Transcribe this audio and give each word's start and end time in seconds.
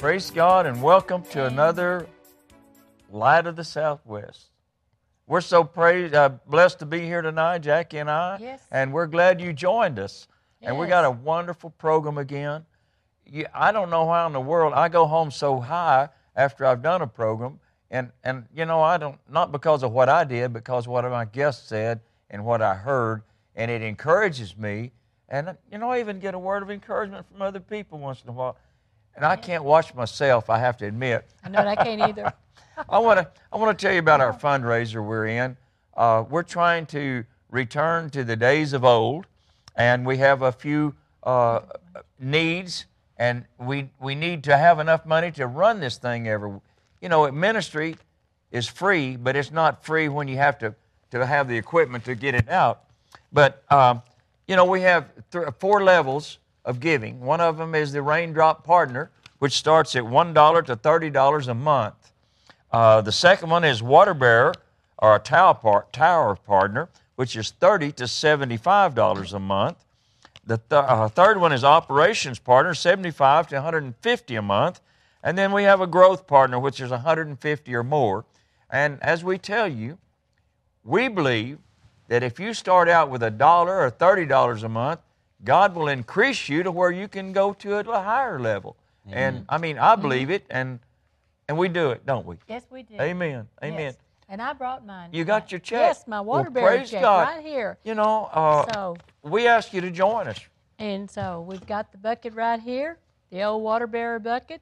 Praise 0.00 0.30
God 0.30 0.64
and 0.64 0.82
welcome 0.82 1.22
to 1.24 1.44
another 1.44 2.06
Light 3.12 3.46
of 3.46 3.54
the 3.54 3.64
Southwest. 3.64 4.46
We're 5.26 5.42
so 5.42 5.62
praised, 5.62 6.14
uh, 6.14 6.30
blessed 6.46 6.78
to 6.78 6.86
be 6.86 7.00
here 7.00 7.20
tonight, 7.20 7.58
Jackie 7.58 7.98
and 7.98 8.10
I. 8.10 8.38
Yes. 8.40 8.62
And 8.70 8.94
we're 8.94 9.06
glad 9.06 9.42
you 9.42 9.52
joined 9.52 9.98
us. 9.98 10.26
And 10.62 10.78
we 10.78 10.86
got 10.86 11.04
a 11.04 11.10
wonderful 11.10 11.68
program 11.68 12.16
again. 12.16 12.64
You, 13.26 13.44
I 13.52 13.72
don't 13.72 13.90
know 13.90 14.08
how 14.08 14.26
in 14.26 14.32
the 14.32 14.40
world 14.40 14.72
I 14.72 14.88
go 14.88 15.04
home 15.04 15.30
so 15.30 15.60
high 15.60 16.08
after 16.34 16.64
I've 16.64 16.80
done 16.80 17.02
a 17.02 17.06
program. 17.06 17.60
And, 17.90 18.10
and 18.24 18.46
you 18.54 18.64
know, 18.64 18.80
I 18.80 18.96
don't, 18.96 19.18
not 19.30 19.52
because 19.52 19.82
of 19.82 19.92
what 19.92 20.08
I 20.08 20.24
did, 20.24 20.54
because 20.54 20.88
what 20.88 21.04
my 21.04 21.26
guests 21.26 21.68
said 21.68 22.00
and 22.30 22.46
what 22.46 22.62
I 22.62 22.74
heard. 22.74 23.20
And 23.54 23.70
it 23.70 23.82
encourages 23.82 24.56
me. 24.56 24.92
And, 25.28 25.58
you 25.70 25.76
know, 25.76 25.90
I 25.90 26.00
even 26.00 26.20
get 26.20 26.32
a 26.32 26.38
word 26.38 26.62
of 26.62 26.70
encouragement 26.70 27.26
from 27.30 27.42
other 27.42 27.60
people 27.60 27.98
once 27.98 28.22
in 28.22 28.30
a 28.30 28.32
while. 28.32 28.56
And 29.16 29.24
I 29.24 29.36
can't 29.36 29.64
watch 29.64 29.94
myself, 29.94 30.48
I 30.48 30.58
have 30.58 30.76
to 30.78 30.86
admit. 30.86 31.26
I 31.44 31.48
know 31.48 31.60
I 31.60 31.76
can't 31.76 32.00
either. 32.00 32.32
I 32.88 32.98
want 32.98 33.18
to 33.20 33.28
I 33.52 33.58
want 33.58 33.78
to 33.78 33.86
tell 33.86 33.92
you 33.92 33.98
about 33.98 34.20
our 34.20 34.32
fundraiser 34.32 35.04
we're 35.04 35.26
in. 35.26 35.56
Uh, 35.94 36.24
we're 36.28 36.42
trying 36.42 36.86
to 36.86 37.24
return 37.50 38.10
to 38.10 38.24
the 38.24 38.36
days 38.36 38.72
of 38.72 38.84
old, 38.84 39.26
and 39.76 40.06
we 40.06 40.18
have 40.18 40.42
a 40.42 40.52
few 40.52 40.94
uh, 41.22 41.60
needs, 42.18 42.86
and 43.18 43.44
we 43.58 43.90
we 44.00 44.14
need 44.14 44.44
to 44.44 44.56
have 44.56 44.78
enough 44.78 45.04
money 45.04 45.30
to 45.32 45.46
run 45.46 45.80
this 45.80 45.98
thing 45.98 46.28
every. 46.28 46.52
You 47.02 47.08
know, 47.08 47.30
ministry 47.30 47.96
is 48.50 48.66
free, 48.66 49.16
but 49.16 49.36
it's 49.36 49.50
not 49.50 49.84
free 49.84 50.08
when 50.08 50.28
you 50.28 50.36
have 50.36 50.58
to 50.58 50.74
to 51.10 51.26
have 51.26 51.48
the 51.48 51.56
equipment 51.56 52.04
to 52.04 52.14
get 52.14 52.34
it 52.34 52.48
out. 52.48 52.84
But 53.32 53.62
um, 53.70 54.02
you 54.46 54.56
know, 54.56 54.64
we 54.64 54.80
have 54.82 55.10
th- 55.30 55.48
four 55.58 55.84
levels 55.84 56.38
of 56.70 56.80
giving. 56.80 57.20
One 57.20 57.40
of 57.40 57.58
them 57.58 57.74
is 57.74 57.92
the 57.92 58.00
Raindrop 58.00 58.64
Partner, 58.64 59.10
which 59.40 59.52
starts 59.52 59.94
at 59.96 60.06
one 60.06 60.32
dollar 60.32 60.62
to 60.62 60.76
thirty 60.76 61.10
dollars 61.10 61.48
a 61.48 61.54
month. 61.54 62.12
Uh, 62.72 63.02
the 63.02 63.12
second 63.12 63.50
one 63.50 63.64
is 63.64 63.82
water 63.82 64.14
bearer 64.14 64.54
or 64.98 65.16
a 65.16 65.18
tower, 65.18 65.86
tower 65.92 66.36
partner, 66.36 66.88
which 67.16 67.34
is 67.34 67.52
$30 67.60 67.94
to 67.96 68.06
seventy-five 68.06 68.94
dollars 68.94 69.32
a 69.32 69.40
month. 69.40 69.84
The 70.46 70.58
th- 70.58 70.84
uh, 70.88 71.08
third 71.08 71.40
one 71.40 71.52
is 71.52 71.64
operations 71.64 72.38
partner, 72.38 72.72
seventy-five 72.74 73.48
to 73.48 73.56
one 73.56 73.64
hundred 73.64 73.82
and 73.84 73.96
fifty 73.96 74.36
a 74.36 74.42
month, 74.42 74.80
and 75.22 75.36
then 75.36 75.52
we 75.52 75.64
have 75.64 75.80
a 75.80 75.86
growth 75.86 76.26
partner, 76.26 76.58
which 76.58 76.80
is 76.80 76.90
one 76.90 77.00
hundred 77.00 77.26
and 77.26 77.38
fifty 77.38 77.74
or 77.74 77.82
more. 77.82 78.24
And 78.70 79.02
as 79.02 79.24
we 79.24 79.36
tell 79.36 79.66
you, 79.66 79.98
we 80.84 81.08
believe 81.08 81.58
that 82.08 82.22
if 82.22 82.38
you 82.38 82.54
start 82.54 82.88
out 82.88 83.10
with 83.10 83.22
a 83.22 83.30
dollar 83.30 83.80
or 83.80 83.90
thirty 83.90 84.24
dollars 84.26 84.62
a 84.62 84.68
month, 84.68 85.00
God 85.44 85.74
will 85.74 85.88
increase 85.88 86.48
you 86.48 86.62
to 86.62 86.70
where 86.70 86.90
you 86.90 87.08
can 87.08 87.32
go 87.32 87.52
to 87.54 87.78
a 87.78 88.02
higher 88.02 88.38
level. 88.38 88.76
And 89.10 89.44
I 89.48 89.58
mean, 89.58 89.78
I 89.78 89.96
believe 89.96 90.30
it, 90.30 90.44
and 90.50 90.78
and 91.48 91.58
we 91.58 91.68
do 91.68 91.90
it, 91.90 92.06
don't 92.06 92.26
we? 92.26 92.36
Yes, 92.48 92.62
we 92.70 92.84
did. 92.84 93.00
Amen. 93.00 93.48
Amen. 93.62 93.80
Yes. 93.80 93.96
And 94.28 94.40
I 94.40 94.52
brought 94.52 94.86
mine. 94.86 95.08
You 95.12 95.24
got 95.24 95.50
your 95.50 95.58
check. 95.58 95.80
Yes, 95.80 96.06
my 96.06 96.20
water 96.20 96.44
well, 96.44 96.52
bearer 96.52 96.76
praise 96.76 96.90
check 96.90 97.02
God. 97.02 97.26
right 97.26 97.44
here. 97.44 97.76
You 97.82 97.96
know, 97.96 98.30
uh, 98.32 98.72
So, 98.72 98.96
we 99.22 99.48
ask 99.48 99.72
you 99.72 99.80
to 99.80 99.90
join 99.90 100.28
us. 100.28 100.38
and 100.78 101.10
so 101.10 101.44
we've 101.48 101.66
got 101.66 101.90
the 101.90 101.98
bucket 101.98 102.34
right 102.34 102.60
here, 102.60 102.98
the 103.30 103.42
old 103.42 103.64
water 103.64 103.88
bearer 103.88 104.20
bucket, 104.20 104.60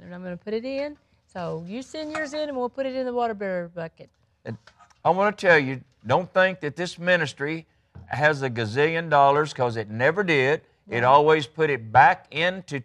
and 0.00 0.14
I'm 0.14 0.22
going 0.22 0.36
to 0.36 0.42
put 0.42 0.54
it 0.54 0.64
in. 0.64 0.96
So 1.30 1.62
you 1.68 1.82
send 1.82 2.12
yours 2.16 2.32
in, 2.32 2.48
and 2.48 2.56
we'll 2.56 2.70
put 2.70 2.86
it 2.86 2.94
in 2.94 3.04
the 3.04 3.12
water 3.12 3.34
bearer 3.34 3.68
bucket. 3.68 4.08
And 4.46 4.56
I 5.04 5.10
want 5.10 5.36
to 5.36 5.46
tell 5.46 5.58
you, 5.58 5.82
don't 6.06 6.32
think 6.32 6.60
that 6.60 6.74
this 6.76 6.98
ministry 6.98 7.66
has 8.06 8.42
a 8.42 8.50
gazillion 8.50 9.08
dollars 9.08 9.52
because 9.52 9.76
it 9.76 9.88
never 9.90 10.22
did. 10.22 10.62
It 10.88 11.04
always 11.04 11.46
put 11.46 11.70
it 11.70 11.92
back 11.92 12.26
into 12.32 12.82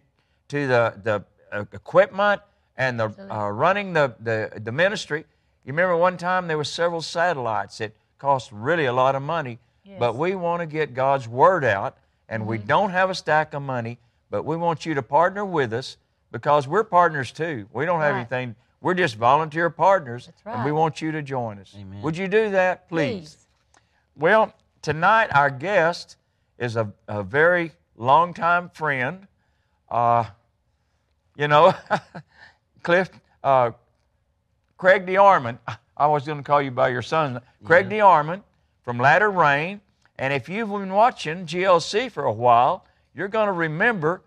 to 0.48 0.66
the 0.68 0.94
the 1.02 1.24
uh, 1.52 1.64
equipment 1.72 2.40
and 2.76 3.00
the 3.00 3.12
uh, 3.30 3.50
running 3.50 3.92
the, 3.92 4.14
the 4.20 4.60
the 4.62 4.70
ministry. 4.70 5.24
You 5.64 5.72
remember 5.72 5.96
one 5.96 6.16
time 6.16 6.46
there 6.46 6.56
were 6.56 6.62
several 6.64 7.02
satellites 7.02 7.78
that 7.78 7.92
cost 8.18 8.52
really 8.52 8.84
a 8.84 8.92
lot 8.92 9.16
of 9.16 9.22
money, 9.22 9.58
but 9.98 10.14
we 10.14 10.36
want 10.36 10.60
to 10.60 10.66
get 10.66 10.94
God's 10.94 11.26
word 11.26 11.64
out, 11.64 11.96
and 12.28 12.46
we 12.46 12.58
don't 12.58 12.90
have 12.90 13.10
a 13.10 13.14
stack 13.14 13.54
of 13.54 13.62
money, 13.62 13.98
but 14.30 14.44
we 14.44 14.56
want 14.56 14.86
you 14.86 14.94
to 14.94 15.02
partner 15.02 15.44
with 15.44 15.72
us 15.72 15.96
because 16.30 16.68
we're 16.68 16.84
partners 16.84 17.32
too. 17.32 17.66
We 17.72 17.84
don't 17.84 18.00
have 18.00 18.12
Right. 18.14 18.20
anything. 18.20 18.54
We're 18.80 18.94
just 18.94 19.16
volunteer 19.16 19.68
partners, 19.70 20.26
That's 20.26 20.54
and 20.56 20.64
we 20.64 20.70
want 20.70 21.02
you 21.02 21.10
to 21.10 21.22
join 21.22 21.58
us. 21.58 21.74
Amen. 21.76 22.02
Would 22.02 22.16
you 22.16 22.28
do 22.28 22.50
that, 22.50 22.88
please? 22.88 23.34
Please. 23.34 23.46
Well, 24.14 24.54
tonight 24.86 25.26
our 25.34 25.50
guest 25.50 26.16
is 26.58 26.76
a, 26.76 26.92
a 27.08 27.20
very 27.20 27.72
longtime 27.96 28.70
friend. 28.70 29.26
Uh, 29.90 30.24
you 31.36 31.48
know, 31.48 31.74
Cliff, 32.84 33.10
uh, 33.42 33.72
Craig 34.76 35.04
DeArmond. 35.04 35.58
I 35.96 36.06
was 36.06 36.24
going 36.24 36.38
to 36.38 36.44
call 36.44 36.62
you 36.62 36.70
by 36.70 36.90
your 36.90 37.02
son. 37.02 37.40
Craig 37.64 37.88
DeArmond 37.88 38.44
from 38.84 38.98
Latter 38.98 39.28
Rain. 39.28 39.80
And 40.20 40.32
if 40.32 40.48
you've 40.48 40.70
been 40.70 40.92
watching 40.92 41.46
GLC 41.46 42.08
for 42.12 42.22
a 42.22 42.32
while, 42.32 42.86
you're 43.12 43.26
going 43.26 43.48
to 43.48 43.52
remember 43.52 44.22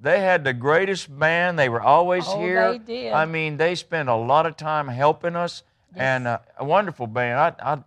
they 0.00 0.18
had 0.18 0.42
the 0.42 0.52
greatest 0.52 1.16
band. 1.20 1.56
They 1.56 1.68
were 1.68 1.80
always 1.82 2.24
Oh, 2.26 2.40
here. 2.40 2.72
they 2.72 2.78
did. 2.78 3.12
I 3.12 3.26
mean, 3.26 3.58
they 3.58 3.76
spent 3.76 4.08
a 4.08 4.16
lot 4.16 4.44
of 4.44 4.56
time 4.56 4.88
helping 4.88 5.36
us, 5.36 5.62
and 5.94 6.26
uh, 6.26 6.38
a 6.58 6.64
wonderful 6.64 7.06
band. 7.06 7.38
I, 7.38 7.74
I, 7.74 7.84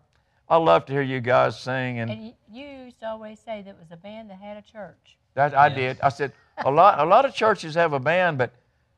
I 0.54 0.58
love 0.58 0.86
to 0.86 0.94
hear 0.94 1.02
you 1.02 1.20
guys 1.20 1.60
sing, 1.60 1.98
and 1.98 2.12
And 2.12 2.34
you 2.48 2.66
used 2.86 3.00
to 3.00 3.08
always 3.08 3.40
say 3.40 3.64
that 3.64 3.72
it 3.72 3.80
was 3.80 3.92
a 3.92 3.98
band 3.98 4.30
that 4.30 4.38
had 4.38 4.56
a 4.56 4.62
church. 4.62 5.18
that 5.34 5.56
I 5.56 5.68
Yes. 5.68 5.78
did. 5.78 6.02
I 6.02 6.10
said 6.10 6.32
a 6.64 6.70
lot. 6.70 7.00
A 7.00 7.06
lot 7.06 7.26
of 7.26 7.34
churches 7.34 7.74
have 7.74 7.94
a 7.94 8.00
band, 8.00 8.38
but 8.38 8.52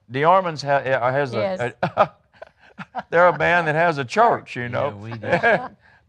the 0.09 0.25
Armands 0.25 0.61
ha, 0.61 0.73
uh, 0.73 1.11
has 1.13 1.33
Yes. 1.33 1.61
a. 1.61 2.11
they're 3.09 3.29
a 3.29 3.37
band 3.37 3.67
that 3.67 3.75
has 3.75 3.97
a 3.97 4.03
church, 4.03 4.57
you 4.57 4.67
know. 4.67 4.97
we 4.97 5.13
do. 5.17 5.39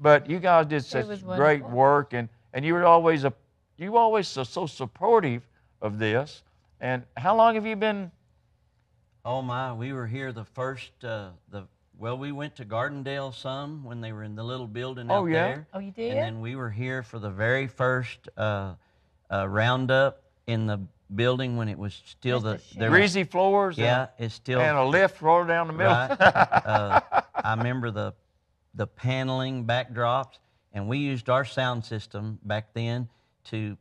but 0.01 0.29
you 0.29 0.41
guys 0.41 0.67
did 0.67 0.85
such 0.85 1.25
great 1.25 1.63
work, 1.65 2.13
and 2.13 2.29
and 2.53 2.65
you 2.65 2.75
were 2.75 2.85
always 2.85 3.23
a, 3.23 3.33
you 3.77 3.93
were 3.93 4.01
always 4.01 4.27
so, 4.27 4.43
so 4.43 4.67
supportive 4.67 5.47
of 5.81 6.01
this. 6.01 6.43
And 6.81 7.05
how 7.17 7.37
long 7.37 7.55
have 7.55 7.65
you 7.67 7.77
been? 7.77 8.11
Oh 9.25 9.43
my, 9.43 9.73
we 9.73 9.93
were 9.93 10.09
here 10.09 10.33
the 10.33 10.45
first 10.45 11.05
uh, 11.05 11.31
the 11.51 11.69
well, 11.99 12.19
we 12.19 12.33
went 12.33 12.57
to 12.57 12.65
Gardendale 12.65 13.35
some 13.35 13.85
when 13.85 14.01
they 14.01 14.13
were 14.13 14.23
in 14.23 14.35
the 14.35 14.45
little 14.45 14.67
building 14.67 15.11
Oh, 15.11 15.23
out 15.23 15.27
yeah? 15.27 15.33
there. 15.47 15.67
Oh, 15.73 15.79
you 15.79 15.91
did? 15.93 16.13
And 16.13 16.21
then 16.21 16.41
we 16.41 16.57
were 16.57 16.71
here 16.71 17.03
for 17.03 17.19
the 17.19 17.31
very 17.31 17.67
first 17.67 18.29
uh, 18.37 18.75
uh, 19.31 19.49
roundup 19.49 20.23
in 20.47 20.67
the 20.67 20.81
building 21.15 21.57
when 21.57 21.69
it 21.69 21.79
was 21.79 22.01
still 22.05 22.41
the 22.41 22.55
Just 22.57 22.77
a 22.81 22.89
Greasy 22.89 23.25
floors, 23.25 23.79
Yeah, 23.79 24.09
it's 24.19 24.35
still 24.35 24.61
and, 24.61 24.71
and 24.71 24.79
a 24.79 24.85
lift 24.85 25.23
rolling 25.23 25.49
down 25.49 25.69
the 25.69 25.73
middle. 25.73 25.93
right. 25.93 26.11
uh, 26.21 27.01
I 27.35 27.55
remember 27.55 27.91
the 27.91 28.15
the 28.75 28.87
paneling 28.87 29.65
backdrops, 29.65 30.39
and 30.75 30.87
we 30.87 30.99
used 30.99 31.31
our 31.31 31.47
sound 31.47 31.83
system 31.85 32.39
back 32.43 32.75
then 32.75 33.09
to 33.45 33.77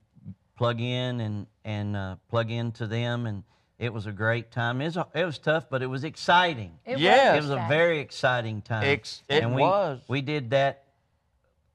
plug 0.55 0.79
in 0.79 1.19
and 1.19 1.47
and 1.65 1.95
uh, 1.97 2.15
plug 2.29 2.49
into 2.51 2.87
them, 2.87 3.25
and 3.25 3.43
it 3.77 3.93
was 3.93 4.05
a 4.05 4.11
great 4.11 4.51
time. 4.51 4.81
It 4.81 4.85
was, 4.85 4.97
a- 4.97 5.07
it 5.13 5.25
was 5.25 5.37
tough, 5.37 5.69
but 5.69 5.81
it 5.81 5.87
was 5.87 6.03
exciting. 6.03 6.77
It 6.85 6.99
Yes. 6.99 7.37
It 7.37 7.41
was 7.41 7.51
a 7.51 7.65
very 7.67 7.99
exciting 7.99 8.61
time. 8.61 8.83
Ex- 8.83 9.23
it 9.27 9.43
and 9.43 9.55
we, 9.55 9.61
was. 9.61 10.01
We 10.07 10.21
did 10.21 10.51
that. 10.51 10.83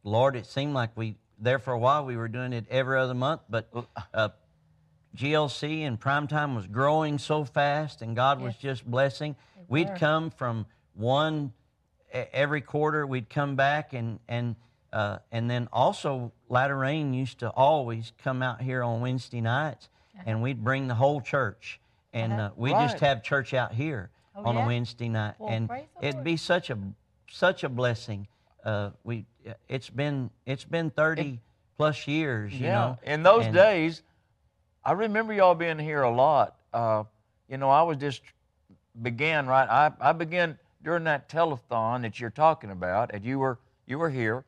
Lord, 0.02 0.34
it 0.36 0.46
seemed 0.46 0.72
like 0.74 0.96
we 0.96 1.16
there 1.38 1.58
for 1.58 1.72
a 1.72 1.78
while. 1.78 2.04
We 2.04 2.16
were 2.16 2.28
doing 2.28 2.52
it 2.52 2.66
every 2.70 2.98
other 2.98 3.14
month, 3.14 3.42
but 3.50 3.70
uh, 4.14 4.30
GLC 5.16 5.80
and 5.82 6.00
primetime 6.00 6.54
was 6.54 6.66
growing 6.66 7.18
so 7.18 7.44
fast, 7.44 8.02
and 8.02 8.16
God 8.16 8.40
was 8.40 8.54
just 8.56 8.88
blessing. 8.88 9.36
We'd 9.68 9.88
were. 9.88 9.96
come 9.96 10.30
from 10.30 10.66
one 10.94 11.52
every 12.12 12.60
quarter. 12.60 13.06
We'd 13.06 13.28
come 13.28 13.56
back, 13.56 13.92
and 13.92 14.20
and 14.28 14.56
uh, 14.92 15.18
and 15.30 15.50
then 15.50 15.68
also 15.72 16.32
Latter 16.48 16.76
Rain 16.76 17.12
used 17.14 17.40
to 17.40 17.50
always 17.50 18.12
come 18.22 18.42
out 18.42 18.60
here 18.62 18.82
on 18.82 19.00
Wednesday 19.00 19.40
nights, 19.40 19.88
and 20.26 20.42
we'd 20.42 20.62
bring 20.62 20.88
the 20.88 20.94
whole 20.94 21.20
church, 21.20 21.80
and 22.12 22.32
Uh-huh. 22.32 22.42
uh, 22.42 22.50
we 22.56 22.72
Right. 22.72 22.88
just 22.88 23.00
have 23.00 23.22
church 23.22 23.54
out 23.54 23.72
here 23.72 24.10
Oh, 24.34 24.44
on 24.44 24.54
yeah? 24.56 24.64
a 24.64 24.66
Wednesday 24.66 25.08
night, 25.08 25.34
Well, 25.38 25.50
and 25.50 25.70
it'd 26.00 26.14
Lord. 26.16 26.24
be 26.24 26.36
such 26.36 26.70
a 26.70 26.78
such 27.30 27.62
a 27.64 27.68
blessing. 27.68 28.26
Uh, 28.64 28.90
we 29.04 29.26
it's 29.68 29.88
been 29.90 30.30
it's 30.46 30.64
been 30.64 30.90
thirty 30.90 31.40
plus 31.76 32.06
years, 32.06 32.52
you 32.54 32.66
yeah. 32.66 32.74
know. 32.74 32.98
In 33.04 33.22
those 33.22 33.46
and- 33.46 33.54
days, 33.54 34.02
I 34.84 34.92
remember 34.92 35.32
y'all 35.32 35.54
being 35.54 35.78
here 35.78 36.02
a 36.02 36.10
lot. 36.10 36.56
Uh, 36.72 37.04
you 37.48 37.56
know, 37.56 37.70
I 37.70 37.82
was 37.82 37.96
just 37.96 38.22
began 39.02 39.46
right. 39.46 39.68
I, 39.68 39.92
I 40.00 40.12
began 40.12 40.58
during 40.82 41.04
that 41.04 41.28
telethon 41.28 42.02
that 42.02 42.18
you're 42.20 42.30
talking 42.30 42.70
about, 42.70 43.12
and 43.14 43.24
you 43.24 43.38
were 43.38 43.58
you 43.86 43.98
were 43.98 44.10
here. 44.10 44.44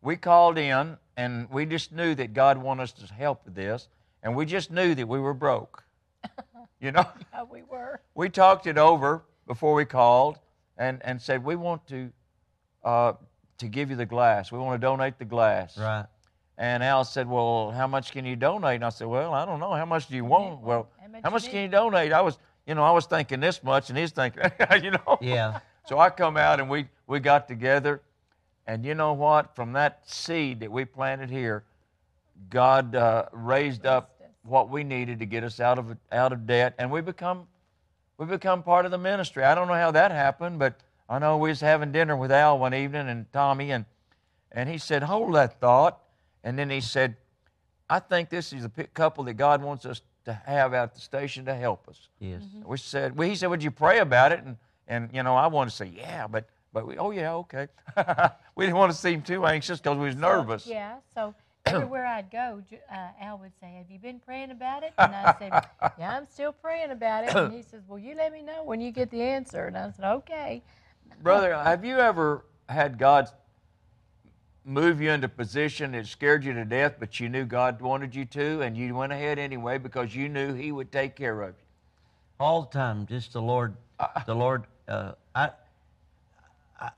We 0.00 0.16
called 0.16 0.58
in, 0.58 0.96
and 1.16 1.50
we 1.50 1.66
just 1.66 1.92
knew 1.92 2.14
that 2.14 2.32
God 2.32 2.58
wanted 2.58 2.84
us 2.84 2.92
to 2.92 3.12
help 3.12 3.44
with 3.44 3.54
this, 3.54 3.88
and 4.22 4.36
we 4.36 4.46
just 4.46 4.70
knew 4.70 4.94
that 4.94 5.06
we 5.08 5.18
were 5.18 5.34
broke. 5.34 5.84
you 6.80 6.92
know, 6.92 7.04
Yeah, 7.32 7.44
we 7.50 7.62
were. 7.62 8.00
we 8.14 8.28
talked 8.28 8.66
it 8.66 8.78
over 8.78 9.22
before 9.46 9.74
we 9.74 9.84
called, 9.84 10.38
and 10.76 11.00
and 11.04 11.20
said 11.20 11.44
we 11.44 11.56
want 11.56 11.86
to 11.88 12.10
uh, 12.84 13.12
to 13.58 13.66
give 13.68 13.90
you 13.90 13.96
the 13.96 14.06
glass. 14.06 14.52
We 14.52 14.58
want 14.58 14.80
to 14.80 14.86
donate 14.86 15.18
the 15.18 15.24
glass. 15.24 15.76
Right. 15.78 16.06
And 16.58 16.82
Al 16.82 17.04
said, 17.04 17.28
Well, 17.28 17.70
how 17.70 17.86
much 17.86 18.10
can 18.12 18.24
you 18.24 18.34
donate? 18.36 18.76
And 18.76 18.84
I 18.84 18.88
said, 18.88 19.06
Well, 19.06 19.32
I 19.32 19.44
don't 19.44 19.60
know. 19.60 19.72
How 19.72 19.84
much 19.86 20.08
do 20.08 20.16
you 20.16 20.24
want? 20.24 20.60
Well, 20.60 20.88
How 21.00 21.08
much 21.08 21.20
how 21.24 21.30
much 21.30 21.44
need? 21.44 21.50
can 21.52 21.62
you 21.62 21.68
donate? 21.68 22.12
I 22.12 22.20
was, 22.20 22.38
you 22.66 22.74
know, 22.74 22.82
I 22.82 22.90
was 22.90 23.06
thinking 23.06 23.40
this 23.40 23.62
much, 23.62 23.90
and 23.90 23.98
he's 23.98 24.10
thinking, 24.10 24.42
you 24.82 24.90
know. 24.90 25.18
Yeah. 25.20 25.60
So 25.86 25.98
I 25.98 26.10
come 26.10 26.36
out 26.36 26.60
and 26.60 26.68
we, 26.68 26.88
we 27.06 27.18
got 27.20 27.46
together, 27.48 28.02
and 28.66 28.84
you 28.84 28.94
know 28.94 29.12
what? 29.14 29.54
From 29.56 29.72
that 29.74 30.00
seed 30.04 30.60
that 30.60 30.70
we 30.70 30.84
planted 30.84 31.30
here, 31.30 31.64
God 32.50 32.94
uh, 32.94 33.26
raised 33.32 33.86
up 33.86 34.10
us. 34.17 34.17
What 34.48 34.68
we 34.70 34.84
needed 34.84 35.18
to 35.20 35.26
get 35.26 35.44
us 35.44 35.60
out 35.60 35.78
of 35.78 35.96
out 36.12 36.32
of 36.32 36.46
debt, 36.46 36.74
and 36.78 36.90
we 36.90 37.00
become 37.00 37.46
we 38.16 38.26
become 38.26 38.62
part 38.62 38.84
of 38.84 38.90
the 38.90 38.98
ministry. 38.98 39.44
I 39.44 39.54
don't 39.54 39.68
know 39.68 39.74
how 39.74 39.90
that 39.92 40.10
happened, 40.10 40.58
but 40.58 40.74
I 41.08 41.18
know 41.18 41.36
we 41.38 41.48
was 41.50 41.60
having 41.60 41.92
dinner 41.92 42.16
with 42.16 42.32
Al 42.32 42.58
one 42.58 42.74
evening 42.74 43.08
and 43.08 43.30
Tommy, 43.32 43.70
and 43.70 43.84
and 44.52 44.68
he 44.68 44.78
said, 44.78 45.02
"Hold 45.04 45.34
that 45.34 45.60
thought," 45.60 45.98
and 46.42 46.58
then 46.58 46.70
he 46.70 46.80
said, 46.80 47.16
"I 47.88 47.98
think 48.00 48.28
this 48.30 48.52
is 48.52 48.64
a 48.64 48.68
couple 48.94 49.24
that 49.24 49.34
God 49.34 49.62
wants 49.62 49.84
us 49.86 50.00
to 50.24 50.32
have 50.32 50.74
at 50.74 50.94
the 50.94 51.00
station 51.00 51.44
to 51.46 51.54
help 51.54 51.88
us." 51.88 52.08
Yes. 52.18 52.42
Mm-hmm. 52.42 52.68
We 52.68 52.76
said, 52.78 53.16
well, 53.16 53.28
he 53.28 53.34
said, 53.36 53.48
would 53.48 53.62
you 53.62 53.70
pray 53.70 53.98
about 54.00 54.32
it? 54.32 54.40
And, 54.44 54.56
and 54.88 55.08
you 55.12 55.22
know, 55.22 55.36
I 55.36 55.46
wanted 55.46 55.70
to 55.70 55.76
say, 55.76 55.86
yeah, 55.96 56.26
but, 56.26 56.48
but 56.72 56.84
we, 56.86 56.98
oh, 56.98 57.12
yeah, 57.12 57.34
okay. 57.34 57.68
we 58.56 58.64
didn't 58.66 58.76
want 58.76 58.90
to 58.90 58.98
seem 58.98 59.22
too 59.22 59.46
anxious 59.46 59.78
because 59.78 59.96
we 59.96 60.06
was 60.06 60.14
So, 60.16 60.20
nervous. 60.20 60.66
yeah. 60.66 60.96
So 61.14 61.32
everywhere 61.74 62.06
I'd 62.06 62.30
go, 62.30 62.62
uh, 62.90 63.08
Al 63.20 63.38
would 63.38 63.52
say, 63.60 63.74
"Have 63.78 63.90
you 63.90 63.98
been 63.98 64.20
praying 64.20 64.50
about 64.50 64.82
it?" 64.82 64.92
And 64.98 65.14
I 65.14 65.34
said, 65.38 65.66
"Yeah, 65.98 66.16
I'm 66.16 66.26
still 66.26 66.52
praying 66.52 66.90
about 66.90 67.24
it." 67.24 67.34
And 67.34 67.52
he 67.52 67.62
says, 67.62 67.82
"Well, 67.86 67.98
you 67.98 68.14
let 68.14 68.32
me 68.32 68.42
know 68.42 68.64
when 68.64 68.80
you 68.80 68.90
get 68.90 69.10
the 69.10 69.22
answer." 69.22 69.66
And 69.66 69.76
I 69.76 69.90
said, 69.90 70.04
"Okay." 70.04 70.62
Brother, 71.22 71.54
have 71.56 71.84
you 71.84 71.98
ever 71.98 72.44
had 72.68 72.98
God 72.98 73.28
move 74.64 75.00
you 75.00 75.10
into 75.10 75.28
position 75.28 75.92
that 75.92 76.06
scared 76.06 76.44
you 76.44 76.52
to 76.52 76.64
death, 76.64 76.96
but 77.00 77.18
you 77.18 77.28
knew 77.28 77.44
God 77.44 77.80
wanted 77.80 78.14
you 78.14 78.24
to, 78.26 78.60
and 78.60 78.76
you 78.76 78.94
went 78.94 79.12
ahead 79.12 79.38
anyway 79.38 79.78
because 79.78 80.14
you 80.14 80.28
knew 80.28 80.52
He 80.54 80.70
would 80.72 80.92
take 80.92 81.16
care 81.16 81.40
of 81.42 81.50
you? 81.50 81.64
all 82.40 82.62
the 82.62 82.68
time 82.68 83.06
just 83.06 83.32
the 83.32 83.42
lord 83.42 83.74
the 84.26 84.34
lord 84.34 84.64
uh, 84.86 85.12
I, 85.34 85.50
I 86.80 86.90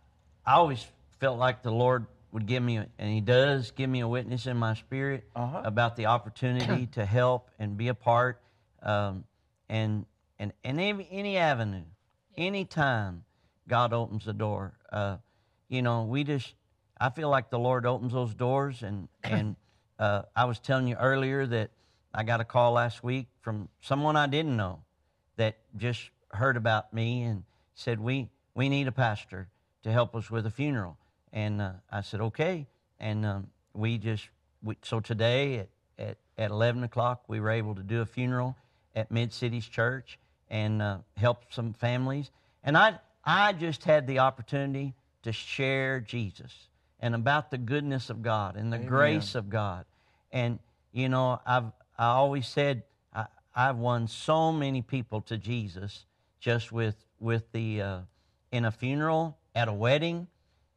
i 0.47 0.53
always 0.53 0.85
felt 1.19 1.39
like 1.39 1.63
the 1.63 1.73
lord 1.73 2.07
would 2.33 2.47
give 2.47 2.63
me 2.63 2.77
and 2.99 3.11
he 3.13 3.21
does 3.21 3.71
give 3.73 3.89
me 3.91 4.01
a 4.01 4.09
witness 4.09 4.47
in 4.47 4.57
my 4.57 4.75
spirit 4.75 5.25
Uh-huh. 5.35 5.63
about 5.65 5.97
the 5.97 6.07
opportunity 6.07 6.87
to 6.87 7.05
help 7.05 7.51
and 7.59 7.77
be 7.77 7.89
a 7.89 7.95
part 7.95 8.41
um, 8.83 9.25
and 9.69 10.07
and 10.39 10.53
and 10.65 10.81
any, 10.81 11.09
any 11.11 11.37
avenue 11.37 11.85
any 12.37 12.65
time 12.65 13.25
god 13.69 13.93
opens 13.93 14.25
the 14.25 14.33
door. 14.33 14.75
Uh, 14.93 15.17
you 15.69 15.83
know 15.83 16.05
we 16.05 16.25
just 16.25 16.55
i 17.01 17.09
feel 17.11 17.29
like 17.29 17.51
the 17.51 17.59
lord 17.59 17.87
opens 17.87 18.13
those 18.13 18.35
doors 18.35 18.83
and 18.83 19.09
and 19.25 19.57
uh, 19.99 20.23
i 20.35 20.45
was 20.45 20.59
telling 20.59 20.89
you 20.89 20.97
earlier 20.97 21.47
that 21.47 21.71
i 22.15 22.23
got 22.23 22.41
a 22.41 22.45
call 22.45 22.73
last 22.73 23.05
week 23.05 23.27
from 23.41 23.69
someone 23.81 24.17
i 24.17 24.27
didn't 24.27 24.57
know 24.57 24.83
that 25.37 25.57
just 25.77 26.11
heard 26.33 26.57
about 26.57 26.93
me 26.93 27.23
and 27.23 27.45
said 27.75 28.01
we 28.01 28.29
we 28.55 28.69
need 28.69 28.89
a 28.89 28.93
pastor 28.93 29.49
to 29.83 29.91
help 29.93 30.15
us 30.17 30.31
with 30.31 30.45
a 30.47 30.51
funeral 30.51 30.97
and 31.33 31.61
uh, 31.61 31.73
i 31.91 32.01
said 32.01 32.21
okay. 32.21 32.67
And 32.99 33.25
um, 33.25 33.47
we 33.73 33.97
just 33.97 34.29
we, 34.63 34.77
so 34.83 35.01
today 35.01 35.61
at, 35.61 35.69
at, 35.99 36.17
at 36.37 36.51
11 36.51 36.85
o'clock 36.85 37.25
we 37.29 37.41
were 37.41 37.51
able 37.51 37.75
to 37.75 37.83
do 37.83 38.03
a 38.03 38.07
funeral 38.07 38.57
at 38.95 39.11
mid 39.11 39.33
cities 39.33 39.67
church 39.67 40.19
and 40.51 40.83
uh, 40.83 40.99
help 41.17 41.53
some 41.53 41.73
families. 41.73 42.31
And 42.63 42.77
i 42.77 42.99
i 43.25 43.53
just 43.53 43.85
had 43.85 44.07
the 44.07 44.19
opportunity 44.19 44.95
to 45.23 45.33
share 45.33 46.01
jesus 46.01 46.69
and 47.01 47.15
about 47.15 47.51
the 47.51 47.59
goodness 47.59 48.09
of 48.11 48.23
god 48.23 48.57
and 48.57 48.73
the 48.73 48.79
grace 48.79 49.35
of 49.35 49.49
god. 49.51 49.85
And 50.33 50.59
you 50.93 51.09
know 51.09 51.41
i've 51.47 51.73
i 51.99 52.07
always 52.07 52.47
said 52.47 52.83
I, 53.15 53.27
I've 53.55 53.77
won 53.77 54.09
so 54.09 54.53
many 54.53 54.83
people 54.83 55.21
to 55.23 55.37
Jesus 55.37 56.05
just 56.41 56.73
with 56.73 56.97
with 57.19 57.51
the 57.53 57.83
uh, 57.83 58.01
in 58.53 58.65
a 58.65 58.71
funeral, 58.71 59.39
at 59.55 59.69
a 59.69 59.73
wedding, 59.73 60.27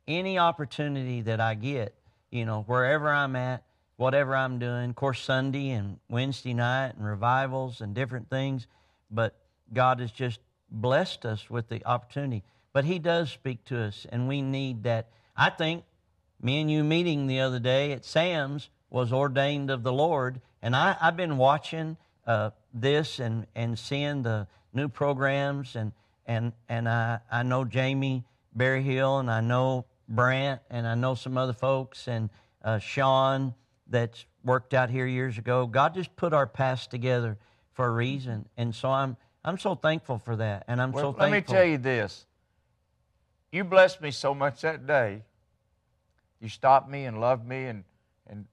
any 0.07 0.37
opportunity 0.37 1.21
that 1.21 1.39
I 1.39 1.55
get, 1.55 1.95
you 2.29 2.45
know, 2.45 2.63
wherever 2.67 3.09
I'm 3.09 3.35
at, 3.35 3.63
whatever 3.95 4.35
I'm 4.35 4.59
doing. 4.59 4.89
Of 4.89 4.95
course, 4.95 5.21
Sunday 5.21 5.71
and 5.71 5.99
Wednesday 6.09 6.53
night 6.53 6.93
and 6.97 7.05
revivals 7.05 7.81
and 7.81 7.93
different 7.93 8.29
things, 8.29 8.67
but 9.09 9.35
God 9.71 9.99
has 9.99 10.11
just 10.11 10.39
blessed 10.69 11.25
us 11.25 11.49
with 11.49 11.69
the 11.69 11.85
opportunity. 11.85 12.43
But 12.73 12.85
He 12.85 12.99
does 12.99 13.31
speak 13.31 13.63
to 13.65 13.79
us, 13.79 14.05
and 14.11 14.27
we 14.27 14.41
need 14.41 14.83
that. 14.83 15.09
I 15.37 15.49
think 15.49 15.83
me 16.41 16.59
and 16.61 16.69
you 16.69 16.83
meeting 16.83 17.27
the 17.27 17.39
other 17.39 17.59
day 17.59 17.91
at 17.91 18.03
Sam's 18.03 18.69
was 18.89 19.13
ordained 19.13 19.69
of 19.69 19.83
the 19.83 19.93
Lord, 19.93 20.41
and 20.61 20.75
I, 20.75 20.95
I've 20.99 21.17
been 21.17 21.37
watching 21.37 21.97
uh, 22.25 22.51
this 22.73 23.19
and, 23.19 23.47
and 23.55 23.77
seeing 23.77 24.23
the 24.23 24.47
new 24.73 24.87
programs, 24.87 25.75
and 25.75 25.91
and 26.25 26.53
and 26.69 26.87
I, 26.87 27.19
I 27.31 27.43
know 27.43 27.65
Jamie 27.65 28.23
Berryhill, 28.55 29.19
and 29.19 29.29
I 29.29 29.41
know 29.41 29.85
Brant, 30.13 30.61
and 30.69 30.87
I 30.87 30.95
know 30.95 31.15
some 31.15 31.37
other 31.37 31.53
folks, 31.53 32.07
and 32.07 32.29
uh, 32.63 32.79
Sean 32.79 33.53
that's 33.87 34.25
worked 34.43 34.73
out 34.73 34.89
here 34.89 35.05
years 35.05 35.37
ago. 35.37 35.65
God 35.65 35.93
just 35.93 36.15
put 36.15 36.33
our 36.33 36.47
paths 36.47 36.87
together 36.87 37.37
for 37.73 37.85
a 37.87 37.91
reason, 37.91 38.47
and 38.57 38.73
so 38.73 38.89
I'm 38.89 39.17
I'm 39.43 39.57
so 39.57 39.75
thankful 39.75 40.19
for 40.19 40.35
that, 40.37 40.63
and 40.67 40.81
I'm 40.81 40.91
Well, 40.91 41.03
so 41.03 41.07
thankful. 41.13 41.29
let 41.29 41.31
me 41.31 41.41
tell 41.41 41.65
you 41.65 41.77
this. 41.77 42.25
You 43.51 43.63
blessed 43.63 44.01
me 44.01 44.11
so 44.11 44.33
much 44.33 44.61
that 44.61 44.87
day. 44.87 45.23
You 46.39 46.49
stopped 46.49 46.89
me 46.89 47.05
and 47.05 47.19
loved 47.19 47.47
me, 47.47 47.65
and 47.65 47.83
and 48.27 48.45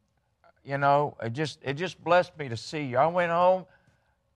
you 0.64 0.78
know 0.78 1.16
it 1.22 1.32
just 1.32 1.58
it 1.62 1.74
just 1.74 2.02
blessed 2.02 2.36
me 2.38 2.48
to 2.48 2.56
see 2.56 2.84
you. 2.84 2.98
I 2.98 3.06
went 3.06 3.30
home. 3.30 3.66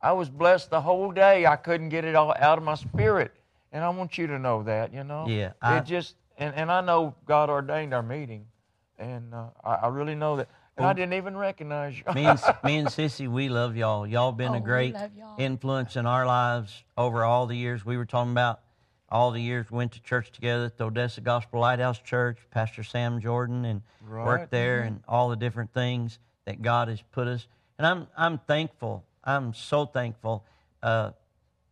I 0.02 0.12
was 0.12 0.28
blessed 0.28 0.68
the 0.70 0.80
whole 0.82 1.10
day. 1.10 1.46
I 1.46 1.56
couldn't 1.56 1.88
get 1.88 2.04
it 2.04 2.14
all 2.14 2.34
out 2.38 2.58
of 2.58 2.64
my 2.64 2.74
spirit, 2.74 3.32
and 3.72 3.82
I 3.82 3.88
want 3.88 4.18
you 4.18 4.26
to 4.26 4.38
know 4.38 4.62
that. 4.64 4.92
You 4.92 5.04
know. 5.04 5.26
Yeah, 5.28 5.52
I- 5.62 5.78
it 5.78 5.84
just 5.86 6.16
and 6.38 6.54
and 6.54 6.70
I 6.70 6.80
know 6.80 7.14
God 7.26 7.50
ordained 7.50 7.94
our 7.94 8.02
meeting, 8.02 8.46
and 8.98 9.34
uh, 9.34 9.46
I, 9.64 9.74
I 9.74 9.88
really 9.88 10.14
know 10.14 10.36
that. 10.36 10.48
And 10.76 10.84
I 10.86 10.92
didn't 10.92 11.12
even 11.14 11.36
recognize 11.36 11.96
you. 11.96 12.04
me 12.14 12.24
and 12.26 12.38
me 12.64 12.78
and 12.78 12.88
Sissy, 12.88 13.28
we 13.28 13.48
love 13.48 13.76
y'all. 13.76 14.06
Y'all 14.06 14.32
been 14.32 14.50
Oh, 14.52 14.56
a 14.56 14.60
great 14.60 14.96
influence 15.38 15.94
in 15.96 16.04
our 16.06 16.26
lives 16.26 16.82
over 16.98 17.22
all 17.24 17.46
the 17.46 17.56
years. 17.56 17.84
We 17.84 17.96
were 17.96 18.04
talking 18.06 18.32
about 18.32 18.60
all 19.08 19.30
the 19.30 19.40
years 19.40 19.70
we 19.70 19.76
went 19.78 19.92
to 19.92 20.02
church 20.02 20.32
together 20.32 20.64
at 20.64 20.76
the 20.76 20.86
Odessa 20.86 21.20
Gospel 21.20 21.60
Lighthouse 21.60 22.00
Church, 22.00 22.38
Pastor 22.50 22.82
Sam 22.82 23.20
Jordan, 23.20 23.64
and 23.64 23.82
Right. 24.00 24.26
worked 24.26 24.50
there, 24.50 24.78
Mm-hmm. 24.80 24.86
and 24.88 25.00
all 25.08 25.28
the 25.28 25.36
different 25.36 25.72
things 25.72 26.18
that 26.44 26.60
God 26.60 26.88
has 26.88 27.00
put 27.12 27.28
us. 27.28 27.46
And 27.78 27.86
I'm 27.86 28.08
I'm 28.16 28.38
thankful. 28.38 29.04
I'm 29.22 29.54
so 29.54 29.86
thankful. 29.86 30.44
Uh, 30.82 31.12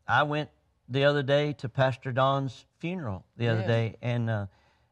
I 0.07 0.23
went 0.23 0.49
the 0.89 1.05
other 1.05 1.23
day 1.23 1.53
to 1.55 1.69
Pastor 1.69 2.13
Don's 2.13 2.65
funeral 2.83 3.25
the 3.37 3.47
other 3.47 3.65
day, 3.65 3.95
and 4.03 4.29
uh, 4.29 4.47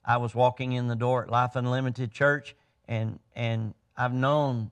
I 0.04 0.18
was 0.18 0.32
walking 0.32 0.72
in 0.72 0.86
the 0.86 0.94
door 0.94 1.24
at 1.24 1.28
Life 1.28 1.56
Unlimited 1.56 2.12
Church, 2.12 2.54
and 2.86 3.18
and 3.34 3.74
I've 3.96 4.14
known, 4.14 4.70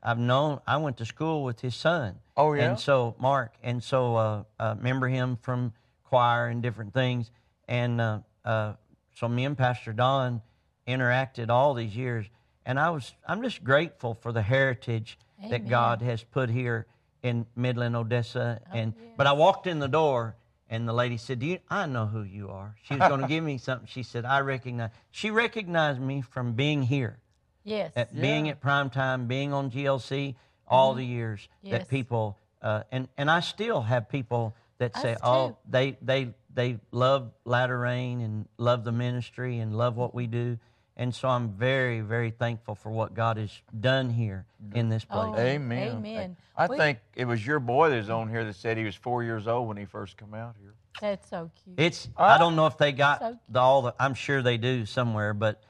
I've 0.00 0.20
known. 0.20 0.60
I 0.68 0.76
went 0.76 0.96
to 0.98 1.04
school 1.04 1.42
with 1.42 1.60
his 1.60 1.74
son. 1.74 2.20
Oh, 2.36 2.52
yeah? 2.52 2.70
And 2.70 2.78
so 2.78 3.16
Mark, 3.18 3.54
and 3.64 3.82
so 3.82 4.14
uh, 4.14 4.42
uh, 4.60 4.74
remember 4.78 5.08
him 5.08 5.36
from 5.42 5.72
choir 6.04 6.46
and 6.46 6.62
different 6.62 6.94
things, 6.94 7.32
and 7.66 8.00
uh, 8.00 8.20
uh, 8.44 8.74
so 9.16 9.28
me 9.28 9.44
and 9.44 9.58
Pastor 9.58 9.92
Don 9.92 10.40
interacted 10.86 11.50
all 11.50 11.74
these 11.74 11.96
years, 11.96 12.26
and 12.64 12.78
I 12.78 12.90
was 12.90 13.12
I'm 13.26 13.42
just 13.42 13.64
grateful 13.64 14.14
for 14.14 14.30
the 14.30 14.42
heritage 14.42 15.18
that 15.50 15.68
God 15.68 16.02
has 16.02 16.22
put 16.22 16.50
here 16.50 16.86
in 17.24 17.46
Midland, 17.56 17.96
Odessa, 17.96 18.60
and 18.72 18.94
yes. 18.96 19.14
but 19.16 19.26
I 19.26 19.32
walked 19.32 19.66
in 19.66 19.80
the 19.80 19.88
door. 19.88 20.36
And 20.72 20.88
the 20.88 20.92
lady 20.92 21.16
said, 21.16 21.40
"Do 21.40 21.46
you? 21.46 21.58
I 21.68 21.86
know 21.86 22.06
who 22.06 22.22
you 22.22 22.48
are." 22.48 22.76
She 22.84 22.94
was 22.94 23.06
going 23.08 23.20
to 23.26 23.26
give 23.26 23.42
me 23.42 23.58
something. 23.58 23.88
She 23.88 24.04
said, 24.04 24.24
"I 24.24 24.40
recognize." 24.40 24.90
She 25.10 25.30
recognized 25.32 26.00
me 26.00 26.22
from 26.22 26.52
being 26.52 26.82
here, 26.84 27.18
Yes. 27.64 27.92
at 27.96 28.14
being 28.18 28.48
at 28.48 28.60
prime 28.60 28.88
time, 28.88 29.26
being 29.26 29.52
on 29.52 29.70
GLC 29.72 30.36
all 30.68 30.94
the 30.94 31.04
years 31.04 31.48
Yes. 31.62 31.72
that 31.80 31.88
people 31.88 32.38
uh, 32.62 32.84
and 32.92 33.08
and 33.18 33.28
I 33.30 33.40
still 33.40 33.80
have 33.82 34.08
people 34.08 34.54
that 34.78 34.96
say, 34.96 35.14
Us 35.14 35.20
"Oh, 35.24 35.48
too. 35.48 35.56
they 35.68 35.96
they 36.02 36.34
they 36.54 36.78
love 36.92 37.32
Latter 37.44 37.78
Rain 37.78 38.20
and 38.20 38.46
love 38.56 38.84
the 38.84 38.92
ministry 38.92 39.58
and 39.58 39.76
love 39.76 39.96
what 39.96 40.14
we 40.14 40.26
do." 40.28 40.58
And 40.96 41.14
so 41.14 41.28
I'm 41.28 41.50
very 41.50 42.00
very 42.00 42.30
thankful 42.30 42.74
for 42.74 42.90
what 42.90 43.14
God 43.14 43.36
has 43.36 43.50
done 43.80 44.10
here 44.10 44.46
in 44.74 44.88
this 44.88 45.06
oh, 45.10 45.14
place. 45.14 45.34
Oh, 45.38 45.40
Amen. 45.40 45.96
Amen. 45.96 46.36
I 46.56 46.66
We- 46.66 46.76
think 46.76 46.98
it 47.14 47.24
was 47.24 47.46
your 47.46 47.60
boy 47.60 47.90
that 47.90 47.96
was 47.96 48.10
on 48.10 48.28
here 48.28 48.44
that 48.44 48.54
said 48.54 48.76
he 48.76 48.84
was 48.84 48.94
four 48.94 49.22
years 49.22 49.46
old 49.46 49.68
when 49.68 49.76
he 49.76 49.84
first 49.84 50.16
come 50.16 50.34
out 50.34 50.56
here. 50.60 50.74
That's 51.00 51.28
so 51.28 51.50
cute. 51.64 51.78
It's 51.78 52.08
I 52.16 52.36
don't 52.36 52.56
know 52.56 52.66
if 52.66 52.76
they 52.76 52.92
got 52.92 53.20
So- 53.20 53.38
the, 53.48 53.60
all 53.60 53.82
the 53.82 53.94
I'm 53.98 54.14
sure 54.14 54.42
they 54.42 54.58
do 54.58 54.84
somewhere, 54.84 55.32
but 55.32 55.62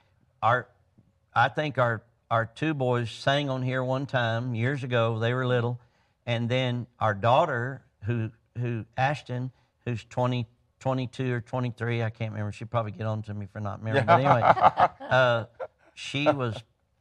our 0.42 0.68
I 1.34 1.48
think 1.48 1.78
our 1.78 2.02
our 2.30 2.46
two 2.46 2.74
boys 2.74 3.10
sang 3.10 3.50
on 3.50 3.62
here 3.62 3.82
one 3.82 4.06
time 4.06 4.54
years 4.54 4.84
ago. 4.84 5.18
They 5.18 5.34
were 5.34 5.46
little, 5.46 5.80
and 6.26 6.48
then 6.48 6.86
our 6.98 7.14
daughter 7.14 7.82
who 8.04 8.30
who 8.58 8.84
Ashton, 8.96 9.52
who's 9.84 10.04
20, 10.04 10.46
22 10.80 11.32
or 11.34 11.40
23, 11.40 12.02
I 12.02 12.10
can't 12.10 12.32
remember. 12.32 12.52
She'd 12.52 12.70
probably 12.70 12.92
get 12.92 13.06
on 13.06 13.22
to 13.22 13.34
me 13.34 13.46
for 13.52 13.60
not 13.60 13.78
remembering. 13.84 14.06
But 14.06 14.20
anyway, 14.20 15.08
uh, 15.10 15.44
she 15.94 16.24
was 16.30 16.56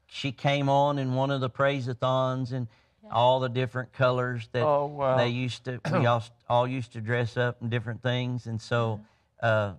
she 0.08 0.32
came 0.32 0.70
on 0.70 0.98
in 1.00 1.14
one 1.14 1.32
of 1.32 1.40
the 1.42 1.50
praise-a-thons 1.50 2.52
and 2.52 2.68
all 3.12 3.40
the 3.40 3.48
different 3.50 3.94
colors 3.94 4.48
that 4.52 4.64
Oh, 4.64 4.86
wow. 4.86 5.18
they 5.18 5.30
used 5.30 5.66
to. 5.66 5.80
We 5.94 6.06
all 6.06 6.24
all 6.50 6.68
used 6.68 6.94
to 6.94 7.02
dress 7.02 7.38
up 7.38 7.62
in 7.62 7.70
different 7.70 8.04
things, 8.04 8.46
and 8.48 8.62
so 8.62 9.00
uh, 9.42 9.74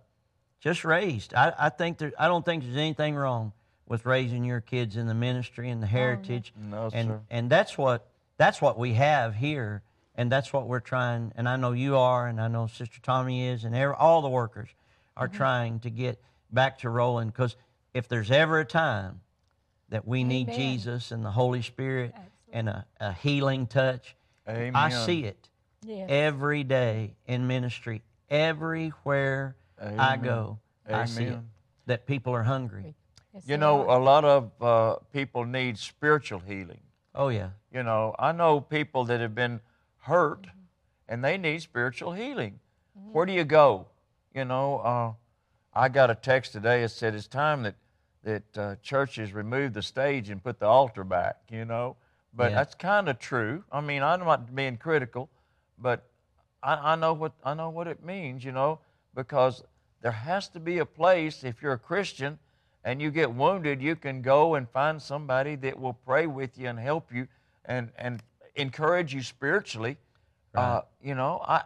just 0.60 0.84
raised. 0.84 1.34
I, 1.34 1.52
I 1.58 1.68
think 1.68 1.98
there. 1.98 2.12
I 2.18 2.26
don't 2.28 2.44
think 2.44 2.64
there's 2.64 2.76
anything 2.76 3.14
wrong 3.14 3.52
with 3.86 4.06
raising 4.06 4.44
your 4.44 4.60
kids 4.60 4.96
in 4.96 5.06
the 5.06 5.14
ministry 5.14 5.68
and 5.70 5.82
the 5.82 5.86
heritage. 5.86 6.52
No, 6.56 6.90
and 6.92 7.08
sir. 7.08 7.20
and 7.30 7.50
that's 7.50 7.76
what 7.76 8.08
that's 8.38 8.60
what 8.62 8.78
we 8.78 8.94
have 8.94 9.34
here, 9.34 9.82
and 10.20 10.30
that's 10.30 10.52
what 10.52 10.66
we're 10.68 10.80
trying. 10.80 11.32
And 11.34 11.48
I 11.48 11.56
know 11.56 11.72
you 11.72 11.96
are, 11.96 12.28
and 12.28 12.42
I 12.42 12.48
know 12.48 12.66
Sister 12.66 13.00
Tommy 13.00 13.48
is, 13.48 13.64
and 13.64 13.74
all 13.74 14.20
the 14.20 14.28
workers 14.28 14.68
are 15.16 15.28
trying 15.28 15.80
to 15.80 15.88
get 15.88 16.20
back 16.52 16.80
to 16.80 16.90
rolling. 16.90 17.28
Because 17.28 17.56
if 17.94 18.06
there's 18.06 18.30
ever 18.30 18.60
a 18.60 18.66
time 18.66 19.22
that 19.88 20.06
we 20.06 20.22
need 20.22 20.52
Jesus 20.52 21.10
and 21.10 21.24
the 21.24 21.30
Holy 21.30 21.62
Spirit 21.62 22.14
and 22.52 22.68
a, 22.68 22.84
a 23.00 23.14
healing 23.14 23.66
touch, 23.66 24.14
I 24.46 24.90
see 24.90 25.24
it 25.24 25.48
Yes. 25.86 26.10
every 26.10 26.64
day 26.64 27.14
in 27.26 27.46
ministry, 27.46 28.02
everywhere 28.28 29.56
I 29.80 29.86
Amen. 29.86 30.20
go. 30.20 30.58
I 30.86 31.06
see 31.06 31.24
it 31.24 31.38
that 31.86 32.06
people 32.06 32.34
are 32.34 32.42
hungry. 32.42 32.94
Yes, 33.32 33.44
You 33.46 33.56
know, 33.56 33.88
are. 33.88 33.98
a 33.98 34.04
lot 34.04 34.26
of 34.26 34.50
uh, 34.60 34.96
people 35.14 35.46
need 35.46 35.78
spiritual 35.78 36.40
healing. 36.40 36.80
Oh 37.14 37.28
yeah, 37.28 37.52
You 37.72 37.82
know, 37.82 38.14
I 38.18 38.32
know 38.32 38.60
people 38.60 39.06
that 39.06 39.20
have 39.20 39.34
been 39.34 39.60
hurt 40.00 40.46
and 41.08 41.24
they 41.24 41.36
need 41.36 41.62
spiritual 41.62 42.12
healing. 42.12 42.60
Where 43.12 43.26
do 43.26 43.32
you 43.32 43.44
go? 43.44 43.86
You 44.34 44.44
know, 44.44 44.78
uh, 44.78 45.12
I 45.74 45.88
got 45.88 46.10
a 46.10 46.14
text 46.14 46.52
today 46.52 46.82
that 46.82 46.90
said 46.90 47.14
it's 47.14 47.26
time 47.26 47.62
that, 47.64 47.74
that 48.22 48.58
uh, 48.58 48.76
churches 48.82 49.32
remove 49.32 49.72
the 49.72 49.82
stage 49.82 50.30
and 50.30 50.42
put 50.42 50.58
the 50.60 50.66
altar 50.66 51.04
back, 51.04 51.38
you 51.50 51.64
know. 51.64 51.96
But 52.32 52.50
Yeah. 52.50 52.56
that's 52.56 52.74
kind 52.74 53.08
of 53.08 53.18
true. 53.18 53.64
I 53.72 53.80
mean, 53.80 54.02
I'm 54.02 54.20
not 54.20 54.54
being 54.54 54.76
critical, 54.76 55.28
but 55.78 56.08
I, 56.62 56.92
I, 56.92 56.96
know 56.96 57.12
what, 57.12 57.32
I 57.44 57.54
know 57.54 57.70
what 57.70 57.88
it 57.88 58.04
means, 58.04 58.44
you 58.44 58.52
know, 58.52 58.78
because 59.14 59.64
there 60.00 60.12
has 60.12 60.48
to 60.50 60.60
be 60.60 60.78
a 60.78 60.86
place, 60.86 61.42
if 61.42 61.60
you're 61.62 61.72
a 61.72 61.78
Christian 61.78 62.38
and 62.84 63.02
you 63.02 63.10
get 63.10 63.32
wounded, 63.32 63.82
you 63.82 63.96
can 63.96 64.22
go 64.22 64.54
and 64.54 64.68
find 64.70 65.02
somebody 65.02 65.56
that 65.56 65.78
will 65.78 65.94
pray 65.94 66.26
with 66.26 66.56
you 66.56 66.68
and 66.68 66.78
help 66.78 67.12
you 67.12 67.26
and, 67.64 67.90
and 67.96 68.22
encourage 68.60 69.14
you 69.14 69.22
spiritually. 69.22 69.96
Uh, 70.54 70.82
you 71.02 71.14
know, 71.14 71.40
I, 71.46 71.62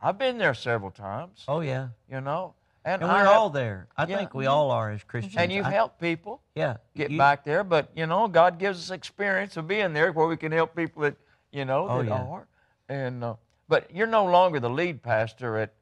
I've 0.00 0.18
been 0.18 0.38
there 0.38 0.54
several 0.54 0.90
times, 0.90 1.44
oh 1.46 1.60
yeah, 1.60 1.88
you 2.10 2.20
know, 2.20 2.54
and, 2.84 3.02
and 3.02 3.10
we're 3.10 3.18
have- 3.18 3.28
all 3.28 3.50
there. 3.50 3.86
I 3.96 4.06
Yeah. 4.06 4.16
think 4.16 4.32
we 4.34 4.46
all 4.46 4.70
are 4.70 4.90
as 4.90 5.02
Christians. 5.04 5.36
and 5.36 5.52
you've 5.52 5.66
I- 5.66 5.70
helped 5.70 6.00
people 6.00 6.40
yeah 6.54 6.76
get 6.96 7.10
you- 7.10 7.18
back 7.18 7.44
there, 7.44 7.64
but 7.64 7.90
you 7.94 8.06
know, 8.06 8.26
God 8.28 8.58
gives 8.58 8.78
us 8.78 8.90
experience 8.90 9.56
of 9.58 9.68
being 9.68 9.92
there 9.92 10.12
where 10.12 10.26
we 10.26 10.36
can 10.38 10.52
help 10.52 10.74
people 10.74 11.02
that 11.02 11.16
you 11.52 11.64
know 11.66 11.86
Oh, 11.88 11.98
that 11.98 12.06
yeah. 12.08 12.22
are. 12.22 12.46
And 12.88 13.22
uh, 13.22 13.34
but 13.68 13.94
you're 13.94 14.06
no 14.06 14.24
longer 14.24 14.58
the 14.60 14.70
lead 14.70 15.02
pastor 15.02 15.58
at 15.58 15.74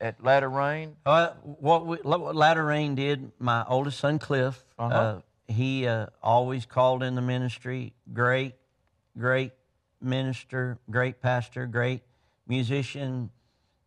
at 0.00 0.22
Latter 0.24 0.48
Rain. 0.48 0.96
Uh, 1.04 1.30
what, 1.42 1.84
we, 1.84 1.96
what 1.98 2.34
Latter 2.36 2.64
Rain 2.64 2.94
did, 2.94 3.32
my 3.40 3.64
oldest 3.68 3.98
son 3.98 4.18
Cliff, 4.20 4.64
uh 4.78 4.82
Uh-huh. 4.82 5.20
he 5.48 5.86
uh, 5.88 6.06
always 6.22 6.64
called 6.64 7.02
in 7.02 7.14
the 7.16 7.20
ministry. 7.20 7.92
Great, 8.14 8.54
great 9.18 9.52
minister, 10.00 10.78
great 10.90 11.20
pastor, 11.20 11.66
great 11.66 12.02
musician. 12.46 13.30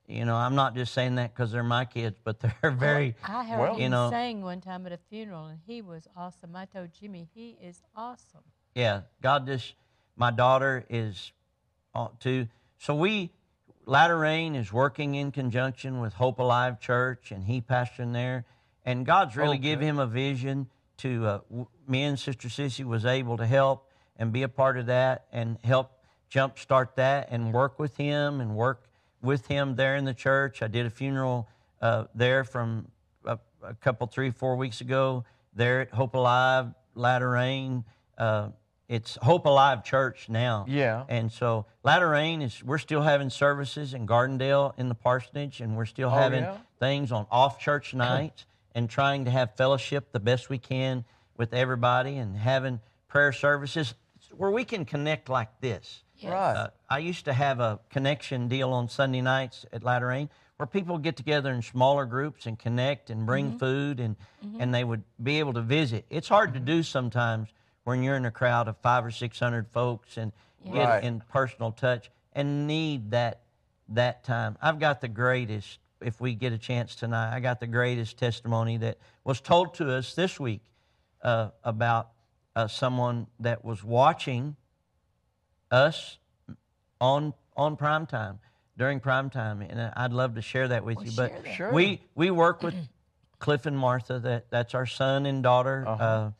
You 0.07 0.25
know, 0.25 0.35
I'm 0.35 0.55
not 0.55 0.75
just 0.75 0.93
saying 0.93 1.15
that 1.15 1.33
because 1.33 1.51
they're 1.51 1.63
my 1.63 1.85
kids, 1.85 2.17
but 2.23 2.39
they're 2.39 2.71
very. 2.71 3.15
I 3.23 3.43
heard 3.45 3.59
Well- 3.59 3.73
him 3.75 3.81
You 3.81 3.89
know- 3.89 4.09
sing 4.09 4.41
one 4.41 4.61
time 4.61 4.85
at 4.85 4.91
a 4.91 4.99
funeral, 5.09 5.47
and 5.47 5.59
he 5.65 5.81
was 5.81 6.07
awesome. 6.15 6.55
I 6.55 6.65
told 6.65 6.89
Jimmy 6.99 7.29
he 7.33 7.57
is 7.61 7.81
awesome. 7.95 8.41
Yeah, 8.75 9.01
God 9.21 9.45
just. 9.45 9.75
My 10.17 10.29
daughter 10.29 10.85
is, 10.89 11.31
uh, 11.95 12.09
too. 12.19 12.47
So 12.77 12.93
we, 12.93 13.31
Latter 13.85 14.17
Rain 14.17 14.55
is 14.55 14.71
working 14.71 15.15
in 15.15 15.31
conjunction 15.31 15.99
with 16.01 16.13
Hope 16.13 16.37
Alive 16.39 16.79
Church, 16.79 17.31
and 17.31 17.45
he 17.45 17.61
pastoring 17.61 18.11
there. 18.13 18.45
And 18.85 19.05
God's 19.05 19.35
really 19.37 19.57
give 19.57 19.79
him 19.79 19.97
a 19.99 20.05
vision 20.05 20.67
to. 20.97 21.25
Uh, 21.25 21.39
w- 21.49 21.67
me 21.87 22.03
and 22.03 22.19
Sister 22.19 22.49
Sissy 22.49 22.83
was 22.85 23.05
able 23.05 23.37
to 23.37 23.45
help 23.45 23.87
and 24.17 24.31
be 24.31 24.43
a 24.43 24.49
part 24.49 24.77
of 24.77 24.87
that 24.87 25.25
and 25.31 25.57
help 25.63 25.91
jumpstart 26.31 26.95
that 26.95 27.27
and 27.31 27.53
work 27.53 27.77
with 27.77 27.97
him 27.97 28.39
and 28.41 28.55
work 28.55 28.85
with 29.21 29.47
him 29.47 29.75
there 29.75 29.95
in 29.95 30.05
the 30.05 30.13
church. 30.13 30.61
I 30.61 30.67
did 30.67 30.85
a 30.85 30.89
funeral 30.89 31.47
uh, 31.81 32.05
there 32.15 32.43
from 32.43 32.87
a, 33.25 33.37
a 33.63 33.73
couple, 33.75 34.07
three, 34.07 34.31
four 34.31 34.55
weeks 34.55 34.81
ago 34.81 35.25
there 35.53 35.81
at 35.81 35.91
Hope 35.91 36.15
Alive, 36.15 36.67
Latter 36.95 37.29
Rain. 37.29 37.83
Uh, 38.17 38.49
it's 38.87 39.17
Hope 39.21 39.45
Alive 39.45 39.83
Church 39.83 40.27
now. 40.29 40.65
Yeah. 40.67 41.05
And 41.07 41.31
so 41.31 41.65
Latter 41.83 42.09
Rain 42.09 42.41
is, 42.41 42.63
we're 42.63 42.77
still 42.77 43.01
having 43.01 43.29
services 43.29 43.93
in 43.93 44.05
Gardendale 44.07 44.73
in 44.77 44.89
the 44.89 44.95
parsonage, 44.95 45.61
and 45.61 45.77
we're 45.77 45.85
still 45.85 46.09
Oh, 46.09 46.17
having 46.17 46.43
yeah? 46.43 46.57
things 46.79 47.11
on 47.11 47.25
off 47.31 47.59
church 47.59 47.93
nights 47.93 48.45
and 48.73 48.89
trying 48.89 49.25
to 49.25 49.31
have 49.31 49.55
fellowship 49.55 50.11
the 50.11 50.19
best 50.19 50.49
we 50.49 50.57
can 50.57 51.03
with 51.37 51.53
everybody 51.53 52.17
and 52.17 52.35
having 52.37 52.79
prayer 53.07 53.31
services 53.33 53.93
where 54.35 54.51
we 54.51 54.63
can 54.63 54.85
connect 54.85 55.27
like 55.29 55.49
this. 55.59 56.03
Yes. 56.21 56.31
Right. 56.31 56.53
Uh, 56.55 56.67
I 56.89 56.99
used 56.99 57.25
to 57.25 57.33
have 57.33 57.59
a 57.59 57.79
connection 57.89 58.47
deal 58.47 58.71
on 58.73 58.89
Sunday 58.89 59.21
nights 59.21 59.65
at 59.73 59.83
Latter 59.83 60.07
Rain 60.07 60.29
where 60.57 60.67
people 60.67 60.97
get 60.99 61.15
together 61.15 61.51
in 61.51 61.61
smaller 61.61 62.05
groups 62.05 62.45
and 62.45 62.57
connect 62.59 63.09
and 63.09 63.25
bring 63.25 63.49
Mm-hmm. 63.49 63.57
food 63.57 63.99
and, 63.99 64.15
and 64.59 64.73
they 64.73 64.83
would 64.83 65.03
be 65.21 65.39
able 65.39 65.53
to 65.53 65.61
visit. 65.61 66.05
It's 66.09 66.27
hard 66.27 66.53
to 66.53 66.59
do 66.59 66.83
sometimes 66.83 67.49
when 67.83 68.03
you're 68.03 68.15
in 68.15 68.25
a 68.25 68.31
crowd 68.31 68.67
of 68.67 68.77
five 68.77 69.03
or 69.03 69.09
six 69.11 69.39
hundred 69.39 69.67
folks 69.69 70.17
and 70.17 70.31
get 70.71 70.87
Right. 70.87 71.03
in 71.03 71.21
personal 71.31 71.71
touch 71.71 72.11
and 72.33 72.67
need 72.67 73.11
that 73.11 73.41
that 73.89 74.23
time. 74.23 74.57
I've 74.61 74.79
got 74.79 75.01
the 75.01 75.07
greatest, 75.09 75.79
if 75.99 76.21
we 76.21 76.33
get 76.35 76.53
a 76.53 76.57
chance 76.57 76.95
tonight, 76.95 77.35
I 77.35 77.39
got 77.41 77.59
the 77.59 77.67
greatest 77.67 78.17
testimony 78.17 78.77
that 78.77 78.97
was 79.25 79.41
told 79.41 79.73
to 79.75 79.91
us 79.91 80.13
this 80.13 80.39
week 80.39 80.61
uh, 81.23 81.49
about 81.63 82.09
uh, 82.55 82.67
someone 82.67 83.27
that 83.39 83.65
was 83.65 83.83
watching 83.83 84.55
us 85.71 86.17
on 86.99 87.33
on 87.57 87.75
prime 87.75 88.05
time 88.05 88.39
during 88.77 88.99
prime 88.99 89.29
time, 89.29 89.61
and 89.61 89.91
I'd 89.95 90.13
love 90.13 90.35
to 90.35 90.41
share 90.41 90.67
that 90.69 90.83
with 90.83 90.97
Well, 90.97 91.05
you. 91.05 91.11
But. 91.15 91.47
Sure. 91.53 91.71
we 91.71 92.01
we 92.15 92.31
work 92.31 92.63
with 92.63 92.75
Cliff 93.39 93.65
and 93.65 93.77
Martha. 93.77 94.19
That 94.19 94.49
that's 94.49 94.73
our 94.75 94.85
son 94.85 95.25
and 95.25 95.43
daughter. 95.43 95.85
Uh-huh. 95.87 96.03
Uh, 96.03 96.31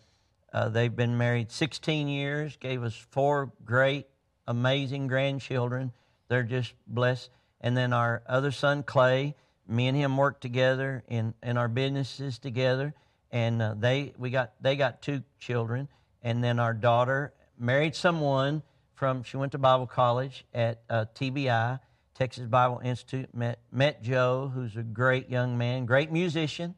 uh, 0.53 0.69
they've 0.69 0.95
been 0.95 1.17
married 1.17 1.49
16 1.51 2.07
years. 2.09 2.57
Gave 2.57 2.83
us 2.83 2.93
four 2.93 3.53
great, 3.63 4.07
amazing 4.47 5.07
grandchildren. 5.07 5.93
They're 6.27 6.43
just 6.43 6.73
blessed. 6.87 7.29
And 7.61 7.77
then 7.77 7.93
our 7.93 8.21
other 8.27 8.51
son 8.51 8.83
Clay, 8.83 9.35
me 9.67 9.87
and 9.87 9.95
him 9.95 10.17
work 10.17 10.41
together 10.41 11.03
in 11.07 11.33
in 11.43 11.57
our 11.57 11.67
businesses 11.67 12.39
together. 12.39 12.93
And 13.31 13.61
uh, 13.61 13.75
they 13.77 14.13
we 14.17 14.29
got 14.29 14.53
they 14.61 14.75
got 14.75 15.01
two 15.01 15.23
children. 15.39 15.87
And 16.23 16.43
then 16.43 16.59
our 16.59 16.73
daughter 16.73 17.33
married 17.57 17.95
someone 17.95 18.61
from 19.01 19.23
she 19.23 19.35
went 19.35 19.51
to 19.51 19.57
Bible 19.57 19.87
college 19.87 20.45
at 20.53 20.83
uh, 20.87 21.05
TBI, 21.15 21.79
Texas 22.13 22.45
Bible 22.45 22.81
Institute. 22.83 23.33
Met 23.33 23.57
met 23.71 24.03
Joe, 24.03 24.51
who's 24.53 24.77
a 24.77 24.83
great 24.83 25.27
young 25.27 25.57
man, 25.57 25.87
great 25.87 26.11
musician. 26.11 26.75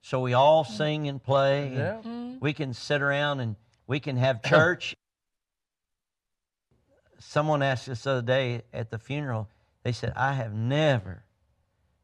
So 0.00 0.20
we 0.20 0.34
all 0.34 0.62
sing 0.62 1.08
and 1.08 1.20
play. 1.20 1.66
and 1.66 1.76
Yeah. 1.76 1.96
Mm-hmm. 1.96 2.36
We 2.38 2.52
can 2.52 2.74
sit 2.74 3.02
around 3.02 3.40
and 3.40 3.56
we 3.88 3.98
can 3.98 4.16
have 4.18 4.40
church. 4.44 4.94
Someone 7.18 7.60
asked 7.60 7.88
us 7.88 8.04
the 8.04 8.10
other 8.12 8.22
day 8.22 8.62
at 8.72 8.92
the 8.92 8.98
funeral. 9.00 9.48
They 9.82 9.90
said, 9.90 10.12
"I 10.14 10.34
have 10.34 10.54
never 10.54 11.24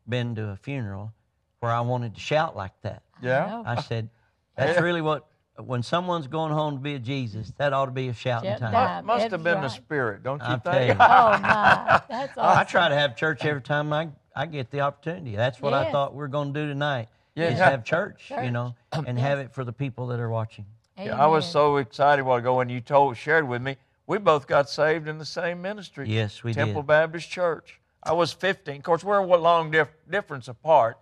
been 0.08 0.34
to 0.34 0.48
a 0.48 0.56
funeral 0.56 1.12
where 1.60 1.70
I 1.70 1.82
wanted 1.82 2.16
to 2.16 2.20
shout 2.20 2.56
like 2.56 2.72
that." 2.82 3.04
Yeah. 3.22 3.46
know. 3.46 3.62
I 3.64 3.80
said, 3.82 4.10
"That's 4.56 4.80
really 4.80 5.00
what." 5.00 5.28
When 5.60 5.82
someone's 5.82 6.26
going 6.26 6.52
home 6.52 6.74
to 6.74 6.80
be 6.80 6.94
a 6.94 6.98
Jesus, 6.98 7.52
that 7.58 7.72
ought 7.72 7.86
to 7.86 7.90
be 7.90 8.08
a 8.08 8.14
shouting 8.14 8.56
time. 8.58 8.72
time. 8.72 9.06
Must 9.06 9.22
That's 9.22 9.32
have 9.32 9.42
been 9.42 9.60
the 9.60 9.68
spirit, 9.68 10.22
don't 10.22 10.40
you 10.40 10.46
I'll 10.46 10.58
think? 10.58 10.88
you. 10.88 10.92
Oh 10.94 11.38
my, 11.40 12.02
that's 12.08 12.36
awesome. 12.38 12.58
I 12.58 12.64
try 12.64 12.88
to 12.88 12.94
have 12.94 13.16
church 13.16 13.44
every 13.44 13.62
time 13.62 13.92
I, 13.92 14.08
I 14.34 14.46
get 14.46 14.70
the 14.70 14.80
opportunity. 14.80 15.36
That's 15.36 15.60
what 15.60 15.74
I 15.74 15.90
thought 15.90 16.14
we 16.14 16.22
are 16.24 16.28
going 16.28 16.52
to 16.52 16.60
do 16.60 16.66
tonight. 16.68 17.08
Yeah. 17.34 17.50
Is 17.50 17.58
have 17.58 17.84
church, 17.84 18.32
you 18.42 18.50
know, 18.50 18.74
and 18.92 19.18
have 19.18 19.38
it 19.38 19.54
for 19.54 19.64
the 19.64 19.72
people 19.72 20.08
that 20.08 20.20
are 20.20 20.28
watching. 20.28 20.66
Yeah, 20.98 21.22
I 21.22 21.26
was 21.26 21.46
so 21.46 21.76
excited 21.78 22.22
a 22.22 22.24
while 22.24 22.38
ago 22.38 22.56
when 22.56 22.68
you 22.68 22.80
told 22.80 23.16
shared 23.16 23.48
with 23.48 23.62
me. 23.62 23.76
We 24.06 24.18
both 24.18 24.46
got 24.48 24.68
saved 24.68 25.06
in 25.06 25.18
the 25.18 25.24
same 25.24 25.62
ministry. 25.62 26.08
Yes, 26.08 26.42
we 26.42 26.52
Temple 26.52 26.82
did. 26.82 26.88
Baptist 26.88 27.30
Church. 27.30 27.80
I 28.02 28.12
was 28.12 28.32
15. 28.32 28.76
Of 28.76 28.82
course, 28.82 29.04
we're 29.04 29.18
a 29.18 29.36
long 29.38 29.70
dif- 29.70 29.94
difference 30.10 30.48
apart, 30.48 30.98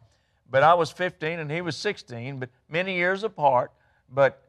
but 0.50 0.62
I 0.62 0.74
was 0.74 0.90
15 0.90 1.38
and 1.38 1.50
he 1.50 1.62
was 1.62 1.76
16, 1.76 2.38
but 2.38 2.50
many 2.68 2.96
years 2.96 3.24
apart. 3.24 3.72
But 4.10 4.42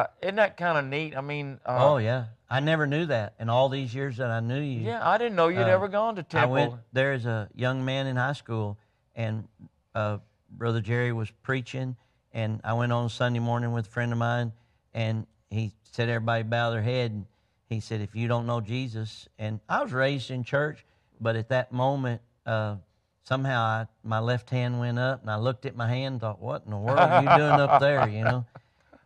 uh, 0.00 0.06
isn't 0.22 0.36
that 0.36 0.56
kind 0.56 0.78
of 0.78 0.84
neat? 0.86 1.16
I 1.16 1.20
mean, 1.20 1.60
uh, 1.66 1.76
Oh 1.92 1.96
yeah, 1.98 2.26
I 2.48 2.60
never 2.60 2.86
knew 2.86 3.06
that. 3.06 3.34
In 3.38 3.48
all 3.48 3.68
these 3.68 3.94
years 3.94 4.16
that 4.18 4.30
I 4.30 4.40
knew 4.40 4.60
you, 4.60 4.80
yeah, 4.82 5.06
I 5.06 5.18
didn't 5.18 5.36
know 5.36 5.48
you'd 5.48 5.62
Uh, 5.62 5.66
ever 5.76 5.88
gone 5.88 6.16
to 6.16 6.20
I 6.20 6.24
Temple. 6.24 6.52
went. 6.52 6.74
There's 6.92 7.26
a 7.26 7.48
young 7.54 7.84
man 7.84 8.06
in 8.06 8.16
high 8.16 8.32
school, 8.32 8.78
and 9.14 9.46
uh, 9.94 10.18
Brother 10.50 10.80
Jerry 10.80 11.12
was 11.12 11.30
preaching, 11.42 11.96
and 12.32 12.60
I 12.64 12.72
went 12.74 12.92
on 12.92 13.08
Sunday 13.08 13.40
morning 13.40 13.72
with 13.72 13.86
a 13.86 13.90
friend 13.90 14.12
of 14.12 14.18
mine, 14.18 14.52
and 14.94 15.26
he 15.50 15.72
said 15.82 16.08
everybody 16.08 16.42
bow 16.44 16.70
their 16.70 16.82
head, 16.82 17.10
and 17.12 17.26
he 17.68 17.80
said, 17.80 18.00
if 18.00 18.14
you 18.16 18.26
don't 18.28 18.46
know 18.46 18.60
Jesus, 18.60 19.28
and 19.38 19.60
I 19.68 19.82
was 19.82 19.92
raised 19.92 20.30
in 20.30 20.44
church, 20.44 20.84
but 21.20 21.36
at 21.36 21.48
that 21.50 21.72
moment, 21.72 22.20
uh, 22.46 22.76
somehow 23.24 23.62
I, 23.62 23.86
my 24.02 24.18
left 24.18 24.50
hand 24.50 24.80
went 24.80 24.98
up, 24.98 25.22
and 25.22 25.30
I 25.30 25.36
looked 25.36 25.66
at 25.66 25.76
my 25.76 25.88
hand 25.88 26.14
and 26.14 26.20
thought, 26.20 26.40
what 26.40 26.62
in 26.64 26.70
the 26.70 26.76
world 26.78 26.98
are 26.98 27.22
you 27.22 27.28
doing 27.36 27.60
up 27.60 27.80
there, 27.80 28.08
you 28.08 28.24
know? 28.24 28.46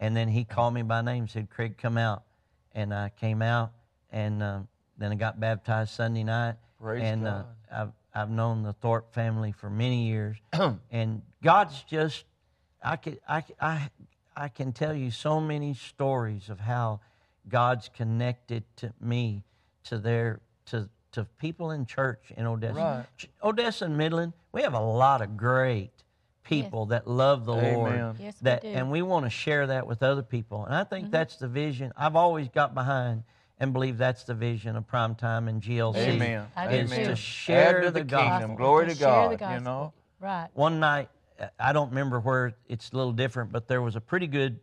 And 0.00 0.16
then 0.16 0.28
he 0.28 0.44
called 0.44 0.74
me 0.74 0.82
by 0.82 1.02
name, 1.02 1.28
said, 1.28 1.50
Craig, 1.50 1.76
come 1.78 1.96
out. 1.96 2.22
And 2.72 2.92
I 2.92 3.10
came 3.20 3.40
out, 3.40 3.70
and 4.10 4.42
uh, 4.42 4.60
then 4.98 5.12
I 5.12 5.14
got 5.14 5.38
baptized 5.38 5.92
Sunday 5.92 6.24
night. 6.24 6.56
Praise 6.80 7.02
and 7.02 7.26
Uh, 7.26 7.42
I've, 7.72 7.92
I've 8.14 8.30
known 8.30 8.62
the 8.62 8.72
Thorpe 8.72 9.12
family 9.14 9.52
for 9.52 9.70
many 9.70 10.06
years. 10.06 10.36
and 10.90 11.22
God's 11.42 11.82
just, 11.84 12.24
I, 12.82 12.96
could, 12.96 13.20
I, 13.28 13.44
I, 13.60 13.90
I 14.36 14.48
can 14.48 14.72
tell 14.72 14.94
you 14.94 15.12
so 15.12 15.40
many 15.40 15.74
stories 15.74 16.48
of 16.48 16.58
how 16.60 17.00
God's 17.48 17.88
connected 17.88 18.64
to 18.76 18.92
me, 19.00 19.44
to 19.84 19.98
their, 19.98 20.40
to, 20.66 20.88
to 21.12 21.24
people 21.38 21.70
in 21.70 21.86
church 21.86 22.32
in 22.36 22.46
Odessa. 22.46 22.74
Right. 22.74 23.28
Odessa 23.42 23.84
and 23.84 23.96
Midland, 23.96 24.32
we 24.50 24.62
have 24.62 24.74
a 24.74 24.80
lot 24.80 25.22
of 25.22 25.36
great 25.36 25.92
people 26.44 26.86
that 26.86 27.08
love 27.08 27.44
the 27.44 27.54
Lord. 27.54 27.92
Amen. 27.92 28.16
Yes, 28.20 28.36
we 28.40 28.44
that, 28.44 28.62
do. 28.62 28.68
And 28.68 28.90
we 28.90 29.02
want 29.02 29.26
to 29.26 29.30
share 29.30 29.66
that 29.68 29.86
with 29.86 30.02
other 30.02 30.22
people. 30.22 30.64
And 30.64 30.74
I 30.74 30.84
think 30.84 31.06
mm-hmm. 31.06 31.12
that's 31.12 31.36
the 31.36 31.48
vision 31.48 31.92
I've 31.96 32.16
always 32.16 32.48
got 32.48 32.74
behind 32.74 33.24
and 33.58 33.72
believe 33.72 33.98
that's 33.98 34.24
the 34.24 34.34
vision 34.34 34.76
of 34.76 34.86
Primetime 34.86 35.48
and 35.48 35.62
GLC. 35.62 35.96
Amen. 35.96 36.46
Is 36.70 36.90
too. 36.90 37.04
to 37.04 37.16
share 37.16 37.80
to 37.80 37.90
the, 37.90 38.00
the, 38.00 38.04
gospel. 38.04 38.56
Glory 38.56 38.86
to 38.86 38.92
To 38.92 38.98
share 38.98 39.28
the 39.30 39.36
God. 39.36 39.54
You 39.54 39.60
know. 39.60 39.92
Right. 40.20 40.48
One 40.54 40.80
night, 40.80 41.08
I 41.58 41.72
don't 41.72 41.88
remember 41.88 42.20
where 42.20 42.54
it's 42.68 42.90
a 42.92 42.96
little 42.96 43.12
different, 43.12 43.52
but 43.52 43.66
there 43.66 43.82
was 43.82 43.96
a 43.96 44.00
pretty 44.00 44.26
good 44.26 44.60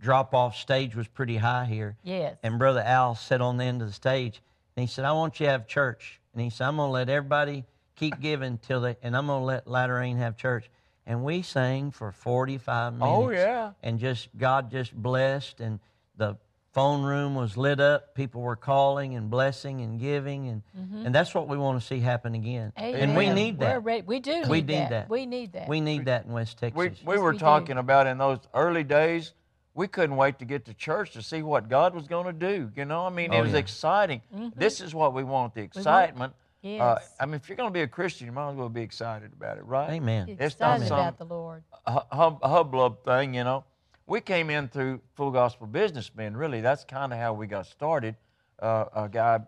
drop 0.00 0.34
off. 0.34 0.56
Stage 0.56 0.96
was 0.96 1.08
pretty 1.08 1.36
high 1.36 1.64
here. 1.64 1.96
Yes. 2.02 2.36
And 2.42 2.58
Brother 2.58 2.80
Al 2.80 3.14
sat 3.14 3.40
on 3.40 3.56
the 3.56 3.64
end 3.64 3.82
of 3.82 3.88
the 3.88 3.94
stage 3.94 4.42
and 4.76 4.88
he 4.88 4.92
said, 4.92 5.04
I 5.04 5.12
want 5.12 5.38
you 5.40 5.46
to 5.46 5.52
have 5.52 5.66
church. 5.66 6.20
And 6.32 6.42
he 6.42 6.50
said, 6.50 6.66
I'm 6.66 6.76
going 6.76 6.88
to 6.88 6.92
let 6.92 7.08
everybody 7.08 7.64
keep 7.96 8.20
giving 8.20 8.58
till 8.58 8.80
they, 8.80 8.96
and 9.02 9.16
I'm 9.16 9.26
going 9.26 9.40
to 9.40 9.44
let 9.44 9.66
Latter 9.66 10.00
have 10.02 10.36
church. 10.36 10.70
And 11.10 11.24
we 11.24 11.42
sang 11.42 11.90
for 11.90 12.12
45 12.12 12.92
minutes. 12.92 13.08
Oh, 13.12 13.30
yeah. 13.30 13.72
And 13.82 13.98
just, 13.98 14.28
God 14.38 14.70
just 14.70 14.94
blessed. 14.94 15.58
And 15.58 15.80
the 16.16 16.36
phone 16.72 17.02
room 17.02 17.34
was 17.34 17.56
lit 17.56 17.80
up. 17.80 18.14
People 18.14 18.42
were 18.42 18.54
calling 18.54 19.16
and 19.16 19.28
blessing 19.28 19.80
and 19.80 19.98
giving. 19.98 20.46
And, 20.46 20.62
and 21.04 21.12
that's 21.12 21.34
what 21.34 21.48
we 21.48 21.58
want 21.58 21.80
to 21.80 21.84
see 21.84 21.98
happen 21.98 22.36
again. 22.36 22.72
And 22.76 23.16
we 23.16 23.24
Amen. 23.24 23.34
need 23.34 23.58
We're 23.58 23.66
that. 23.66 23.82
ready. 23.84 24.02
We 24.06 24.20
do 24.20 24.42
need, 24.42 24.48
We 24.48 24.60
need 24.62 24.88
that. 24.90 25.10
We 25.10 25.26
need 25.26 25.52
that. 25.54 25.68
We 25.68 25.80
need 25.80 26.04
that 26.04 26.26
in 26.26 26.32
West 26.32 26.58
Texas. 26.58 26.78
We, 26.78 26.88
we 27.04 27.14
Yes, 27.16 27.22
were 27.22 27.32
we 27.32 27.38
do. 27.38 27.40
talking 27.40 27.76
about 27.78 28.06
in 28.06 28.16
those 28.18 28.38
early 28.54 28.84
days, 28.84 29.34
we 29.74 29.88
couldn't 29.88 30.14
wait 30.14 30.38
to 30.38 30.44
get 30.44 30.66
to 30.66 30.74
church 30.74 31.10
to 31.14 31.22
see 31.22 31.42
what 31.42 31.68
God 31.68 31.92
was 31.92 32.06
going 32.06 32.26
to 32.26 32.32
do. 32.32 32.70
You 32.76 32.84
know, 32.84 33.04
I 33.04 33.10
mean, 33.10 33.32
Oh, 33.34 33.38
it 33.38 33.42
was 33.42 33.52
yeah. 33.54 33.58
exciting. 33.58 34.20
Mm-hmm. 34.32 34.50
This 34.56 34.80
is 34.80 34.94
what 34.94 35.12
we 35.12 35.24
want 35.24 35.54
the 35.56 35.62
excitement. 35.62 36.34
Uh, 36.34 36.36
Yes. 36.62 37.14
I 37.18 37.26
mean, 37.26 37.34
if 37.36 37.48
you're 37.48 37.56
going 37.56 37.70
to 37.70 37.74
be 37.74 37.82
a 37.82 37.88
Christian, 37.88 38.26
you 38.26 38.32
might 38.32 38.50
as 38.50 38.56
well 38.56 38.68
be 38.68 38.82
excited 38.82 39.32
about 39.32 39.56
it, 39.58 39.64
right? 39.64 39.90
Amen. 39.92 40.36
It's 40.38 40.60
not 40.60 40.76
Excited 40.76 40.88
some- 40.88 40.98
about 40.98 41.18
the 41.18 41.24
Lord. 41.24 41.62
hu- 41.86 42.00
hub, 42.16 42.40
hublub 42.42 43.02
thing, 43.04 43.34
you 43.34 43.44
know. 43.44 43.64
We 44.06 44.20
came 44.20 44.50
in 44.50 44.68
through 44.68 45.00
Full 45.14 45.30
Gospel 45.30 45.66
Businessmen, 45.68 46.36
really. 46.36 46.60
That's 46.60 46.84
kind 46.84 47.12
of 47.12 47.18
how 47.18 47.32
we 47.32 47.46
got 47.46 47.66
started. 47.66 48.16
Uh, 48.58 48.86
a 48.94 49.08
guy 49.08 49.38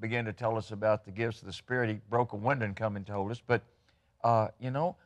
began 0.00 0.24
to 0.26 0.32
tell 0.32 0.56
us 0.56 0.70
about 0.70 1.04
the 1.04 1.10
gifts 1.10 1.40
of 1.40 1.46
the 1.46 1.52
Spirit. 1.52 1.90
He 1.90 2.00
broke 2.08 2.32
a 2.32 2.36
window 2.36 2.64
and 2.66 2.76
come 2.76 2.96
and 2.96 3.06
told 3.06 3.30
us. 3.32 3.42
But, 3.44 3.62
uh, 4.22 4.48
you 4.60 4.70
know, 4.70 4.96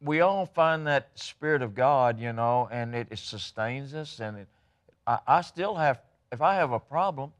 we 0.00 0.20
all 0.20 0.44
find 0.46 0.86
that 0.86 1.08
Spirit 1.14 1.62
of 1.62 1.74
God, 1.74 2.20
you 2.20 2.32
know, 2.32 2.68
and 2.70 2.94
it, 2.94 3.08
it 3.10 3.18
sustains 3.18 3.94
us. 3.94 4.20
And 4.20 4.38
it, 4.38 4.48
I, 5.06 5.18
I 5.26 5.40
still 5.40 5.74
have, 5.74 6.00
if 6.30 6.40
I 6.42 6.54
have 6.56 6.72
a 6.72 6.80
problem, 6.80 7.32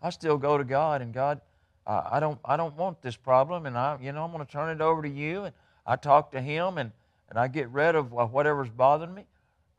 I 0.00 0.10
still 0.10 0.38
go 0.38 0.56
to 0.56 0.64
God 0.64 1.02
and 1.02 1.12
God, 1.12 1.40
uh, 1.86 2.02
I 2.10 2.20
don't, 2.20 2.38
I 2.44 2.56
don't 2.56 2.76
want 2.76 3.02
this 3.02 3.16
problem, 3.16 3.66
and 3.66 3.76
I, 3.76 3.98
you 4.00 4.12
know, 4.12 4.24
I'm 4.24 4.32
going 4.32 4.44
to 4.44 4.50
turn 4.50 4.70
it 4.70 4.80
over 4.80 5.02
to 5.02 5.08
you. 5.08 5.44
And 5.44 5.54
I 5.86 5.96
talk 5.96 6.32
to 6.32 6.40
Him, 6.40 6.78
and 6.78 6.92
and 7.28 7.38
I 7.38 7.48
get 7.48 7.70
rid 7.70 7.94
of 7.94 8.12
uh, 8.12 8.26
whatever's 8.26 8.68
bothering 8.68 9.14
me. 9.14 9.24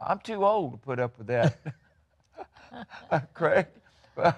I'm 0.01 0.19
too 0.19 0.43
old 0.43 0.71
to 0.71 0.77
put 0.77 0.99
up 0.99 1.17
with 1.17 1.27
that. 1.27 1.55
Craig, 3.33 3.67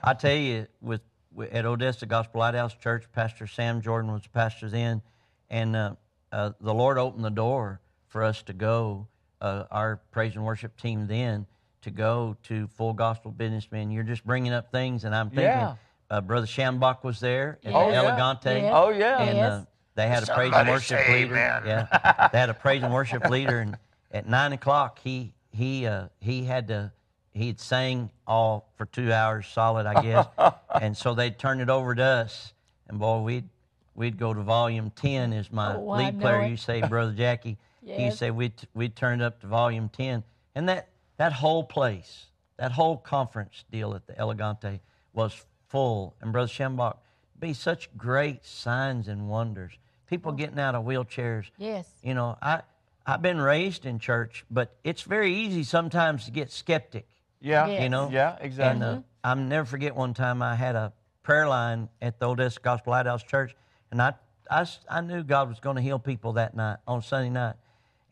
I 0.04 0.14
tell 0.14 0.36
you, 0.36 0.68
with, 0.82 1.02
with 1.34 1.54
at 1.54 1.66
Odessa 1.66 2.06
Gospel 2.06 2.42
Lighthouse 2.42 2.76
Church, 2.76 3.06
Pastor 3.14 3.48
Sam 3.48 3.82
Jordan 3.82 4.12
was 4.12 4.24
the 4.24 4.30
pastor 4.30 4.70
then, 4.70 5.02
and 5.50 5.76
uh, 5.76 5.96
uh, 6.32 6.52
the 6.60 6.74
Lord 6.74 6.98
opened 6.98 7.24
the 7.24 7.30
door 7.30 7.80
for 8.08 8.24
us 8.24 8.42
to 8.44 8.54
go. 8.54 9.08
Uh, 9.42 9.66
our 9.70 10.02
praise 10.12 10.36
and 10.36 10.46
worship 10.46 10.76
team 10.78 11.08
then 11.08 11.46
to 11.82 11.92
go 11.92 12.36
to 12.44 12.68
Full 12.78 12.94
Gospel 12.94 13.32
Businessmen. 13.32 13.92
You're 13.92 14.04
just 14.04 14.26
bringing 14.26 14.54
up 14.54 14.72
things, 14.72 15.04
and 15.04 15.14
I'm 15.14 15.30
thinking, 15.30 15.44
Yeah. 15.44 15.76
Uh, 16.10 16.22
Brother 16.22 16.46
Schambach 16.48 17.04
was 17.04 17.20
there 17.20 17.58
at 17.66 17.74
Oh, 17.74 17.90
yeah. 17.90 18.02
Elegante. 18.04 18.50
Yes. 18.62 18.72
Oh, 18.76 18.90
yeah. 18.90 19.22
and 19.22 19.38
Yes. 19.38 19.52
uh, 19.52 19.66
they 19.96 20.08
had 20.08 20.24
a 20.24 20.34
praise 20.34 20.54
and 20.54 20.70
worship 20.70 21.00
say 21.00 21.24
leader. 21.24 21.36
amen. 21.36 21.64
Yeah, 21.66 22.30
they 22.32 22.38
had 22.40 22.50
a 22.50 22.54
praise 22.54 22.84
and 22.84 22.94
worship 22.94 23.30
leader, 23.30 23.60
and 23.60 23.78
at 24.12 24.28
nine 24.28 24.52
o'clock 24.54 25.00
he 25.00 25.34
he 25.52 25.88
uh, 25.88 26.08
he 26.20 26.44
had 26.44 26.68
to 26.68 26.92
he'd 27.34 27.60
sang 27.62 28.10
all 28.28 28.70
for 28.76 28.86
two 28.88 29.12
hours 29.14 29.48
solid, 29.48 29.86
I 29.86 30.02
guess, 30.02 30.28
and 30.82 30.96
so 30.98 31.14
they 31.14 31.32
turned 31.32 31.62
it 31.62 31.70
over 31.70 31.96
to 31.96 32.04
us, 32.04 32.54
and 32.90 33.00
boy, 33.00 33.22
we'd 33.22 33.48
we'd 33.96 34.18
go 34.18 34.34
to 34.34 34.42
volume 34.42 34.92
ten 34.92 35.32
as 35.32 35.50
my 35.52 35.76
Oh, 35.78 35.90
I 35.92 35.98
lead 35.98 36.20
player. 36.20 36.46
You 36.46 36.58
say, 36.58 36.82
brother 36.82 37.14
Jackie, 37.14 37.58
you 37.82 37.94
Yes. 37.96 38.20
say 38.20 38.32
we 38.32 38.52
we 38.74 38.90
turned 38.90 39.22
up 39.22 39.40
to 39.42 39.48
volume 39.48 39.88
ten, 39.90 40.24
and 40.56 40.68
that 40.68 40.90
that 41.16 41.32
whole 41.32 41.64
place, 41.64 42.26
that 42.58 42.74
whole 42.74 42.98
conference 42.98 43.64
deal 43.72 43.96
at 43.96 44.06
the 44.08 44.18
Elegante 44.20 44.82
was 45.14 45.46
full, 45.68 46.16
and 46.22 46.32
brother 46.32 46.48
Schambach 46.50 46.98
be 47.40 47.54
such 47.54 47.90
great 47.98 48.46
signs 48.46 49.08
and 49.08 49.28
wonders. 49.30 49.74
People 50.10 50.32
getting 50.32 50.60
out 50.60 50.76
of 50.76 50.84
wheelchairs. 50.86 51.46
Yes. 51.58 51.88
You 52.04 52.14
know, 52.14 52.38
I 52.42 52.62
I've 53.06 53.22
been 53.22 53.40
raised 53.40 53.86
in 53.86 54.00
church, 54.00 54.46
but 54.50 54.76
it's 54.84 55.04
very 55.04 55.34
easy 55.34 55.64
sometimes 55.64 56.26
to 56.26 56.32
get 56.32 56.52
skeptic. 56.52 57.06
yeah, 57.40 57.68
Yes. 57.68 57.84
You 57.84 57.90
know, 57.90 58.10
yeah, 58.12 58.36
And 58.38 58.46
exactly. 58.46 58.86
uh, 58.88 59.00
I'll 59.24 59.36
never 59.36 59.66
forget 59.66 59.96
one 59.96 60.14
time 60.16 60.42
I 60.42 60.56
had 60.56 60.76
a 60.76 60.92
prayer 61.22 61.48
line 61.48 61.90
at 62.02 62.20
the 62.20 62.28
Odessa 62.28 62.60
Gospel 62.60 62.92
Lighthouse 62.92 63.22
Church, 63.24 63.56
and 63.92 64.02
I, 64.02 64.14
I, 64.50 64.66
I 64.90 65.02
knew 65.02 65.24
God 65.24 65.50
was 65.50 65.60
going 65.60 65.76
to 65.76 65.82
heal 65.84 66.00
people 66.00 66.34
that 66.34 66.56
night 66.56 66.78
on 66.88 67.02
Sunday 67.04 67.30
night, 67.30 67.56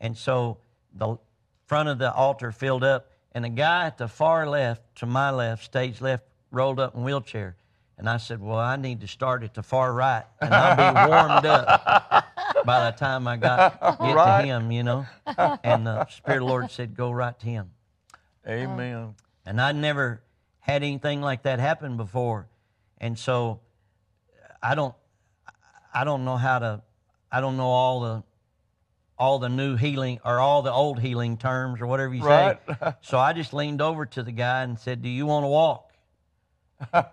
and 0.00 0.16
so 0.16 0.58
the 0.94 1.16
front 1.66 1.88
of 1.88 1.98
the 1.98 2.12
altar 2.12 2.52
filled 2.52 2.84
up, 2.84 3.10
and 3.32 3.44
a 3.44 3.48
guy 3.48 3.86
at 3.86 3.98
the 3.98 4.06
far 4.06 4.48
left, 4.48 4.82
to 4.96 5.06
my 5.06 5.30
left, 5.30 5.64
stage 5.64 6.00
left, 6.00 6.24
rolled 6.54 6.80
up 6.80 6.94
in 6.94 7.02
wheelchair. 7.04 7.56
And 7.98 8.08
I 8.08 8.16
said, 8.16 8.40
Well, 8.40 8.58
I 8.58 8.76
need 8.76 9.00
to 9.02 9.08
start 9.08 9.42
at 9.44 9.54
the 9.54 9.62
far 9.62 9.92
right, 9.92 10.24
and 10.40 10.52
I'll 10.54 10.76
be 11.04 11.08
warmed 11.08 11.46
up 11.46 12.64
by 12.64 12.90
the 12.90 12.96
time 12.96 13.28
I 13.28 13.36
got 13.36 13.98
get 14.00 14.14
Right. 14.16 14.40
to 14.42 14.46
him, 14.46 14.72
you 14.72 14.82
know. 14.82 15.06
And 15.62 15.86
the 15.86 16.06
Spirit 16.06 16.38
of 16.38 16.42
the 16.42 16.46
Lord 16.48 16.70
said, 16.70 16.96
Go 16.96 17.10
right 17.10 17.38
to 17.38 17.46
him. 17.46 17.70
Amen. 18.46 19.14
And 19.46 19.60
I'd 19.60 19.76
never 19.76 20.22
had 20.60 20.82
anything 20.82 21.20
like 21.20 21.42
that 21.44 21.60
happen 21.60 21.96
before. 21.96 22.48
And 22.98 23.18
so 23.18 23.60
I 24.62 24.74
don't 24.74 24.94
I 25.92 26.04
don't 26.04 26.24
know 26.24 26.36
how 26.36 26.58
to 26.58 26.82
I 27.30 27.40
don't 27.40 27.56
know 27.56 27.68
all 27.68 28.00
the 28.00 28.22
all 29.18 29.38
the 29.38 29.48
new 29.48 29.76
healing 29.76 30.18
or 30.24 30.40
all 30.40 30.62
the 30.62 30.72
old 30.72 30.98
healing 30.98 31.36
terms 31.36 31.80
or 31.80 31.86
whatever 31.86 32.12
you 32.14 32.22
say. 32.22 32.58
So 33.02 33.18
I 33.18 33.32
just 33.34 33.52
leaned 33.52 33.80
over 33.82 34.06
to 34.06 34.22
the 34.22 34.32
guy 34.32 34.62
and 34.62 34.78
said, 34.78 35.02
"Do 35.02 35.08
you 35.08 35.26
want 35.26 35.44
to 35.44 35.48
walk?" 35.48 35.83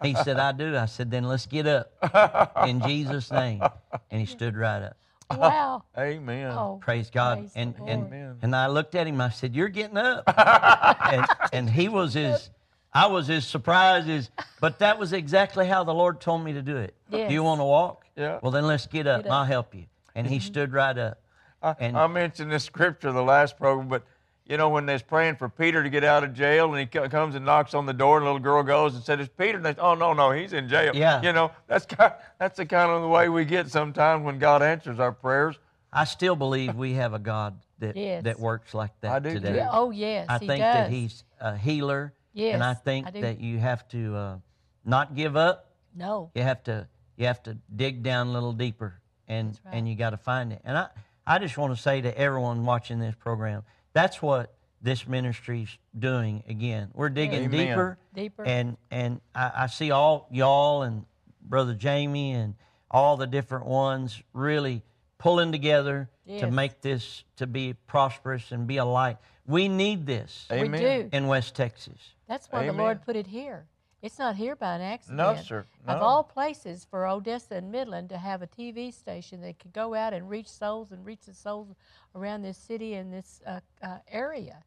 He 0.02 0.15
said, 0.15 0.38
"I 0.38 0.52
do." 0.52 0.76
I 0.76 0.86
said, 0.86 1.12
"Then 1.12 1.24
let's 1.24 1.45
get 1.45 1.67
up 1.67 2.67
in 2.67 2.82
Jesus 2.82 3.32
name." 3.32 3.62
And 4.10 4.19
he 4.19 4.26
stood 4.26 4.56
right 4.56 4.84
up. 4.84 4.97
Wow. 5.38 5.84
Amen. 5.97 6.52
Oh, 6.52 6.80
Praise 6.82 7.10
God. 7.10 7.38
praise 7.38 7.52
and 7.56 7.76
and 7.88 8.08
Amen. 8.08 8.38
and 8.41 8.56
I 8.56 8.67
looked 8.67 8.95
at 8.95 9.08
him. 9.08 9.21
I 9.21 9.30
said, 9.30 9.56
"You're 9.56 9.69
getting 9.69 9.97
up." 9.97 10.24
and 11.12 11.26
and 11.54 11.69
he 11.69 11.89
was 11.89 12.15
as 12.15 12.50
I 12.93 13.08
was 13.08 13.30
as 13.30 13.45
surprised 13.47 14.10
as. 14.10 14.30
But 14.60 14.80
that 14.80 15.00
was 15.00 15.13
exactly 15.13 15.67
how 15.67 15.84
the 15.84 15.93
Lord 15.93 16.19
told 16.19 16.43
me 16.43 16.54
to 16.54 16.62
do 16.62 16.78
it. 16.78 16.95
Do 17.10 17.28
you 17.30 17.43
want 17.43 17.60
to 17.60 17.65
walk? 17.65 18.06
Yeah. 18.15 18.39
Well, 18.41 18.52
then 18.52 18.67
let's 18.67 18.88
get 18.88 19.08
up. 19.08 19.19
Get 19.19 19.26
and 19.28 19.34
I'll 19.34 19.45
help 19.45 19.74
you. 19.74 19.86
And 20.13 20.28
he 20.28 20.38
mm-hmm. 20.38 20.45
stood 20.45 20.74
right 20.74 20.97
up. 20.97 21.21
I, 21.63 21.76
And- 21.80 21.97
I 21.97 22.08
mentioned 22.08 22.52
this 22.52 22.63
scripture 22.63 23.12
the 23.12 23.24
last 23.24 23.58
program, 23.58 23.88
but 23.88 24.04
you 24.51 24.57
know 24.57 24.67
when 24.67 24.85
they're 24.85 24.99
praying 24.99 25.37
for 25.37 25.47
Peter 25.47 25.81
to 25.81 25.89
get 25.89 26.03
out 26.03 26.25
of 26.25 26.33
jail, 26.33 26.73
and 26.73 26.79
he 26.79 26.85
comes 26.85 27.35
and 27.35 27.45
knocks 27.45 27.73
on 27.73 27.85
the 27.85 27.93
door, 27.93 28.17
and 28.17 28.25
a 28.25 28.27
little 28.27 28.41
girl 28.41 28.61
goes 28.63 28.93
and 28.95 29.03
said, 29.03 29.21
"It's 29.21 29.31
Peter." 29.37 29.55
And 29.55 29.65
they, 29.65 29.71
say, 29.73 29.79
oh 29.79 29.95
no, 29.95 30.11
no, 30.11 30.31
he's 30.31 30.51
in 30.51 30.67
jail. 30.67 30.91
Yeah. 30.93 31.21
You 31.21 31.31
know 31.31 31.51
that's 31.67 31.85
kind, 31.85 32.13
that's 32.37 32.57
the 32.57 32.65
kind 32.65 32.91
of 32.91 33.01
the 33.01 33.07
way 33.07 33.29
we 33.29 33.45
get 33.45 33.69
sometimes 33.69 34.25
when 34.25 34.39
God 34.39 34.61
answers 34.61 34.99
our 34.99 35.13
prayers. 35.13 35.57
I 35.93 36.03
still 36.03 36.35
believe 36.35 36.75
we 36.75 36.93
have 36.93 37.13
a 37.13 37.19
God 37.19 37.59
that 37.79 37.95
Yes. 37.95 38.25
that 38.25 38.39
works 38.39 38.73
like 38.73 38.91
that 38.99 39.11
I 39.11 39.19
do 39.19 39.33
today. 39.35 39.51
too. 39.51 39.55
Yeah, 39.55 39.69
oh, 39.71 39.91
yes. 39.91 40.25
I 40.29 40.37
he 40.39 40.47
think 40.47 40.59
does. 40.59 40.75
that 40.75 40.89
he's 40.91 41.23
a 41.39 41.57
healer. 41.57 42.13
Yes, 42.33 42.53
And 42.53 42.63
I 42.63 42.73
think 42.73 43.07
I 43.07 43.21
that 43.21 43.39
you 43.39 43.57
have 43.59 43.87
to 43.89 44.15
uh, 44.15 44.37
not 44.83 45.15
give 45.15 45.37
up. 45.37 45.71
No. 45.95 46.31
You 46.35 46.43
have 46.43 46.63
to 46.63 46.87
you 47.15 47.25
have 47.27 47.41
to 47.43 47.57
dig 47.73 48.03
down 48.03 48.27
a 48.27 48.31
little 48.31 48.53
deeper, 48.53 48.99
and 49.29 49.57
right. 49.65 49.75
and 49.75 49.87
you 49.87 49.95
got 49.95 50.09
to 50.09 50.17
find 50.17 50.51
it. 50.51 50.61
And 50.65 50.77
I 50.77 50.87
I 51.25 51.39
just 51.39 51.57
want 51.57 51.75
to 51.75 51.81
say 51.81 52.01
to 52.01 52.17
everyone 52.17 52.65
watching 52.65 52.99
this 52.99 53.15
program, 53.15 53.63
that's 53.93 54.21
what 54.21 54.54
this 54.82 55.08
ministry's 55.08 55.77
doing 55.97 56.43
again. 56.47 56.89
We're 56.93 57.10
digging 57.10 57.43
Amen. 57.43 57.67
deeper, 57.67 57.97
Deeper. 58.13 58.43
and 58.45 58.77
and 58.89 59.21
I, 59.36 59.51
I 59.56 59.67
see 59.67 59.91
all 59.91 60.27
y'all 60.32 60.82
and 60.84 61.06
brother 61.41 61.73
Jamie 61.73 62.32
and 62.32 62.56
all 62.89 63.17
the 63.17 63.27
different 63.27 63.65
ones 63.65 64.21
really 64.34 64.84
pulling 65.17 65.51
together 65.51 66.10
to 66.39 66.49
make 66.49 66.82
this 66.82 67.23
to 67.36 67.45
be 67.45 67.73
prosperous 67.88 68.51
and 68.51 68.65
be 68.67 68.77
a 68.77 68.86
light. 68.86 69.17
We 69.45 69.67
need 69.67 70.06
this 70.06 70.47
we 70.49 70.58
Amen. 70.60 71.10
do. 71.10 71.17
in 71.17 71.27
West 71.27 71.56
Texas. 71.56 71.97
That's 72.27 72.47
why 72.49 72.65
the 72.65 72.73
Lord 72.73 73.04
put 73.04 73.15
it 73.15 73.27
here. 73.27 73.65
It's 74.01 74.17
not 74.17 74.35
here 74.35 74.55
by 74.55 74.75
an 74.75 74.81
accident. 74.81 75.17
No, 75.17 75.35
sir. 75.35 75.65
Of 75.85 76.01
all 76.01 76.23
places 76.23 76.87
for 76.89 77.05
Odessa 77.05 77.55
and 77.55 77.71
Midland 77.71 78.09
to 78.09 78.17
have 78.17 78.41
a 78.41 78.47
TV 78.47 78.91
station 78.91 79.41
that 79.41 79.59
could 79.59 79.73
go 79.73 79.93
out 79.93 80.13
and 80.13 80.27
reach 80.27 80.47
souls 80.47 80.91
and 80.91 81.05
reach 81.05 81.25
the 81.27 81.35
souls 81.35 81.67
around 82.15 82.41
this 82.41 82.57
city 82.57 82.95
and 82.95 83.13
this 83.13 83.41
uh, 83.45 83.59
uh, 83.83 83.99
area, 84.11 84.63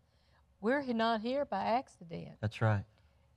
we're 0.60 0.82
not 0.92 1.20
here 1.20 1.44
by 1.44 1.64
accident. 1.64 2.36
That's 2.40 2.62
right. 2.62 2.84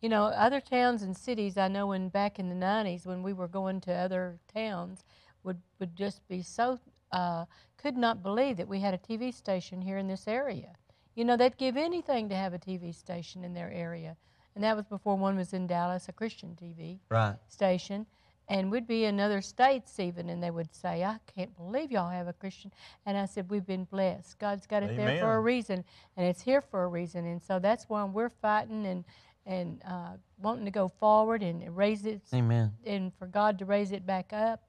You 0.02 0.10
know, 0.10 0.26
other 0.26 0.62
towns 0.62 1.02
and 1.02 1.18
cities, 1.18 1.58
I 1.58 1.68
know 1.68 1.88
when 1.88 2.10
back 2.10 2.38
in 2.38 2.50
the 2.50 2.66
90s 2.66 3.08
when 3.08 3.24
we 3.24 3.34
were 3.34 3.48
going 3.48 3.82
to 3.82 3.94
other 3.94 4.38
towns, 4.54 5.04
would, 5.44 5.60
would 5.80 5.96
just 5.96 6.28
be 6.28 6.44
so, 6.44 6.80
uh, 7.12 7.46
could 7.78 7.98
not 7.98 8.22
believe 8.22 8.58
that 8.58 8.68
we 8.68 8.80
had 8.80 8.94
a 8.94 9.00
TV 9.00 9.34
station 9.34 9.82
here 9.82 9.98
in 9.98 10.08
this 10.08 10.28
area. 10.28 10.76
You 11.16 11.26
know, 11.26 11.36
they'd 11.36 11.58
give 11.58 11.76
anything 11.76 12.30
to 12.30 12.36
have 12.36 12.54
a 12.54 12.60
TV 12.60 12.94
station 12.94 13.44
in 13.44 13.56
their 13.56 13.72
area. 13.72 14.16
And 14.58 14.64
that 14.64 14.76
was 14.76 14.88
before 14.88 15.16
one 15.16 15.38
was 15.38 15.54
in 15.54 15.68
Dallas, 15.68 16.10
a 16.10 16.12
Christian 16.12 16.58
TV 16.60 16.98
Right. 17.12 17.36
station. 17.48 18.08
And 18.50 18.72
we'd 18.72 18.88
be 18.88 19.06
in 19.06 19.20
other 19.20 19.40
states 19.40 20.00
even, 20.00 20.32
and 20.32 20.42
they 20.42 20.50
would 20.50 20.74
say, 20.74 21.04
I 21.04 21.20
can't 21.28 21.56
believe 21.56 21.92
y'all 21.92 22.10
have 22.10 22.28
a 22.28 22.34
Christian. 22.34 22.74
And 23.06 23.16
I 23.20 23.26
said, 23.28 23.52
We've 23.52 23.68
been 23.68 23.84
blessed. 23.84 24.40
God's 24.40 24.66
got 24.66 24.82
it 24.82 24.98
there 24.98 25.20
for 25.20 25.36
a 25.36 25.40
reason, 25.42 25.86
and 26.16 26.26
it's 26.26 26.42
here 26.42 26.62
for 26.62 26.86
a 26.86 26.88
reason. 26.88 27.28
And 27.28 27.44
so 27.44 27.60
that's 27.60 27.88
why 27.88 28.04
we're 28.06 28.30
fighting 28.30 28.88
and, 28.88 29.04
and 29.46 29.80
uh, 29.88 30.14
wanting 30.42 30.66
to 30.66 30.72
go 30.72 30.88
forward 30.88 31.44
and 31.44 31.78
raise 31.78 32.08
it, 32.08 32.24
Amen. 32.34 32.74
and 32.84 33.14
for 33.14 33.28
God 33.28 33.60
to 33.60 33.66
raise 33.66 33.92
it 33.92 34.08
back 34.08 34.34
up 34.34 34.64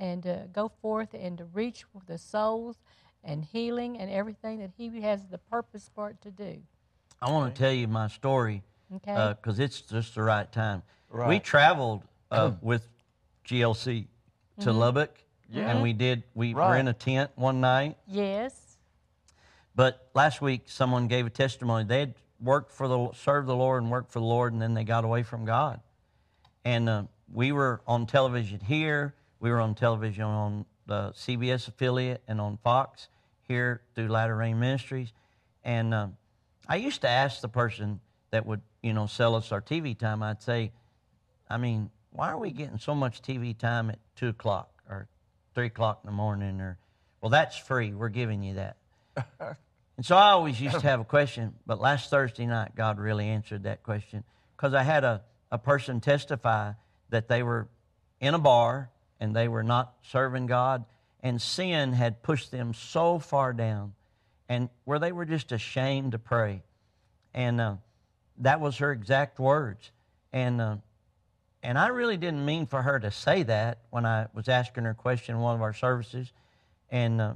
and 0.00 0.20
to 0.24 0.48
go 0.52 0.68
forth 0.82 1.14
and 1.14 1.38
to 1.38 1.44
reach 1.44 1.84
the 2.06 2.18
souls 2.18 2.78
and 3.22 3.44
healing 3.44 3.98
and 3.98 4.10
everything 4.10 4.58
that 4.58 4.70
He 4.76 5.00
has 5.02 5.26
the 5.26 5.38
purpose 5.38 5.88
for 5.94 6.10
it 6.10 6.20
to 6.22 6.32
do. 6.32 6.60
I 7.22 7.30
want 7.30 7.54
to 7.54 7.62
tell 7.62 7.72
you 7.72 7.86
my 7.86 8.08
story 8.08 8.64
Okay? 8.96 9.34
because 9.40 9.58
it's 9.58 9.80
just 9.80 10.14
the 10.14 10.22
right 10.22 10.50
time. 10.50 10.82
We 11.12 11.40
traveled 11.40 12.02
uh, 12.30 12.52
with 12.60 12.86
GLC 13.46 14.06
to 14.60 14.72
Lubbock, 14.72 15.18
Yeah. 15.50 15.70
and 15.70 15.82
we 15.82 15.92
did. 15.92 16.24
We 16.34 16.54
were 16.54 16.76
in 16.76 16.88
a 16.88 16.92
tent 16.92 17.30
one 17.34 17.60
night. 17.60 17.96
yes. 18.06 18.64
But 19.74 20.08
last 20.12 20.42
week, 20.42 20.62
someone 20.66 21.06
gave 21.06 21.24
a 21.26 21.30
testimony. 21.30 21.84
They 21.84 22.00
had 22.00 22.14
worked 22.40 22.72
for 22.72 22.88
the 22.88 23.10
served 23.14 23.46
the 23.46 23.54
Lord 23.54 23.80
and 23.82 23.92
worked 23.92 24.10
for 24.10 24.18
the 24.18 24.24
Lord, 24.24 24.52
and 24.52 24.60
then 24.60 24.74
they 24.74 24.82
got 24.82 25.04
away 25.04 25.22
from 25.22 25.44
God. 25.44 25.80
And 26.64 26.88
uh, 26.88 27.04
we 27.32 27.52
were 27.52 27.80
on 27.86 28.06
television 28.06 28.58
here. 28.58 29.14
We 29.38 29.50
were 29.50 29.60
on 29.60 29.76
television 29.76 30.24
on 30.24 30.66
the 30.86 31.12
CBS 31.12 31.68
affiliate 31.68 32.22
and 32.26 32.40
on 32.40 32.58
Fox 32.64 33.08
here 33.42 33.82
through 33.94 34.08
Latter 34.08 34.34
Rain 34.36 34.58
Ministries. 34.58 35.12
And 35.62 35.94
um, 35.94 36.16
I 36.68 36.76
used 36.76 37.02
to 37.02 37.08
ask 37.08 37.40
the 37.40 37.48
person 37.48 38.00
that 38.30 38.46
would, 38.46 38.60
you 38.82 38.92
know, 38.92 39.06
sell 39.06 39.34
us 39.34 39.52
our 39.52 39.62
TV 39.62 39.96
time. 39.96 40.22
I'd 40.22 40.42
say, 40.42 40.72
I 41.48 41.56
mean, 41.56 41.90
why 42.10 42.30
are 42.30 42.38
we 42.38 42.50
getting 42.50 42.78
so 42.78 42.94
much 42.94 43.22
TV 43.22 43.56
time 43.56 43.90
at 43.90 43.98
two 44.16 44.28
o'clock 44.28 44.70
or 44.88 45.08
three 45.54 45.66
o'clock 45.66 46.00
in 46.04 46.08
the 46.08 46.16
morning? 46.16 46.60
Or, 46.60 46.78
well, 47.20 47.30
that's 47.30 47.56
free. 47.56 47.92
We're 47.92 48.08
giving 48.08 48.42
you 48.42 48.54
that. 48.54 49.56
And 49.98 50.06
so 50.06 50.16
I 50.16 50.30
always 50.30 50.60
used 50.60 50.78
to 50.78 50.86
have 50.86 51.00
a 51.00 51.04
question, 51.04 51.54
but 51.66 51.80
last 51.80 52.08
Thursday 52.08 52.46
night, 52.46 52.76
God 52.76 53.00
really 53.00 53.26
answered 53.26 53.64
that 53.64 53.82
question 53.82 54.22
because 54.56 54.72
I 54.72 54.84
had 54.84 55.02
a, 55.02 55.22
a 55.50 55.58
person 55.58 56.00
testify 56.00 56.74
that 57.08 57.26
they 57.26 57.42
were 57.42 57.66
in 58.20 58.32
a 58.32 58.38
bar 58.38 58.90
and 59.18 59.34
they 59.34 59.48
were 59.48 59.64
not 59.64 59.94
serving 60.02 60.46
God, 60.46 60.84
and 61.20 61.42
sin 61.42 61.92
had 61.92 62.22
pushed 62.22 62.52
them 62.52 62.72
so 62.74 63.18
far 63.18 63.52
down, 63.52 63.94
and 64.48 64.68
where 64.84 65.00
they 65.00 65.10
were 65.10 65.24
just 65.24 65.50
ashamed 65.50 66.12
to 66.12 66.18
pray. 66.20 66.62
And 67.34 67.60
uh, 67.60 67.74
that 68.40 68.60
was 68.60 68.78
her 68.78 68.92
exact 68.92 69.38
words. 69.38 69.90
And, 70.32 70.60
uh, 70.60 70.76
and 71.62 71.78
I 71.78 71.88
really 71.88 72.16
didn't 72.16 72.44
mean 72.44 72.66
for 72.66 72.82
her 72.82 72.98
to 73.00 73.10
say 73.10 73.42
that 73.44 73.78
when 73.90 74.06
I 74.06 74.26
was 74.34 74.48
asking 74.48 74.84
her 74.84 74.90
a 74.90 74.94
question 74.94 75.36
in 75.36 75.40
one 75.40 75.54
of 75.54 75.62
our 75.62 75.72
services. 75.72 76.32
And, 76.90 77.20
uh, 77.20 77.34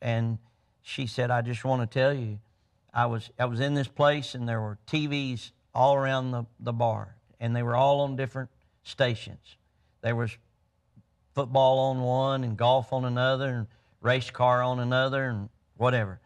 and 0.00 0.38
she 0.82 1.06
said, 1.06 1.30
I 1.30 1.42
just 1.42 1.64
want 1.64 1.88
to 1.88 1.98
tell 1.98 2.12
you, 2.12 2.38
I 2.92 3.06
was, 3.06 3.30
I 3.38 3.44
was 3.46 3.60
in 3.60 3.74
this 3.74 3.88
place 3.88 4.34
and 4.34 4.48
there 4.48 4.60
were 4.60 4.78
TVs 4.86 5.50
all 5.74 5.94
around 5.94 6.30
the, 6.30 6.44
the 6.58 6.72
bar, 6.72 7.14
and 7.38 7.54
they 7.54 7.62
were 7.62 7.76
all 7.76 8.00
on 8.00 8.16
different 8.16 8.50
stations. 8.82 9.56
There 10.00 10.16
was 10.16 10.36
football 11.34 11.78
on 11.78 12.00
one 12.00 12.42
and 12.42 12.56
golf 12.56 12.92
on 12.92 13.04
another 13.04 13.48
and 13.48 13.66
race 14.00 14.30
car 14.30 14.62
on 14.62 14.80
another 14.80 15.26
and 15.26 15.48
whatever. 15.76 16.20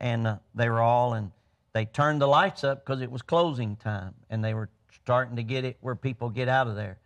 And 0.00 0.26
uh, 0.26 0.38
they 0.54 0.68
were 0.68 0.80
all, 0.80 1.14
and 1.14 1.30
they 1.72 1.84
turned 1.84 2.20
the 2.20 2.26
lights 2.26 2.64
up 2.64 2.84
because 2.84 3.00
it 3.02 3.10
was 3.10 3.22
closing 3.22 3.76
time 3.76 4.14
and 4.30 4.44
they 4.44 4.54
were 4.54 4.68
starting 4.90 5.36
to 5.36 5.42
get 5.42 5.64
it 5.64 5.76
where 5.80 5.94
people 5.94 6.30
get 6.30 6.48
out 6.48 6.66
of 6.66 6.76
there. 6.76 6.98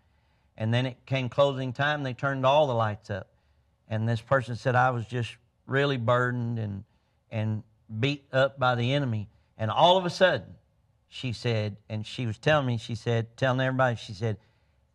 And 0.56 0.72
then 0.72 0.86
it 0.86 1.04
came 1.06 1.28
closing 1.28 1.72
time, 1.72 2.02
they 2.02 2.14
turned 2.14 2.44
all 2.44 2.66
the 2.66 2.74
lights 2.74 3.10
up. 3.10 3.28
And 3.88 4.08
this 4.08 4.20
person 4.20 4.56
said, 4.56 4.74
I 4.74 4.90
was 4.90 5.04
just 5.06 5.36
really 5.66 5.96
burdened 5.96 6.58
and, 6.58 6.84
and 7.30 7.62
beat 8.00 8.24
up 8.32 8.58
by 8.58 8.74
the 8.74 8.92
enemy. 8.92 9.28
And 9.58 9.70
all 9.70 9.96
of 9.96 10.06
a 10.06 10.10
sudden, 10.10 10.54
she 11.08 11.32
said, 11.32 11.76
and 11.88 12.06
she 12.06 12.26
was 12.26 12.38
telling 12.38 12.66
me, 12.66 12.78
she 12.78 12.94
said, 12.94 13.36
telling 13.36 13.60
everybody, 13.60 13.96
she 13.96 14.14
said, 14.14 14.38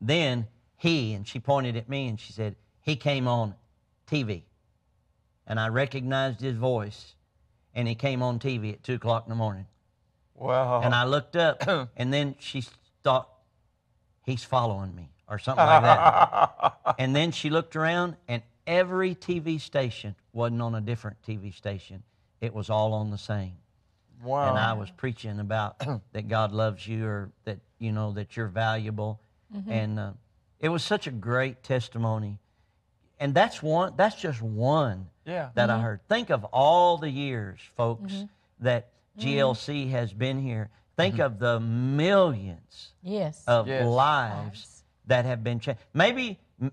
then 0.02 0.48
he, 0.76 1.14
and 1.14 1.28
she 1.28 1.40
pointed 1.40 1.76
at 1.76 1.90
me 1.90 2.08
and 2.08 2.20
she 2.20 2.34
said, 2.34 2.56
he 2.82 2.96
came 2.96 3.28
on 3.28 3.54
TV. 4.10 4.44
And 5.46 5.60
I 5.60 5.68
recognized 5.70 6.42
his 6.42 6.56
voice, 6.56 7.16
and 7.78 7.88
he 7.88 7.94
came 7.94 8.24
on 8.24 8.40
TV 8.40 8.74
at 8.74 8.84
2 8.84 8.96
o'clock 8.96 9.26
in 9.28 9.30
the 9.30 9.36
morning. 9.36 9.68
Wow. 10.34 10.82
And 10.82 10.96
I 10.96 11.06
looked 11.06 11.36
up, 11.36 11.64
and 11.96 12.12
then 12.12 12.36
she 12.40 12.64
thought, 13.04 13.30
he's 14.26 14.44
following 14.44 14.94
me, 14.96 15.12
or 15.30 15.38
something 15.38 15.64
like 15.64 15.84
that. 15.84 16.96
and 17.00 17.16
then 17.16 17.32
she 17.32 17.52
looked 17.52 17.76
around, 17.76 18.16
and 18.28 18.42
every 18.66 19.14
TV 19.14 19.62
station 19.62 20.16
wasn't 20.34 20.64
on 20.64 20.74
a 20.74 20.82
different 20.82 21.18
TV 21.22 21.54
station, 21.54 22.02
it 22.42 22.52
was 22.52 22.72
all 22.72 22.94
on 22.94 23.12
the 23.12 23.18
same. 23.18 23.54
wow. 24.24 24.50
And 24.50 24.58
I 24.58 24.74
was 24.74 24.90
preaching 24.90 25.40
about 25.40 25.80
that 26.14 26.28
God 26.28 26.52
loves 26.52 26.88
you, 26.88 27.06
or 27.06 27.30
that, 27.46 27.60
you 27.78 27.92
know, 27.92 28.12
that 28.14 28.36
you're 28.36 28.48
valuable. 28.48 29.22
And 29.70 30.00
uh, 30.00 30.12
it 30.60 30.70
was 30.70 30.84
such 30.84 31.06
a 31.06 31.12
great 31.12 31.62
testimony. 31.64 32.40
And 33.20 33.34
that's 33.36 33.62
one, 33.62 33.94
that's 33.96 34.16
just 34.16 34.42
one 34.42 35.08
yeah. 35.28 35.50
that 35.54 35.70
I 35.70 35.80
heard. 35.82 36.00
Think 36.08 36.30
of 36.32 36.44
all 36.46 36.98
the 36.98 37.10
years, 37.10 37.60
folks, 37.76 38.14
mm-hmm. 38.14 38.26
that 38.62 38.90
mm-hmm. 39.20 39.30
GLC 39.30 39.90
has 39.92 40.14
been 40.14 40.40
here. 40.42 40.70
Think 40.96 41.16
mm-hmm. 41.16 41.24
of 41.24 41.40
the 41.40 41.60
millions 41.60 42.94
Yes. 43.04 43.44
of 43.48 43.68
Yes. 43.68 43.86
lives 43.86 44.84
that 45.06 45.26
have 45.26 45.44
been 45.44 45.60
changed. 45.60 45.80
Maybe 45.94 46.40
m- 46.60 46.72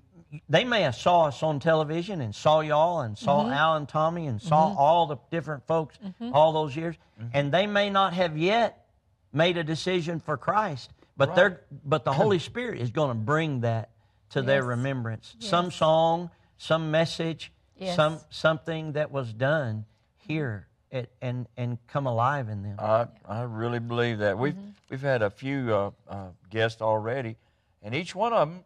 they 0.49 0.65
may 0.65 0.83
have 0.83 0.95
saw 0.95 1.27
us 1.27 1.43
on 1.43 1.61
television 1.61 2.21
and 2.21 2.35
saw 2.35 2.61
y'all 2.61 3.01
and 3.01 3.19
saw 3.19 3.51
Al 3.51 3.77
and 3.77 3.89
Tommy 3.89 4.27
and 4.27 4.41
saw 4.41 4.75
all 4.77 5.07
the 5.07 5.17
different 5.31 5.67
folks 5.67 5.99
all 6.33 6.53
those 6.53 6.75
years, 6.75 6.97
and 7.33 7.53
they 7.53 7.67
may 7.67 7.91
not 7.91 8.15
have 8.15 8.37
yet 8.37 8.87
made 9.33 9.57
a 9.57 9.65
decision 9.65 10.21
for 10.21 10.37
Christ, 10.37 10.91
but 11.17 11.35
they're 11.35 11.61
but 11.85 12.05
the 12.05 12.13
Holy 12.13 12.39
Spirit 12.51 12.81
is 12.81 12.91
going 12.91 13.11
to 13.11 13.15
bring 13.15 13.61
that 13.61 13.91
to 14.31 14.43
their 14.43 14.63
Yes. 14.63 14.69
remembrance. 14.69 15.37
Some 15.39 15.71
song, 15.71 16.31
some 16.57 16.91
message, 16.91 17.53
Yes. 17.77 17.97
some 17.97 18.21
something 18.31 18.93
that 18.93 19.11
was 19.11 19.33
done 19.33 19.85
here 20.17 20.67
at, 20.93 21.09
and 21.21 21.47
and 21.57 21.79
come 21.89 22.07
alive 22.07 22.49
in 22.49 22.63
them. 22.63 22.77
I, 22.79 23.07
I 23.29 23.43
really 23.43 23.81
believe 23.81 24.19
that. 24.19 24.39
We've, 24.39 24.55
Mm-hmm. 24.55 24.69
we've 24.91 25.01
had 25.03 25.23
a 25.23 25.31
few 25.31 25.75
uh, 25.75 25.91
uh, 26.09 26.27
guests 26.51 26.81
already, 26.83 27.37
and 27.83 27.95
each 27.95 28.15
one 28.15 28.33
of 28.33 28.49
them 28.49 28.65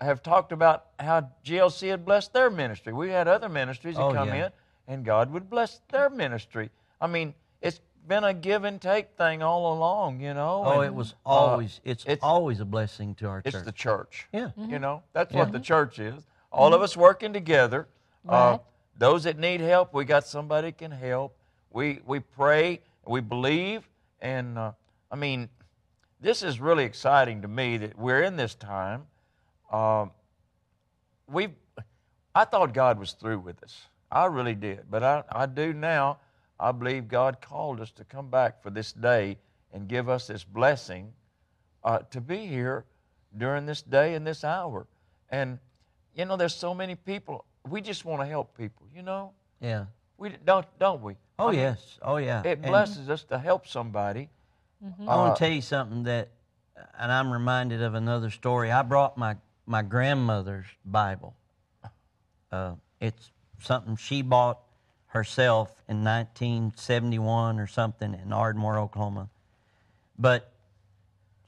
have 0.00 0.22
talked 0.22 0.52
about 0.52 0.86
how 0.98 1.30
GLC 1.44 1.88
had 1.90 2.04
blessed 2.04 2.32
their 2.32 2.50
ministry. 2.50 2.92
We 2.92 3.10
had 3.10 3.28
other 3.28 3.48
ministries 3.48 3.96
that 3.96 4.02
Oh, 4.02 4.12
come 4.12 4.28
yeah. 4.28 4.46
in, 4.46 4.52
and 4.88 5.04
God 5.04 5.32
would 5.32 5.48
bless 5.48 5.80
their 5.90 6.10
ministry. 6.10 6.70
I 7.00 7.06
mean, 7.06 7.32
it's 7.62 7.80
been 8.08 8.24
a 8.24 8.34
give 8.34 8.64
and 8.64 8.80
take 8.80 9.16
thing 9.16 9.42
all 9.42 9.72
along, 9.72 10.20
you 10.20 10.34
know. 10.34 10.62
Oh, 10.66 10.80
and, 10.80 10.84
it 10.86 10.94
was 10.94 11.14
uh, 11.24 11.28
always 11.30 11.80
it's, 11.84 12.02
it's- 12.04 12.18
always 12.22 12.60
a 12.60 12.64
blessing 12.64 13.14
to 13.16 13.28
our 13.28 13.38
it's 13.38 13.52
church. 13.52 13.54
It's 13.54 13.64
the 13.66 13.72
church. 13.72 14.28
yeah. 14.32 14.50
You 14.56 14.78
know, 14.78 15.02
that's 15.12 15.32
Yeah. 15.32 15.40
what 15.40 15.52
the 15.52 15.60
church 15.60 15.98
is. 15.98 16.26
All 16.52 16.74
of 16.74 16.82
us 16.82 16.96
working 16.96 17.32
together. 17.32 17.86
Uh, 18.28 18.58
those 18.98 19.24
that 19.24 19.38
need 19.38 19.60
help, 19.60 19.94
we 19.94 20.04
got 20.04 20.26
somebody 20.26 20.72
can 20.72 20.90
help. 20.90 21.36
We 21.70 22.00
we 22.06 22.20
pray, 22.20 22.80
we 23.06 23.20
believe, 23.20 23.88
and 24.20 24.58
uh, 24.58 24.72
I 25.10 25.16
mean, 25.16 25.48
this 26.20 26.42
is 26.42 26.60
really 26.60 26.84
exciting 26.84 27.42
to 27.42 27.48
me 27.48 27.76
that 27.78 27.98
we're 27.98 28.22
in 28.22 28.36
this 28.36 28.54
time. 28.54 29.06
Um, 29.70 30.10
we, 31.28 31.48
I 32.34 32.44
thought 32.44 32.72
God 32.72 32.98
was 32.98 33.12
through 33.12 33.40
with 33.40 33.62
us. 33.62 33.86
I 34.10 34.26
really 34.26 34.54
did, 34.54 34.90
but 34.90 35.02
I, 35.02 35.24
I 35.30 35.46
do 35.46 35.72
now. 35.72 36.18
I 36.58 36.72
believe 36.72 37.08
God 37.08 37.40
called 37.40 37.80
us 37.80 37.90
to 37.92 38.04
come 38.04 38.30
back 38.30 38.62
for 38.62 38.70
this 38.70 38.92
day 38.92 39.36
and 39.72 39.88
give 39.88 40.08
us 40.08 40.26
this 40.26 40.42
blessing 40.42 41.12
uh, 41.84 41.98
to 42.10 42.20
be 42.20 42.46
here 42.46 42.84
during 43.36 43.66
this 43.66 43.82
day 43.82 44.14
and 44.14 44.26
this 44.26 44.42
hour. 44.42 44.86
And, 45.28 45.58
you 46.14 46.24
know, 46.24 46.36
there's 46.36 46.54
so 46.54 46.72
many 46.72 46.94
people. 46.94 47.44
We 47.68 47.80
just 47.80 48.04
want 48.04 48.22
to 48.22 48.26
help 48.26 48.56
people, 48.56 48.86
you 48.94 49.02
know? 49.02 49.32
Yeah. 49.60 49.86
We 50.18 50.30
don't, 50.44 50.66
don't 50.78 51.02
we? 51.02 51.14
Oh 51.38 51.48
I 51.48 51.50
mean, 51.50 51.60
yes. 51.60 51.98
Oh 52.02 52.16
yeah. 52.16 52.40
It 52.44 52.58
And 52.62 52.66
blesses 52.66 53.10
us 53.10 53.24
to 53.24 53.38
help 53.38 53.66
somebody. 53.66 54.28
Mm-hmm. 54.84 55.08
I 55.08 55.16
want 55.16 55.32
Uh, 55.32 55.34
to 55.34 55.38
tell 55.38 55.52
you 55.52 55.62
something 55.62 56.02
that, 56.04 56.28
and 56.98 57.12
I'm 57.12 57.30
reminded 57.32 57.82
of 57.82 57.94
another 57.94 58.30
story. 58.30 58.70
I 58.70 58.82
brought 58.82 59.16
my 59.18 59.36
my 59.66 59.82
grandmother's 59.82 60.66
Bible. 60.84 61.34
Uh, 62.52 62.74
it's 63.00 63.32
something 63.58 63.96
she 63.96 64.22
bought 64.22 64.60
herself 65.08 65.70
in 65.88 66.04
1971 66.04 67.58
or 67.58 67.66
something 67.66 68.14
in 68.14 68.32
Ardmore, 68.32 68.78
Oklahoma. 68.78 69.28
But 70.18 70.52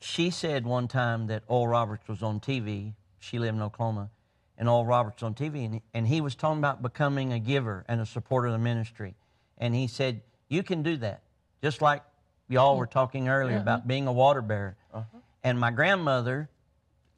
she 0.01 0.31
said 0.31 0.67
one 0.67 0.89
time 0.89 1.29
that 1.29 1.45
Oral 1.47 1.69
Roberts 1.69 2.09
was 2.09 2.23
on 2.23 2.41
TV. 2.41 2.95
She 3.21 3.39
lived 3.39 3.57
in 3.57 3.63
Oklahoma, 3.63 4.11
and 4.59 4.68
Oral 4.68 4.85
Roberts 4.85 5.23
on 5.23 5.35
TV, 5.35 5.64
and, 5.64 5.81
and 5.94 6.07
he 6.07 6.21
was 6.21 6.35
talking 6.35 6.59
about 6.59 6.83
becoming 6.83 7.33
a 7.33 7.38
giver 7.38 7.85
and 7.88 8.01
a 8.01 8.07
supporter 8.07 8.49
of 8.49 8.53
the 8.53 8.59
ministry. 8.59 9.14
And 9.57 9.75
he 9.75 9.87
said, 9.87 10.21
You 10.49 10.62
can 10.62 10.83
do 10.83 10.97
that, 10.99 11.23
just 11.62 11.81
like 11.81 12.03
y'all 12.49 12.77
were 12.77 12.87
talking 12.87 13.29
earlier 13.29 13.59
about 13.59 13.87
being 13.87 14.07
a 14.09 14.12
water 14.12 14.42
bearer. 14.42 14.77
Uh-huh. 14.92 15.18
And 15.44 15.59
my 15.59 15.71
grandmother 15.71 16.51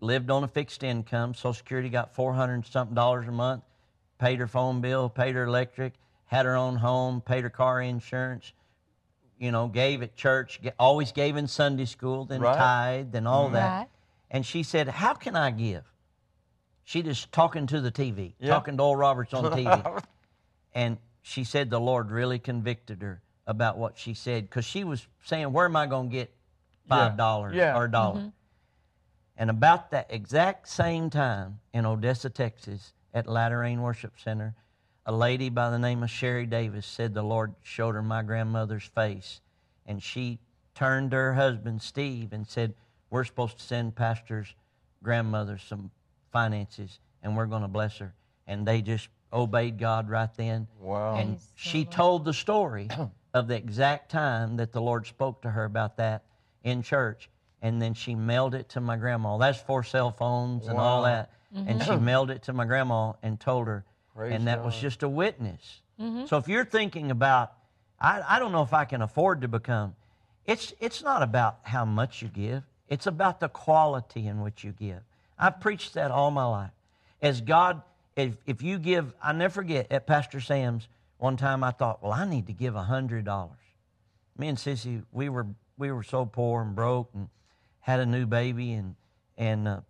lived 0.00 0.30
on 0.30 0.44
a 0.44 0.48
fixed 0.48 0.82
income. 0.82 1.34
Social 1.34 1.54
Security 1.54 1.88
got 1.88 2.14
400 2.14 2.54
and 2.54 2.66
something 2.66 2.94
dollars 2.94 3.26
a 3.26 3.32
month, 3.32 3.64
paid 4.18 4.38
her 4.38 4.46
phone 4.46 4.80
bill, 4.80 5.08
paid 5.08 5.34
her 5.34 5.44
electric, 5.44 5.94
had 6.26 6.44
her 6.44 6.56
own 6.56 6.76
home, 6.76 7.22
paid 7.22 7.42
her 7.42 7.50
car 7.50 7.80
insurance, 7.80 8.52
you 9.38 9.50
know, 9.50 9.66
gave 9.66 10.02
at 10.02 10.14
church, 10.14 10.60
always 10.78 11.12
gave 11.12 11.36
in 11.36 11.46
Sunday 11.46 11.86
school, 11.86 12.26
then 12.26 12.42
Right. 12.42 12.56
tithed 12.56 13.14
and 13.14 13.26
all 13.26 13.48
that. 13.50 13.78
Right. 13.78 13.88
And 14.30 14.44
she 14.44 14.62
said, 14.62 14.88
How 14.88 15.14
can 15.14 15.34
I 15.34 15.50
give? 15.50 15.84
She 16.90 17.04
just 17.04 17.30
talking 17.30 17.68
to 17.68 17.80
the 17.80 17.92
TV, 17.92 18.32
Yeah. 18.40 18.48
talking 18.48 18.76
to 18.76 18.82
Oral 18.82 18.96
Roberts 18.96 19.32
on 19.32 19.44
TV. 19.44 20.02
and 20.74 20.98
she 21.22 21.44
said 21.44 21.70
the 21.70 21.78
Lord 21.78 22.10
really 22.10 22.40
convicted 22.40 23.00
her 23.02 23.22
about 23.46 23.78
what 23.78 23.96
she 23.96 24.12
said 24.12 24.50
because 24.50 24.64
she 24.64 24.82
was 24.82 25.06
saying, 25.22 25.52
Where 25.52 25.66
am 25.66 25.76
I 25.76 25.86
going 25.86 26.10
to 26.10 26.12
get 26.12 26.34
$5 26.90 27.54
Yeah. 27.54 27.76
or 27.76 27.84
a 27.84 27.90
dollar? 27.92 28.18
Mm-hmm. 28.18 28.28
And 29.36 29.50
about 29.50 29.92
that 29.92 30.08
exact 30.10 30.66
same 30.66 31.10
time 31.10 31.60
in 31.72 31.86
Odessa, 31.86 32.28
Texas, 32.28 32.92
at 33.14 33.28
Latter 33.28 33.60
Rain 33.60 33.82
Worship 33.82 34.18
Center, 34.18 34.56
a 35.06 35.12
lady 35.12 35.48
by 35.48 35.70
the 35.70 35.78
name 35.78 36.02
of 36.02 36.10
Sherry 36.10 36.44
Davis 36.44 36.86
said 36.86 37.14
the 37.14 37.22
Lord 37.22 37.54
showed 37.62 37.94
her 37.94 38.02
my 38.02 38.22
grandmother's 38.24 38.86
face. 38.86 39.40
And 39.86 40.02
she 40.02 40.40
turned 40.74 41.12
to 41.12 41.18
her 41.18 41.34
husband, 41.34 41.82
Steve, 41.82 42.32
and 42.32 42.48
said, 42.48 42.74
We're 43.10 43.22
supposed 43.22 43.58
to 43.58 43.64
send 43.64 43.94
Pastor's 43.94 44.56
grandmother 45.04 45.56
some 45.56 45.92
finances, 46.32 46.98
and 47.22 47.36
we're 47.36 47.46
going 47.46 47.62
to 47.62 47.68
bless 47.68 47.98
her. 47.98 48.14
And 48.46 48.66
they 48.66 48.82
just 48.82 49.08
obeyed 49.32 49.78
God 49.78 50.08
right 50.08 50.32
then. 50.36 50.66
Wow. 50.80 51.16
And 51.16 51.36
Praise 51.36 51.48
she 51.54 51.78
Lord. 51.78 51.92
told 51.92 52.24
the 52.24 52.32
story 52.34 52.88
of 53.34 53.48
the 53.48 53.56
exact 53.56 54.10
time 54.10 54.56
that 54.56 54.72
the 54.72 54.80
Lord 54.80 55.06
spoke 55.06 55.42
to 55.42 55.50
her 55.50 55.64
about 55.64 55.96
that 55.98 56.24
in 56.64 56.82
church. 56.82 57.28
And 57.62 57.80
then 57.80 57.94
she 57.94 58.14
mailed 58.14 58.54
it 58.54 58.70
to 58.70 58.80
my 58.80 58.96
grandma. 58.96 59.36
That's 59.36 59.60
for 59.60 59.84
cell 59.84 60.10
phones 60.10 60.66
and 60.66 60.78
all 60.78 61.02
Wow. 61.02 61.08
that. 61.08 61.30
And 61.54 61.82
she 61.82 61.90
mm-hmm. 61.90 62.04
mailed 62.04 62.30
it 62.30 62.44
to 62.44 62.52
my 62.52 62.64
grandma 62.64 63.12
and 63.22 63.38
told 63.38 63.66
her. 63.66 63.84
Praise 64.14 64.32
and 64.34 64.46
that 64.46 64.64
was 64.64 64.76
just 64.78 65.02
a 65.02 65.08
witness. 65.08 65.82
Mm-hmm. 66.00 66.26
So 66.26 66.36
if 66.38 66.48
you're 66.48 66.64
thinking 66.64 67.10
about, 67.10 67.52
I, 68.00 68.22
I 68.26 68.38
don't 68.38 68.52
know 68.52 68.62
if 68.62 68.72
I 68.72 68.84
can 68.84 69.02
afford 69.02 69.42
to 69.42 69.48
become, 69.48 69.94
it's, 70.46 70.72
it's 70.80 71.02
not 71.02 71.22
about 71.22 71.58
how 71.62 71.84
much 71.84 72.22
you 72.22 72.28
give, 72.28 72.64
it's 72.88 73.06
about 73.06 73.40
the 73.40 73.48
quality 73.48 74.26
in 74.26 74.40
which 74.40 74.64
you 74.64 74.72
give. 74.72 75.00
I've 75.40 75.58
preached 75.58 75.94
that 75.94 76.10
all 76.10 76.30
my 76.30 76.44
life. 76.44 76.70
As 77.22 77.40
God, 77.40 77.82
if, 78.14 78.36
if 78.46 78.62
you 78.62 78.78
give, 78.78 79.14
I 79.22 79.32
never 79.32 79.54
forget 79.54 79.86
at 79.90 80.06
Pastor 80.06 80.38
Sam's, 80.38 80.86
one 81.16 81.36
time 81.38 81.64
I 81.64 81.70
thought, 81.70 82.02
well, 82.02 82.12
I 82.12 82.26
need 82.26 82.46
to 82.48 82.52
give 82.52 82.74
$100. 82.74 83.50
Me 84.36 84.48
and 84.48 84.58
Sissy, 84.58 85.02
we 85.12 85.30
were, 85.30 85.46
we 85.78 85.90
were 85.90 86.02
so 86.02 86.26
poor 86.26 86.62
and 86.62 86.74
broke 86.74 87.10
and 87.14 87.28
had 87.80 88.00
a 88.00 88.06
new 88.06 88.26
baby 88.26 88.72
and, 88.72 88.94
and 89.38 89.66
uh, 89.66 89.80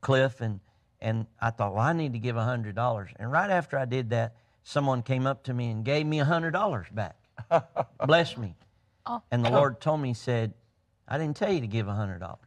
Cliff, 0.00 0.40
and, 0.40 0.60
and 1.00 1.26
I 1.40 1.50
thought, 1.50 1.74
well, 1.74 1.84
I 1.84 1.92
need 1.92 2.14
to 2.14 2.18
give 2.18 2.36
$100. 2.36 3.08
And 3.16 3.30
right 3.30 3.50
after 3.50 3.78
I 3.78 3.84
did 3.84 4.10
that, 4.10 4.34
someone 4.64 5.02
came 5.02 5.26
up 5.26 5.44
to 5.44 5.54
me 5.54 5.70
and 5.70 5.84
gave 5.84 6.06
me 6.06 6.18
$100 6.18 6.94
back. 6.94 7.16
Bless 8.06 8.36
me. 8.36 8.54
Oh. 9.06 9.22
And 9.30 9.44
the 9.44 9.50
Lord 9.50 9.80
told 9.80 10.00
me, 10.00 10.08
He 10.08 10.14
said, 10.14 10.54
I 11.06 11.18
didn't 11.18 11.36
tell 11.36 11.52
you 11.52 11.60
to 11.60 11.66
give 11.66 11.86
$100. 11.86 12.38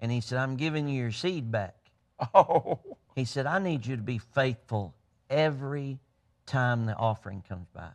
And 0.00 0.10
He 0.12 0.20
said, 0.20 0.38
I'm 0.38 0.56
giving 0.56 0.88
you 0.88 1.00
your 1.02 1.12
seed 1.12 1.50
back. 1.50 1.74
oh, 2.34 2.78
He 3.14 3.24
said, 3.24 3.46
I 3.46 3.58
need 3.58 3.86
you 3.86 3.96
to 3.96 4.02
be 4.02 4.18
faithful 4.18 4.94
every 5.30 5.98
time 6.46 6.86
the 6.86 6.96
offering 6.96 7.42
comes 7.48 7.66
by. 7.74 7.88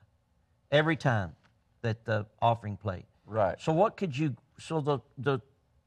Every 0.72 0.96
time 0.96 1.36
that 1.82 2.06
the 2.06 2.26
offering 2.42 2.78
plate. 2.78 3.06
right. 3.26 3.60
So 3.62 3.74
what 3.74 3.98
could 3.98 4.18
you? 4.18 4.36
So 4.60 4.80
the 4.82 5.00
the 5.18 5.40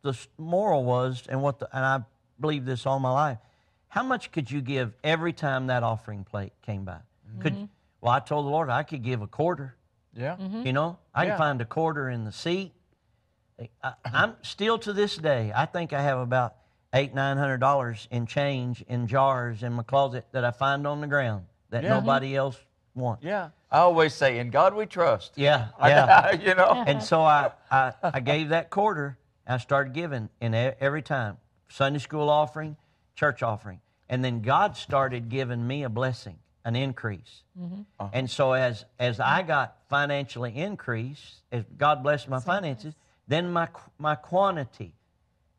the 0.03 0.17
moral 0.39 0.85
was, 0.85 1.25
and 1.29 1.43
what 1.43 1.59
the, 1.59 1.69
and 1.77 1.85
I 1.85 2.01
believe 2.41 2.65
this 2.65 2.87
all 2.87 2.99
my 3.01 3.11
life. 3.11 3.39
How 3.89 4.03
much 4.03 4.31
could 4.31 4.51
you 4.51 4.61
give 4.61 4.93
every 5.03 5.33
time 5.33 5.69
that 5.69 5.83
offering 5.83 6.23
plate 6.25 6.53
came 6.63 6.85
by? 6.85 6.99
Mm-hmm. 7.29 7.41
Could 7.41 7.69
well, 8.01 8.13
I 8.13 8.21
told 8.21 8.47
the 8.47 8.51
Lord 8.51 8.69
I 8.69 8.83
could 8.83 9.03
give 9.03 9.23
a 9.23 9.27
quarter. 9.27 9.75
Yeah. 10.15 10.37
You 10.39 10.73
know, 10.73 10.99
I 11.15 11.25
Yeah. 11.25 11.31
can 11.31 11.39
find 11.39 11.61
a 11.61 11.65
quarter 11.65 12.09
in 12.11 12.25
the 12.25 12.33
seat. 12.33 12.73
I, 13.83 13.93
I'm 14.05 14.35
still 14.43 14.79
to 14.81 14.93
this 14.93 15.17
day. 15.17 15.53
I 15.55 15.67
think 15.67 15.93
I 15.93 16.03
have 16.03 16.19
about 16.19 16.57
eight 16.95 17.15
nine 17.15 17.37
hundred 17.37 17.59
dollars 17.59 18.07
in 18.11 18.27
change 18.27 18.85
in 18.89 19.07
jars 19.07 19.63
in 19.63 19.73
my 19.73 19.83
closet 19.83 20.27
that 20.33 20.45
I 20.45 20.51
find 20.51 20.87
on 20.87 21.01
the 21.01 21.07
ground 21.07 21.47
that 21.71 21.83
Yeah. 21.83 21.99
nobody 22.01 22.37
else 22.37 22.57
wants. 22.95 23.25
Yeah. 23.25 23.51
I 23.71 23.79
always 23.79 24.15
say, 24.15 24.39
in 24.39 24.51
God 24.51 24.75
we 24.75 24.87
trust. 24.87 25.33
Yeah, 25.37 25.69
yeah. 25.81 26.33
you 26.41 26.55
know? 26.55 26.85
and 26.87 27.03
so 27.03 27.21
I, 27.23 27.51
I, 27.71 27.93
I 28.03 28.21
gave 28.21 28.51
that 28.51 28.71
quarter. 28.71 29.19
I 29.47 29.59
started 29.59 29.93
giving 29.93 30.29
in 30.41 30.55
e- 30.55 30.73
every 30.81 31.03
time 31.03 31.39
Sunday 31.69 31.99
school 31.99 32.29
offering, 32.31 32.77
church 33.17 33.43
offering, 33.43 33.81
and 34.09 34.25
then 34.25 34.41
God 34.43 34.77
started 34.77 35.29
giving 35.29 35.67
me 35.67 35.83
a 35.83 35.89
blessing, 35.89 36.37
an 36.65 36.77
increase. 36.77 37.43
Uh-huh. 37.61 38.09
And 38.13 38.31
so 38.31 38.53
as 38.53 38.85
as 38.99 39.19
I 39.19 39.43
got 39.43 39.77
financially 39.89 40.57
increased, 40.57 41.43
as 41.51 41.65
God 41.77 42.03
blessed 42.03 42.29
my 42.29 42.41
finances, 42.41 42.95
then 43.29 43.53
my 43.53 43.69
my 43.99 44.15
quantity. 44.15 44.93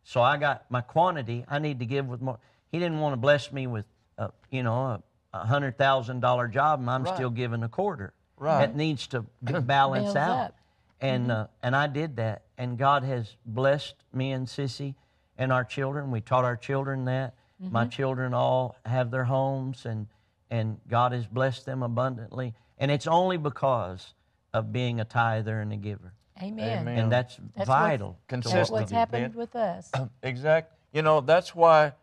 So 0.04 0.22
I 0.22 0.38
got 0.38 0.66
my 0.70 0.82
quantity. 0.82 1.46
I 1.50 1.60
need 1.60 1.80
to 1.80 1.86
give 1.86 2.08
with 2.08 2.22
more. 2.22 2.40
He 2.72 2.80
didn't 2.80 3.00
want 3.00 3.14
to 3.14 3.18
bless 3.18 3.52
me 3.52 3.68
with, 3.68 3.86
uh, 4.18 4.30
you 4.52 4.64
know, 4.64 4.74
a, 4.74 5.04
a 5.34 5.46
hundred 5.46 5.78
thousand 5.78 6.22
dollar 6.22 6.48
job, 6.48 6.80
and 6.80 6.90
I'm 6.90 7.04
Right. 7.04 7.14
still 7.16 7.30
giving 7.30 7.64
a 7.64 7.70
quarter. 7.70 8.14
Right. 8.38 8.60
That 8.60 8.76
needs 8.76 9.08
to 9.08 9.22
balance 9.42 10.16
out. 10.16 10.38
up. 10.38 10.56
And 11.02 11.32
uh, 11.32 11.48
and 11.62 11.76
I 11.76 11.88
did 11.88 12.16
that, 12.16 12.44
and 12.58 12.78
God 12.78 13.04
has 13.04 13.36
blessed 13.46 13.96
me 14.14 14.32
and 14.32 14.48
Sissy 14.48 14.96
and 15.38 15.52
our 15.54 15.64
children. 15.64 16.10
We 16.10 16.22
taught 16.22 16.44
our 16.46 16.58
children 16.58 17.06
that. 17.06 17.34
My 17.60 17.86
children 17.88 18.36
all 18.36 18.76
have 18.86 19.10
their 19.12 19.24
homes, 19.26 19.86
and 19.88 20.08
and 20.52 20.80
God 20.88 21.12
has 21.12 21.26
blessed 21.28 21.66
them 21.66 21.82
abundantly. 21.84 22.54
And 22.78 22.92
it's 22.92 23.08
only 23.08 23.38
because 23.38 24.14
of 24.54 24.72
being 24.72 25.00
a 25.00 25.06
tither 25.06 25.60
and 25.60 25.74
a 25.74 25.76
giver, 25.76 26.14
Amen. 26.42 26.80
Amen. 26.80 27.00
and 27.00 27.12
that's, 27.12 27.40
That's 27.56 27.68
vital. 27.68 28.18
to 28.30 28.38
That's 28.38 28.70
what's 28.70 28.92
happened 28.92 29.36
with 29.36 29.56
us. 29.56 29.92
exactly. 30.24 30.76
You 30.94 31.02
know, 31.02 31.22
that's 31.22 31.56
why 31.56 31.94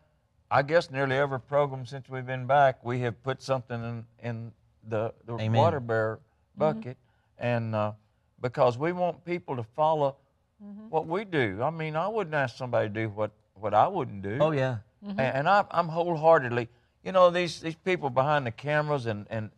I 0.49 0.61
guess 0.61 0.91
nearly 0.91 1.15
every 1.15 1.39
program 1.39 1.85
since 1.85 2.09
we've 2.09 2.25
been 2.25 2.45
back, 2.45 2.83
we 2.83 2.99
have 2.99 3.21
put 3.23 3.41
something 3.41 3.81
in, 3.83 4.05
in 4.27 4.51
the, 4.87 5.13
the 5.25 5.35
Amen. 5.35 5.53
water 5.53 5.79
bearer 5.79 6.17
mm-hmm. 6.17 6.59
bucket. 6.59 6.97
And 7.37 7.75
uh, 7.75 7.93
because 8.41 8.77
we 8.77 8.91
want 8.91 9.25
people 9.25 9.55
to 9.55 9.63
follow 9.63 10.17
mm-hmm. 10.63 10.89
what 10.89 11.07
we 11.07 11.25
do. 11.25 11.61
I 11.61 11.69
mean, 11.69 11.95
I 11.95 12.07
wouldn't 12.07 12.35
ask 12.35 12.57
somebody 12.57 12.87
to 12.89 12.93
do 12.93 13.09
what, 13.09 13.31
what 13.55 13.73
I 13.73 13.87
wouldn't 13.87 14.21
do. 14.21 14.37
Oh 14.39 14.51
yeah, 14.51 14.77
mm-hmm. 15.05 15.19
A- 15.19 15.23
And 15.23 15.49
I, 15.49 15.65
I'm 15.71 15.87
wholeheartedly, 15.87 16.69
you 17.03 17.11
know, 17.11 17.29
these, 17.31 17.61
these 17.61 17.75
people 17.75 18.09
behind 18.09 18.45
the 18.45 18.51
cameras, 18.51 19.05
and, 19.05 19.25
and 19.29 19.49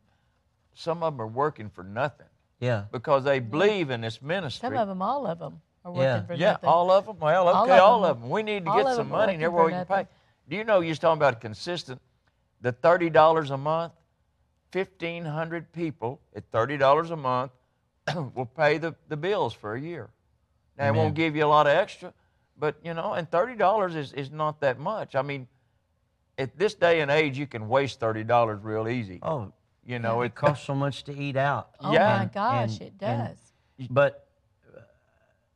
some 0.73 1.03
of 1.03 1.13
them 1.13 1.21
are 1.21 1.27
working 1.27 1.69
for 1.69 1.83
nothing 1.83 2.26
yeah. 2.59 2.85
because 2.91 3.23
they 3.23 3.39
believe 3.39 3.89
in 3.89 4.01
this 4.01 4.21
ministry. 4.21 4.67
Some 4.69 4.77
of 4.77 4.87
them, 4.87 5.01
all 5.01 5.25
of 5.27 5.39
them, 5.39 5.61
are 5.85 5.91
working 5.91 6.03
Yeah. 6.03 6.25
for 6.25 6.33
Yeah, 6.33 6.51
nothing. 6.53 6.69
all 6.69 6.91
of 6.91 7.05
them. 7.05 7.17
Well, 7.19 7.47
All 7.47 7.63
okay, 7.63 7.73
of 7.77 7.79
all 7.83 8.01
them. 8.01 8.11
of 8.11 8.21
them. 8.21 8.29
We 8.29 8.43
need 8.43 8.65
to 8.65 8.71
All 8.71 8.83
get 8.83 8.95
some 8.95 9.09
money 9.09 9.33
and 9.33 9.41
working 9.41 9.43
everywhere 9.43 9.65
we 9.65 9.71
can 9.71 9.85
pay. 9.85 10.07
Do 10.49 10.55
you 10.55 10.63
know 10.63 10.79
you 10.79 10.89
was 10.89 10.99
talking 10.99 11.17
about 11.19 11.41
consistent? 11.41 12.01
The 12.61 12.71
thirty 12.71 13.09
dollars 13.09 13.51
a 13.51 13.57
month, 13.57 13.93
fifteen 14.71 15.25
hundred 15.25 15.71
people 15.73 16.19
at 16.35 16.43
thirty 16.51 16.77
dollars 16.77 17.11
a 17.11 17.15
month 17.15 17.51
will 18.35 18.45
pay 18.45 18.77
the, 18.77 18.95
the 19.09 19.17
bills 19.17 19.53
for 19.53 19.75
a 19.75 19.79
year. 19.81 20.09
Now 20.77 20.87
it 20.89 20.95
won't 20.95 21.15
give 21.15 21.35
you 21.35 21.43
a 21.45 21.47
lot 21.47 21.65
of 21.67 21.73
extra, 21.73 22.13
but 22.57 22.75
you 22.83 22.93
know, 22.93 23.13
and 23.13 23.29
thirty 23.29 23.55
dollars 23.55 23.95
is, 23.95 24.13
is 24.13 24.31
not 24.31 24.61
that 24.61 24.79
much. 24.79 25.15
I 25.15 25.21
mean, 25.21 25.47
at 26.37 26.57
this 26.57 26.73
day 26.75 27.01
and 27.01 27.09
age, 27.11 27.37
you 27.37 27.47
can 27.47 27.67
waste 27.67 27.99
thirty 27.99 28.23
dollars 28.23 28.59
real 28.63 28.87
easy. 28.87 29.19
Oh 29.21 29.51
You 29.87 29.99
know, 29.99 30.21
it 30.21 30.27
it 30.27 30.35
costs 30.35 30.65
so 30.65 30.75
much 30.75 31.05
to 31.05 31.17
eat 31.17 31.37
out. 31.37 31.69
Oh 31.79 31.93
Yeah. 31.93 32.17
my 32.19 32.25
gosh, 32.25 32.73
and- 32.73 32.81
it 32.81 32.93
and- 32.99 33.37
does. 33.79 33.87
but 33.89 34.27
uh, 34.75 34.81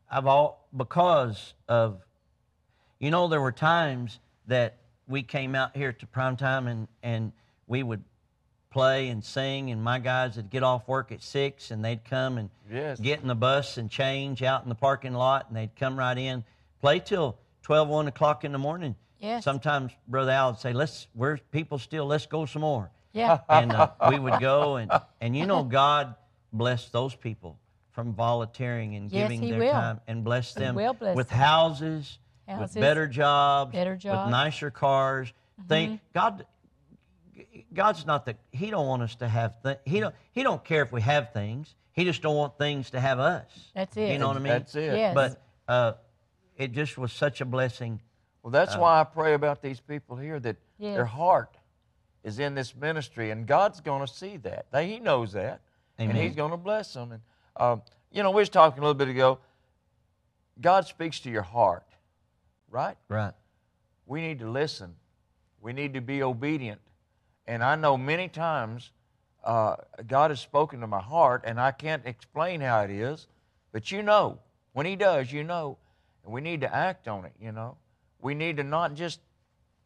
I've 0.10 0.26
all 0.26 0.66
because 0.76 1.54
of 1.68 2.02
you 3.00 3.12
know 3.12 3.28
there 3.28 3.42
were 3.42 3.52
times 3.52 4.20
that 4.48 4.78
we 5.08 5.22
came 5.22 5.54
out 5.54 5.76
here 5.76 5.92
to 5.92 6.08
prime 6.08 6.38
time 6.38 6.68
and 6.68 6.88
and 7.04 7.34
we 7.68 7.84
would 7.84 8.04
play 8.70 9.10
and 9.10 9.22
sing 9.22 9.70
and 9.70 9.84
my 9.84 10.00
guys 10.00 10.38
would 10.38 10.50
get 10.50 10.64
off 10.64 10.88
work 10.88 11.12
at 11.12 11.22
six 11.22 11.72
and 11.72 11.84
they'd 11.84 12.06
come 12.06 12.38
and 12.38 12.50
Yes. 12.72 13.02
get 13.02 13.20
in 13.20 13.28
the 13.28 13.36
bus 13.36 13.78
and 13.78 13.92
change 13.92 14.42
out 14.44 14.64
in 14.64 14.70
the 14.70 14.76
parking 14.76 15.14
lot 15.14 15.48
and 15.50 15.58
they'd 15.58 15.76
come 15.76 16.00
right 16.00 16.18
in 16.18 16.46
play 16.80 17.00
till 17.00 17.38
12 17.64 17.90
1 17.90 18.08
o'clock 18.08 18.46
in 18.46 18.54
the 18.54 18.58
morning 18.58 18.96
Yes. 19.20 19.44
sometimes 19.44 19.92
brother 20.08 20.32
al 20.32 20.52
would 20.52 20.60
say 20.62 20.72
let's 20.72 21.08
where's 21.14 21.42
people 21.52 21.80
still 21.80 22.06
let's 22.06 22.26
go 22.28 22.46
some 22.46 22.62
more 22.62 22.90
yeah. 23.14 23.40
and 23.50 23.72
uh, 23.72 23.90
we 24.10 24.20
would 24.20 24.40
go 24.40 24.76
and 24.78 24.92
and 25.20 25.36
you 25.36 25.46
know 25.46 25.64
God 25.64 26.16
bless 26.54 26.90
those 26.90 27.16
people 27.16 27.58
from 27.92 28.14
volunteering 28.14 28.96
and 28.96 29.12
Yes, 29.12 29.30
giving 29.30 29.50
their 29.50 29.60
will. 29.60 29.72
time 29.72 30.00
and 30.08 30.24
bless 30.24 30.54
He 30.54 30.60
them 30.62 30.76
will 30.76 30.94
bless 30.94 31.16
with 31.16 31.30
them. 31.30 31.38
houses, 31.40 32.20
Houses, 32.48 32.76
with 32.76 32.82
better 32.82 33.08
jobs, 33.08 33.72
better 33.74 33.92
with 33.92 34.02
jobs. 34.02 34.20
Mm-hmm. 34.22 34.32
nicer 34.32 34.72
cars. 34.72 35.34
Think 35.68 36.00
God 36.14 36.46
God's 37.74 38.06
not 38.06 38.26
that 38.26 38.38
he 38.52 38.70
don't 38.70 38.88
want 38.88 39.02
us 39.04 39.16
to 39.16 39.28
have 39.28 39.62
th- 39.64 39.80
he 39.86 40.00
don't 40.00 40.16
he 40.32 40.44
don't 40.44 40.64
care 40.64 40.82
if 40.84 40.92
we 40.92 41.02
have 41.02 41.34
things. 41.34 41.76
He 41.94 42.06
just 42.06 42.22
don't 42.22 42.36
want 42.36 42.58
things 42.58 42.92
to 42.92 43.00
have 43.00 43.20
us. 43.20 43.46
That's 43.76 43.96
it. 43.98 44.12
You 44.14 44.18
know 44.20 44.28
what 44.28 44.38
I 44.38 44.40
mean? 44.40 44.54
That's 44.54 44.76
it. 44.76 44.96
Yes. 44.98 45.14
But 45.14 45.42
uh, 45.68 45.94
it 46.58 46.72
just 46.72 46.98
was 46.98 47.12
such 47.12 47.42
a 47.42 47.46
blessing. 47.46 48.00
Well, 48.44 48.52
that's 48.52 48.76
why 48.78 49.00
I 49.02 49.04
pray 49.04 49.34
about 49.34 49.62
these 49.62 49.80
people 49.80 50.16
here 50.18 50.40
that 50.40 50.56
their 50.80 51.06
heart 51.06 51.56
is 52.24 52.40
in 52.40 52.56
this 52.56 52.76
ministry, 52.76 53.32
and 53.32 53.48
God's 53.48 53.82
going 53.82 54.06
to 54.06 54.12
see 54.12 54.38
that. 54.38 54.66
He 54.74 55.00
knows 55.00 55.34
that, 55.34 55.62
and 55.98 56.16
He's 56.16 56.36
going 56.36 56.52
to 56.52 56.58
bless 56.58 56.94
them. 56.94 57.12
And 57.12 57.22
um, 57.58 57.82
you 58.12 58.24
know, 58.24 58.32
we 58.32 58.42
was 58.42 58.50
talking 58.50 58.80
a 58.80 58.82
little 58.82 58.94
bit 58.94 59.08
ago. 59.08 59.40
God 60.60 60.86
speaks 60.86 61.20
to 61.22 61.32
your 61.32 61.42
heart, 61.42 61.88
right? 62.70 62.98
Right. 63.10 63.34
We 64.06 64.22
need 64.22 64.40
to 64.40 64.50
listen. 64.50 64.96
We 65.62 65.74
need 65.74 65.94
to 65.94 66.02
be 66.02 66.22
obedient. 66.22 66.82
And 67.48 67.64
I 67.64 67.76
know 67.76 67.98
many 67.98 68.28
times 68.28 68.92
uh, 69.44 69.76
God 70.08 70.32
has 70.32 70.40
spoken 70.40 70.82
to 70.82 70.88
my 70.88 71.02
heart, 71.02 71.44
and 71.46 71.60
I 71.60 71.72
can't 71.72 72.06
explain 72.06 72.62
how 72.62 72.82
it 72.82 72.92
is, 72.92 73.28
but 73.72 73.92
you 73.92 74.04
know. 74.04 74.40
When 74.74 74.86
He 74.86 74.96
does, 74.96 75.32
you 75.32 75.44
know. 75.44 75.78
And 76.24 76.34
we 76.34 76.42
need 76.42 76.62
to 76.62 76.74
act 76.74 77.08
on 77.08 77.26
it, 77.26 77.34
you 77.42 77.52
know. 77.52 77.78
We 78.22 78.36
need 78.36 78.58
to 78.58 78.64
not 78.64 78.94
just 78.94 79.20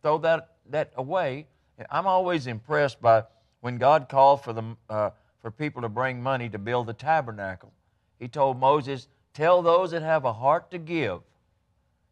throw 0.02 0.17
that, 0.19 0.50
that 0.69 0.91
away. 0.95 1.48
I'm 1.89 2.07
always 2.07 2.47
impressed 2.47 3.01
by 3.01 3.23
when 3.61 3.77
God 3.77 4.09
called 4.09 4.43
for, 4.43 4.53
the, 4.53 4.63
uh, 4.89 5.09
for 5.41 5.51
people 5.51 5.81
to 5.81 5.89
bring 5.89 6.21
money 6.21 6.49
to 6.49 6.59
build 6.59 6.88
the 6.88 6.93
tabernacle. 6.93 7.73
He 8.19 8.27
told 8.27 8.59
Moses, 8.59 9.07
Tell 9.33 9.61
those 9.61 9.91
that 9.91 10.01
have 10.01 10.23
a 10.23 10.31
heart 10.31 10.71
to 10.71 10.77
give. 10.77 11.19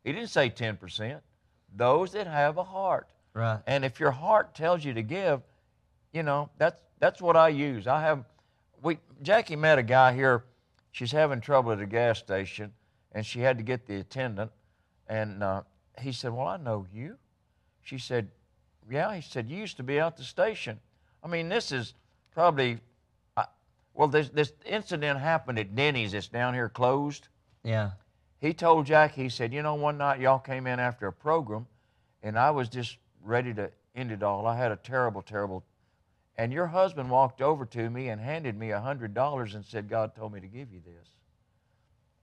He 0.04 0.12
didn't 0.12 0.30
say 0.30 0.49
10%. 0.49 1.21
Those 1.73 2.12
that 2.12 2.28
have 2.28 2.58
a 2.58 2.63
heart. 2.63 3.08
Right. 3.34 3.60
And 3.65 3.86
if 3.86 3.99
your 3.99 4.12
heart 4.12 4.54
tells 4.54 4.84
you 4.84 4.93
to 4.93 5.02
give, 5.02 5.41
you 6.12 6.23
know, 6.23 6.49
that's 6.58 6.76
that's 6.99 7.21
what 7.21 7.36
I 7.36 7.49
use. 7.49 7.88
I 7.88 8.02
have 8.02 8.23
we 8.84 8.99
Jackie 9.21 9.56
met 9.56 9.80
a 9.80 9.84
guy 9.84 10.13
here, 10.13 10.43
she's 10.91 11.12
having 11.12 11.41
trouble 11.41 11.71
at 11.71 11.80
a 11.80 11.86
gas 11.86 12.19
station, 12.19 12.73
and 13.13 13.26
she 13.26 13.39
had 13.39 13.58
to 13.58 13.63
get 13.63 13.88
the 13.88 13.95
attendant. 13.95 14.52
And 15.08 15.43
uh, 15.43 15.63
he 15.99 16.12
said, 16.12 16.34
Well, 16.34 16.47
I 16.47 16.58
know 16.58 16.86
you. 16.93 17.17
She 17.82 17.97
said, 17.97 18.30
Yeah. 18.89 19.13
He 19.15 19.22
said, 19.22 19.50
You 19.50 19.58
used 19.58 19.78
to 19.78 19.84
be 19.84 20.00
out 20.00 20.17
the 20.17 20.24
station. 20.24 20.80
I 21.24 21.28
mean, 21.28 21.50
this 21.50 21.72
is 21.72 21.93
probably 22.32 22.80
I, 23.38 23.46
well, 23.93 24.08
this 24.08 24.30
this 24.30 24.52
incident 24.65 25.19
happened 25.19 25.60
at 25.60 25.76
Denny's, 25.76 26.13
it's 26.13 26.28
down 26.28 26.54
here 26.54 26.69
closed 26.69 27.28
Yeah. 27.63 27.91
he 28.39 28.54
told 28.54 28.86
Jack, 28.86 29.13
he 29.13 29.30
said, 29.30 29.54
You 29.54 29.62
know, 29.62 29.76
one 29.76 29.98
night 29.98 30.19
y'all 30.19 30.39
came 30.39 30.67
in 30.67 30.80
after 30.80 31.08
a 31.08 31.13
program, 31.13 31.67
and 32.22 32.38
I 32.38 32.52
was 32.52 32.69
just 32.69 32.98
ready 33.24 33.54
to 33.54 33.72
end 33.96 34.12
it 34.12 34.24
all. 34.24 34.46
I 34.48 34.58
had 34.58 34.72
a 34.72 34.76
terrible, 34.76 35.22
terrible. 35.22 35.63
And 36.36 36.52
your 36.52 36.65
husband 36.67 37.10
walked 37.12 37.41
over 37.43 37.63
to 37.67 37.89
me 37.91 38.10
and 38.10 38.19
handed 38.19 38.58
me 38.58 38.72
a 38.72 38.80
$100 38.80 39.54
and 39.56 39.63
said, 39.63 39.88
God 39.88 40.15
told 40.15 40.34
me 40.34 40.39
to 40.41 40.48
give 40.48 40.72
you 40.74 40.82
this. 40.84 41.08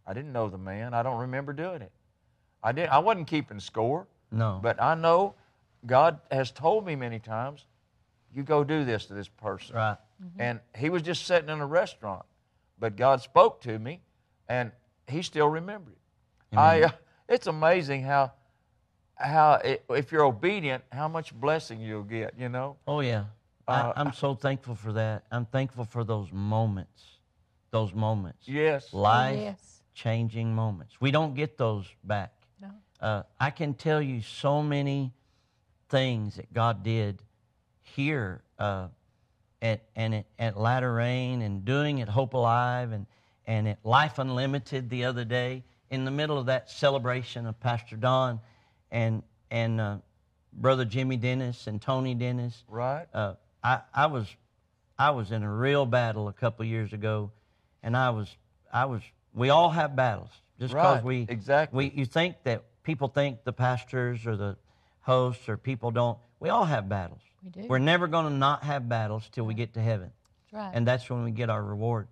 I 0.05 0.12
didn't 0.12 0.33
know 0.33 0.49
the 0.49 0.59
man. 0.59 0.94
I 0.94 1.05
don't 1.05 1.20
remember 1.20 1.53
doing 1.53 1.81
it. 1.83 1.92
I, 2.62 2.73
didn't, 2.73 2.90
I 2.92 2.99
wasn't 2.99 3.29
keeping 3.29 3.61
score, 3.61 4.09
No. 4.33 4.59
but 4.61 4.83
I 4.83 4.96
know 4.96 5.37
God 5.87 6.21
has 6.31 6.51
told 6.51 6.85
me 6.87 6.95
many 6.97 7.19
times, 7.19 7.64
You 8.33 8.43
go 8.43 8.62
do 8.64 8.85
this 8.85 9.07
to 9.07 9.14
this 9.14 9.29
person. 9.29 9.77
right. 9.77 9.97
And 10.38 10.61
he 10.77 10.90
was 10.90 11.03
just 11.03 11.25
sitting 11.27 11.49
in 11.49 11.61
a 11.61 11.66
restaurant, 11.66 12.27
but 12.79 12.95
God 12.97 13.23
spoke 13.23 13.62
to 13.62 13.79
me, 13.79 14.01
and 14.49 14.71
he 15.09 15.23
still 15.23 15.49
remembered 15.49 15.95
it. 15.95 16.59
I, 16.59 16.83
uh, 16.83 16.90
it's 17.29 17.47
amazing 17.47 18.03
how, 18.03 18.33
how 19.14 19.55
it, 19.64 19.83
if 19.88 20.12
you're 20.12 20.25
obedient, 20.25 20.85
how 20.93 21.09
much 21.09 21.33
blessing 21.35 21.81
you'll 21.81 22.03
get. 22.05 22.35
You 22.38 22.49
know. 22.51 22.77
Oh 22.87 23.01
yeah, 23.01 23.25
Uh, 23.66 23.93
I, 23.97 24.01
I'm 24.01 24.12
so 24.12 24.35
thankful 24.35 24.75
for 24.75 24.93
that. 24.93 25.25
I'm 25.33 25.47
thankful 25.47 25.85
for 25.85 26.05
those 26.05 26.31
moments, 26.33 27.03
those 27.71 27.95
moments, 27.95 28.47
Yes. 28.47 28.93
life 28.93 29.38
yes. 29.40 29.83
changing 29.95 30.55
moments. 30.55 31.01
We 31.01 31.11
don't 31.11 31.35
get 31.35 31.57
those 31.57 31.87
back. 32.05 32.33
No. 32.61 32.69
Uh, 33.01 33.23
I 33.38 33.51
can 33.51 33.73
tell 33.75 34.03
you 34.03 34.21
so 34.21 34.62
many 34.62 35.14
things 35.90 36.37
that 36.37 36.53
God 36.53 36.83
did 36.83 37.22
here 37.83 38.42
uh, 38.59 38.88
at 39.61 39.83
and 39.96 40.14
at, 40.14 40.24
at 40.38 40.59
Latter 40.59 40.92
Rain 40.92 41.42
and 41.42 41.64
doing 41.64 42.00
at 42.00 42.09
Hope 42.09 42.35
Alive 42.35 42.92
and 42.92 43.07
and 43.46 43.68
at 43.68 43.79
Life 43.85 44.18
Unlimited 44.18 44.88
the 44.88 45.05
other 45.05 45.24
day 45.24 45.64
in 45.90 46.05
the 46.05 46.11
middle 46.11 46.38
of 46.38 46.46
that 46.46 46.70
celebration 46.70 47.46
of 47.46 47.59
Pastor 47.61 47.96
Don 47.96 48.40
and 48.90 49.22
and 49.50 49.81
uh, 49.81 49.96
Brother 50.53 50.85
Jimmy 50.85 51.16
Dennis 51.16 51.66
and 51.66 51.83
Tony 51.83 52.14
Dennis. 52.14 52.64
Right. 52.68 53.07
Uh, 53.12 53.35
I, 53.62 53.81
I 53.92 54.07
was 54.07 54.26
I 54.98 55.11
was 55.11 55.33
in 55.33 55.42
a 55.42 55.53
real 55.53 55.87
battle 55.87 56.29
a 56.29 56.33
couple 56.33 56.64
years 56.64 56.92
ago, 56.92 57.31
and 57.83 57.96
I 57.96 58.11
was 58.11 58.35
I 58.72 58.85
was 58.87 59.03
we 59.35 59.50
all 59.50 59.70
have 59.70 59.96
battles 59.96 60.31
just 60.59 60.72
because 60.72 60.96
Right, 60.96 61.05
we 61.05 61.26
exactly. 61.29 61.90
we 61.90 61.98
you 61.98 62.07
think 62.07 62.37
that 62.44 62.64
people 62.85 63.09
think 63.09 63.44
the 63.44 63.53
pastors 63.53 64.26
or 64.26 64.37
the 64.37 64.57
hosts 65.11 65.49
or 65.49 65.57
people 65.57 65.90
don't 65.90 66.16
we 66.38 66.49
all 66.49 66.64
have 66.64 66.88
battles. 66.88 67.20
We 67.44 67.51
do. 67.51 67.68
We're 67.68 67.79
never 67.79 68.07
going 68.07 68.27
to 68.27 68.31
not 68.33 68.62
have 68.64 68.88
battles 68.88 69.29
till 69.33 69.44
we 69.44 69.55
get 69.55 69.75
to 69.75 69.81
heaven, 69.81 70.11
That's 70.53 70.64
right. 70.64 70.70
and 70.73 70.87
that's 70.87 71.11
when 71.11 71.25
we 71.25 71.33
get 71.33 71.51
our 71.51 71.62
reward. 71.62 72.09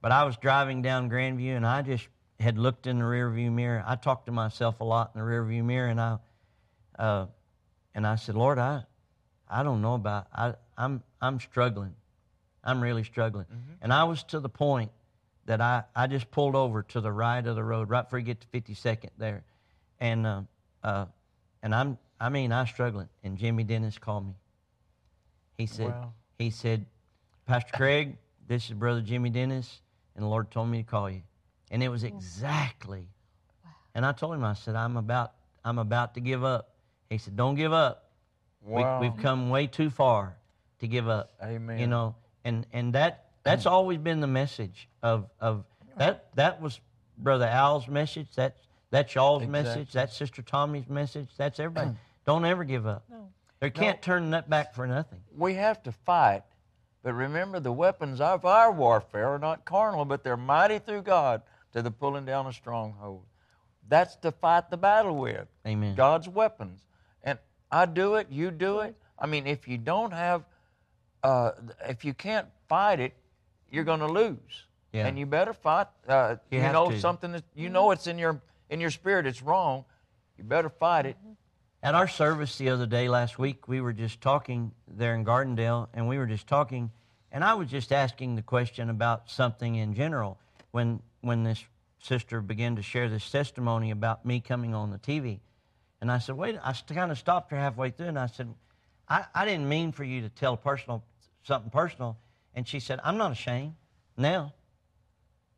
But 0.00 0.12
I 0.12 0.24
was 0.24 0.36
driving 0.36 0.82
down 0.82 1.08
Grandview, 1.10 1.56
and 1.56 1.66
I 1.66 1.82
just 1.82 2.06
had 2.38 2.58
looked 2.58 2.86
in 2.86 2.98
the 2.98 3.04
rearview 3.04 3.50
mirror. 3.52 3.82
I 3.86 3.96
talked 3.96 4.26
to 4.26 4.32
myself 4.32 4.80
a 4.80 4.84
lot 4.84 5.12
in 5.14 5.20
the 5.20 5.26
rearview 5.26 5.64
mirror, 5.64 5.88
and 5.88 6.00
I 6.00 6.18
uh, 6.98 7.26
and 7.94 8.06
I 8.06 8.16
said, 8.16 8.34
Lord, 8.34 8.58
I 8.58 8.84
I 9.48 9.62
don't 9.62 9.80
know 9.80 9.94
about 9.94 10.26
I 10.34 10.54
I'm 10.76 11.02
I'm 11.20 11.40
struggling. 11.40 11.94
I'm 12.64 12.80
really 12.80 13.02
struggling. 13.04 13.46
And 13.80 13.92
I 13.92 14.04
was 14.04 14.22
to 14.24 14.38
the 14.38 14.48
point 14.48 14.92
that 15.46 15.60
I, 15.60 15.82
I 15.96 16.06
just 16.06 16.30
pulled 16.30 16.54
over 16.54 16.84
to 16.84 17.00
the 17.00 17.10
right 17.10 17.44
of 17.44 17.56
the 17.56 17.64
road, 17.64 17.90
right 17.90 18.02
before 18.02 18.20
you 18.20 18.24
get 18.24 18.40
to 18.42 18.46
52nd 18.46 19.10
there. 19.18 19.42
And 19.98 20.24
uh, 20.24 20.42
uh, 20.84 21.06
and 21.62 21.74
I'm 21.74 21.98
I 22.22 22.28
mean 22.28 22.52
I'm 22.52 22.66
struggling. 22.68 23.08
And 23.24 23.36
Jimmy 23.36 23.64
Dennis 23.64 23.98
called 23.98 24.28
me. 24.28 24.34
He 25.58 25.66
said 25.66 25.88
Wow. 25.88 26.12
he 26.38 26.50
said, 26.50 26.86
Pastor 27.46 27.72
Craig, 27.74 28.16
this 28.46 28.66
is 28.66 28.74
Brother 28.74 29.00
Jimmy 29.00 29.28
Dennis, 29.28 29.80
and 30.14 30.24
the 30.24 30.28
Lord 30.28 30.50
told 30.50 30.68
me 30.68 30.84
to 30.84 30.88
call 30.88 31.10
you. 31.10 31.22
And 31.72 31.82
it 31.82 31.88
was 31.88 32.04
exactly. 32.04 33.08
And 33.94 34.06
I 34.06 34.12
told 34.12 34.34
him, 34.34 34.44
I 34.44 34.54
said, 34.54 34.76
I'm 34.76 34.96
about 34.96 35.32
I'm 35.64 35.78
about 35.78 36.14
to 36.14 36.20
give 36.20 36.44
up. 36.44 36.74
He 37.10 37.18
said, 37.18 37.36
Don't 37.36 37.56
give 37.56 37.72
up. 37.72 38.10
Wow. 38.64 39.00
We, 39.00 39.08
we've 39.08 39.18
come 39.18 39.50
way 39.50 39.66
too 39.66 39.90
far 39.90 40.36
to 40.78 40.86
give 40.86 41.08
up. 41.08 41.32
Amen. 41.42 41.80
You 41.80 41.88
know, 41.88 42.14
and 42.44 42.66
and 42.72 42.92
that 42.92 43.26
that's 43.42 43.66
always 43.66 43.98
been 43.98 44.20
the 44.20 44.28
message 44.28 44.88
of 45.02 45.28
of 45.40 45.64
that 45.96 46.28
that 46.36 46.62
was 46.62 46.78
Brother 47.18 47.46
Al's 47.46 47.88
message. 47.88 48.28
That's 48.36 48.60
that's 48.90 49.14
y'all's 49.14 49.46
message. 49.46 49.88
Exactly. 49.88 50.00
That's 50.00 50.16
Sister 50.16 50.42
Tommy's 50.42 50.88
message. 50.88 51.28
That's 51.36 51.58
everybody. 51.58 51.90
Don't 52.26 52.44
ever 52.44 52.64
give 52.64 52.86
up. 52.86 53.04
No. 53.10 53.28
They 53.60 53.70
can't 53.70 54.02
turn 54.02 54.30
that 54.30 54.50
back 54.50 54.74
for 54.74 54.86
nothing. 54.86 55.20
we 55.36 55.54
have 55.54 55.82
to 55.84 55.92
fight. 55.92 56.42
But 57.04 57.14
remember, 57.14 57.58
the 57.60 57.72
weapons 57.72 58.20
of 58.20 58.44
our 58.44 58.70
warfare 58.70 59.28
are 59.28 59.38
not 59.38 59.64
carnal, 59.64 60.04
but 60.04 60.22
they're 60.22 60.36
mighty 60.36 60.78
through 60.78 61.02
God 61.02 61.42
to 61.72 61.82
the 61.82 61.90
pulling 61.90 62.24
down 62.24 62.46
of 62.46 62.54
strongholds. 62.54 63.26
That's 63.88 64.14
to 64.16 64.30
fight 64.32 64.70
the 64.70 64.76
battle 64.76 65.16
with. 65.16 65.48
Amen. 65.66 65.94
God's 65.96 66.28
weapons. 66.28 66.80
And 67.24 67.38
I 67.72 67.86
do 67.86 68.14
it, 68.16 68.28
you 68.30 68.50
do 68.52 68.80
it. 68.80 68.94
I 69.18 69.26
mean, 69.26 69.46
if 69.46 69.66
you 69.66 69.78
don't 69.78 70.12
have, 70.12 70.44
uh, 71.24 71.52
if 71.88 72.04
you 72.04 72.14
can't 72.14 72.46
fight 72.68 73.00
it, 73.00 73.14
you're 73.70 73.84
going 73.84 74.00
to 74.00 74.06
lose. 74.06 74.66
Yeah. 74.92 75.06
And 75.06 75.18
you 75.18 75.26
better 75.26 75.52
fight. 75.54 75.86
Uh, 76.06 76.36
You 76.50 76.58
you 76.58 76.62
have 76.64 76.72
know 76.72 76.90
to. 76.90 77.00
something 77.00 77.32
that 77.32 77.44
you 77.54 77.68
know 77.68 77.90
it's 77.92 78.06
in 78.06 78.18
your 78.18 78.40
in 78.70 78.80
your 78.80 78.90
spirit. 78.90 79.26
It's 79.26 79.42
wrong. 79.42 79.84
You 80.36 80.44
better 80.44 80.68
fight 80.68 81.06
it. 81.06 81.16
At 81.84 81.96
our 81.96 82.06
service 82.06 82.58
the 82.58 82.68
other 82.68 82.86
day, 82.86 83.08
last 83.08 83.40
week, 83.40 83.66
we 83.66 83.80
were 83.80 83.92
just 83.92 84.20
talking 84.20 84.70
there 84.86 85.16
in 85.16 85.24
Gardendale, 85.24 85.88
and 85.92 86.06
we 86.06 86.16
were 86.16 86.26
just 86.26 86.46
talking, 86.46 86.90
And 87.32 87.42
I 87.42 87.54
was 87.54 87.68
just 87.68 87.92
asking 87.92 88.36
the 88.36 88.42
question 88.42 88.88
about 88.90 89.28
something 89.30 89.74
in 89.74 89.94
general 89.94 90.38
when 90.70 91.00
when 91.22 91.42
this 91.44 91.64
sister 91.98 92.40
began 92.40 92.76
to 92.76 92.82
share 92.82 93.08
this 93.08 93.28
testimony 93.30 93.90
about 93.90 94.24
me 94.26 94.40
coming 94.40 94.74
on 94.74 94.90
the 94.90 94.98
TV. 94.98 95.40
And 96.00 96.10
I 96.10 96.18
said, 96.18 96.36
wait, 96.36 96.58
I 96.62 96.72
kind 96.72 97.10
of 97.12 97.18
stopped 97.18 97.52
her 97.52 97.56
halfway 97.56 97.90
through 97.90 98.08
and 98.08 98.18
I 98.18 98.26
said, 98.26 98.52
I, 99.08 99.24
I 99.34 99.44
didn't 99.44 99.68
mean 99.68 99.92
for 99.92 100.02
you 100.02 100.20
to 100.22 100.28
tell 100.28 100.56
personal 100.56 101.04
something 101.44 101.70
personal. 101.70 102.18
And 102.54 102.66
she 102.66 102.80
said, 102.80 102.98
I'm 103.04 103.16
not 103.16 103.30
ashamed 103.30 103.74
now. 104.16 104.52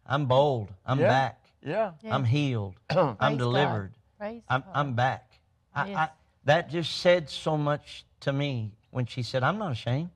I'm 0.07 0.27
bold. 0.27 0.71
I'm 0.85 1.01
Yeah. 1.01 1.09
back. 1.09 1.45
Yeah. 1.63 1.93
Yeah. 2.03 2.15
I'm 2.15 2.25
healed. 2.25 2.75
I'm 2.91 3.39
delivered. 3.39 3.95
Praise 4.19 4.43
I'm, 4.49 4.65
I'm 4.75 4.93
back. 4.93 5.34
I, 5.75 5.95
I, 5.95 6.09
that 6.45 6.71
just 6.71 6.99
said 7.01 7.29
so 7.31 7.57
much 7.57 8.05
to 8.21 8.33
me 8.33 8.73
when 8.91 9.07
she 9.07 9.23
said, 9.23 9.43
I'm 9.43 9.59
not 9.59 9.73
ashamed. 9.73 10.11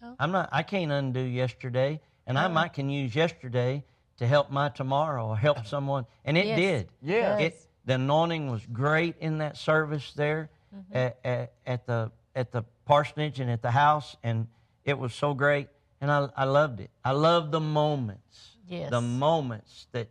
No. 0.00 0.14
I'm 0.18 0.32
not, 0.32 0.48
I 0.52 0.62
can't 0.62 0.90
undo 0.90 1.20
yesterday, 1.20 2.00
and 2.26 2.38
I 2.38 2.44
Uh-uh. 2.44 2.48
might 2.50 2.72
can 2.72 2.88
use 2.88 3.14
yesterday 3.14 3.84
to 4.18 4.26
help 4.26 4.50
my 4.50 4.68
tomorrow 4.68 5.26
or 5.28 5.36
help 5.36 5.66
someone. 5.66 6.06
And 6.24 6.36
it 6.36 6.46
Yes. 6.46 6.58
did. 6.58 6.88
Yeah. 7.02 7.38
Yes. 7.38 7.40
It, 7.40 7.66
the 7.84 7.94
anointing 7.94 8.50
was 8.50 8.64
great 8.72 9.16
in 9.20 9.38
that 9.38 9.56
service 9.56 10.12
there 10.14 10.50
Mm-hmm. 10.74 10.96
at, 10.96 11.18
at, 11.22 11.52
at 11.66 11.86
the 11.86 12.10
at 12.34 12.50
the 12.50 12.62
parsonage 12.86 13.40
and 13.40 13.50
at 13.50 13.60
the 13.60 13.70
house, 13.70 14.16
and 14.22 14.46
it 14.86 14.98
was 14.98 15.12
so 15.12 15.34
great, 15.34 15.68
and 16.00 16.10
I, 16.10 16.30
I 16.34 16.44
loved 16.44 16.80
it. 16.80 16.88
I 17.04 17.10
love 17.10 17.50
the 17.50 17.60
moments, 17.60 18.56
Yes. 18.66 18.88
the 18.88 19.02
moments 19.02 19.86
that, 19.92 20.08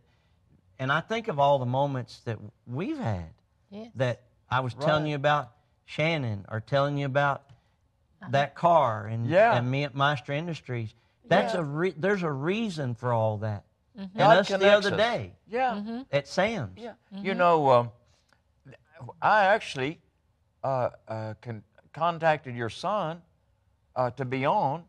and 0.78 0.92
I 0.92 1.00
think 1.02 1.30
of 1.30 1.40
all 1.40 1.58
the 1.58 1.66
moments 1.66 2.20
that 2.26 2.38
we've 2.68 3.00
had 3.00 3.32
Yes. 3.72 3.90
that 3.96 4.22
I 4.52 4.60
was 4.60 4.74
telling 4.74 5.08
you 5.08 5.16
about 5.16 5.52
Shannon 5.86 6.46
or 6.50 6.60
telling 6.60 6.98
you 6.98 7.06
about 7.06 7.44
that 8.30 8.54
car 8.54 9.08
and, 9.08 9.26
Yeah. 9.26 9.56
and 9.56 9.70
me 9.72 9.84
at 9.84 9.96
Meister 9.96 10.34
Industries. 10.34 10.94
That's 11.26 11.54
Yeah. 11.54 11.62
a 11.62 11.64
re- 11.64 11.96
there's 11.98 12.24
a 12.24 12.32
reason 12.32 12.94
for 12.94 13.14
all 13.14 13.38
that. 13.38 13.64
And 13.98 14.14
God 14.16 14.38
us 14.38 14.48
the 14.50 14.58
connects 14.58 14.86
other 14.86 14.96
us. 14.96 15.02
day 15.02 15.34
Yeah. 15.48 15.72
Mm-hmm. 15.76 16.02
at 16.12 16.28
Sam's. 16.28 16.78
Yeah. 16.78 16.94
You 17.12 17.34
know, 17.34 17.70
um, 17.72 17.92
I 19.22 19.46
actually 19.46 20.00
uh, 20.64 20.90
uh, 21.08 21.34
con- 21.42 21.64
contacted 21.94 22.56
your 22.56 22.70
son 22.70 23.22
uh, 23.96 24.12
to 24.12 24.26
be 24.26 24.46
on, 24.46 24.84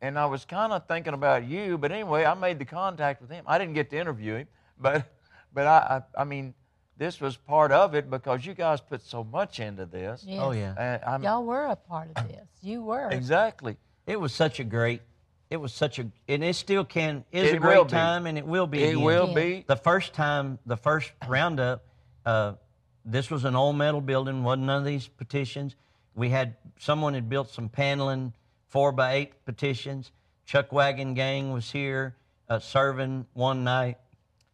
and 0.00 0.18
I 0.18 0.26
was 0.26 0.44
kind 0.44 0.72
of 0.72 0.86
thinking 0.86 1.14
about 1.14 1.44
you. 1.44 1.76
But 1.78 1.90
anyway, 1.92 2.24
I 2.24 2.34
made 2.34 2.58
the 2.58 2.64
contact 2.64 3.20
with 3.20 3.30
him. 3.30 3.44
I 3.46 3.58
didn't 3.58 3.74
get 3.74 3.90
to 3.90 3.98
interview 3.98 4.36
him, 4.36 4.48
but 4.78 5.04
but 5.52 5.66
I 5.66 6.02
I, 6.16 6.20
I 6.22 6.24
mean, 6.24 6.54
this 7.00 7.18
was 7.18 7.34
part 7.34 7.72
of 7.72 7.94
it 7.94 8.10
because 8.10 8.44
you 8.44 8.52
guys 8.52 8.82
put 8.82 9.00
so 9.02 9.24
much 9.24 9.58
into 9.58 9.86
this. 9.86 10.22
Yes. 10.28 10.38
Oh 10.40 10.50
yeah. 10.52 10.74
And 10.78 11.02
I'm, 11.02 11.22
Y'all 11.22 11.42
were 11.42 11.64
a 11.64 11.74
part 11.74 12.10
of 12.14 12.28
this. 12.28 12.46
You 12.60 12.82
were. 12.82 13.08
exactly. 13.10 13.78
It 14.06 14.20
was 14.20 14.34
such 14.34 14.60
a 14.60 14.64
great. 14.64 15.00
It 15.48 15.56
was 15.56 15.72
such 15.72 15.98
a, 15.98 16.06
and 16.28 16.44
it 16.44 16.54
still 16.56 16.84
can 16.84 17.24
is 17.32 17.48
It 17.48 17.52
a 17.52 17.54
will 17.54 17.60
great 17.62 17.84
be. 17.86 17.90
time, 17.92 18.26
and 18.26 18.36
it 18.36 18.46
will 18.46 18.66
be. 18.66 18.84
It 18.84 18.90
again. 18.90 19.00
will 19.00 19.28
Yeah. 19.30 19.34
be. 19.34 19.64
The 19.66 19.76
first 19.76 20.12
time, 20.12 20.58
the 20.66 20.76
first 20.76 21.10
roundup, 21.26 21.86
uh, 22.26 22.52
this 23.06 23.30
was 23.30 23.46
an 23.46 23.56
old 23.56 23.76
metal 23.76 24.02
building. 24.02 24.44
wasn't 24.44 24.66
none 24.66 24.78
of 24.80 24.84
these 24.84 25.08
petitions. 25.08 25.76
We 26.14 26.28
had 26.28 26.56
someone 26.78 27.14
had 27.14 27.30
built 27.30 27.48
some 27.48 27.70
paneling, 27.70 28.34
four 28.68 28.92
by 28.92 29.14
eight 29.14 29.42
petitions. 29.46 30.12
Chuck 30.44 30.70
Wagon 30.70 31.14
Gang 31.14 31.50
was 31.50 31.70
here 31.72 32.14
uh, 32.50 32.58
serving 32.58 33.24
one 33.32 33.64
night 33.64 33.96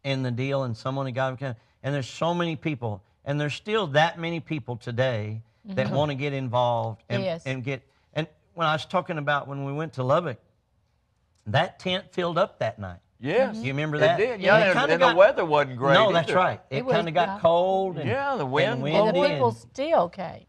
in 0.05 0.23
the 0.23 0.31
deal, 0.31 0.63
and 0.63 0.77
someone 0.77 1.07
had 1.07 1.15
got 1.17 1.41
him. 1.41 1.57
And 1.87 1.95
there's 1.95 2.11
so 2.11 2.34
many 2.34 2.57
people, 2.57 3.01
and 3.24 3.41
there's 3.41 3.55
still 3.55 3.87
that 3.89 4.18
many 4.18 4.41
people 4.41 4.74
today 4.74 5.41
that 5.66 5.87
mm-hmm. 5.87 5.95
want 5.95 6.11
to 6.11 6.16
get 6.16 6.32
involved 6.32 7.05
and, 7.09 7.22
Yes. 7.22 7.45
and 7.47 7.62
get. 7.62 7.80
And 8.12 8.26
when 8.55 8.66
I 8.66 8.72
was 8.72 8.84
talking 8.84 9.18
about 9.18 9.47
when 9.47 9.64
we 9.64 9.72
went 9.72 9.93
to 9.93 10.03
Lubbock, 10.03 10.39
that 11.47 11.78
tent 11.78 12.12
filled 12.12 12.39
up 12.39 12.59
that 12.59 12.80
night. 12.80 12.99
Yes. 13.20 13.55
Mm-hmm. 13.55 13.64
You 13.64 13.72
remember 13.72 13.97
It 13.99 14.01
that? 14.01 14.18
did. 14.18 14.30
And 14.30 14.43
Yeah, 14.43 14.59
it 14.59 14.62
and, 14.62 14.78
kinda 14.80 14.95
and 14.95 15.01
got- 15.01 15.11
the 15.11 15.16
weather 15.16 15.45
wasn't 15.45 15.76
great. 15.78 15.95
no, 15.95 16.12
that's 16.12 16.28
either. 16.28 16.37
right. 16.37 16.61
It, 16.70 16.78
It 16.78 16.89
kind 16.89 17.07
of 17.07 17.14
got 17.14 17.26
dry. 17.26 17.39
cold. 17.39 17.99
And, 17.99 18.09
Yeah, 18.09 18.34
the 18.34 18.47
wind 18.47 18.72
and 18.72 18.80
blew. 18.80 18.91
and 18.93 19.09
the 19.09 19.28
people 19.28 19.49
and 19.51 19.57
still 19.57 20.09
came. 20.09 20.47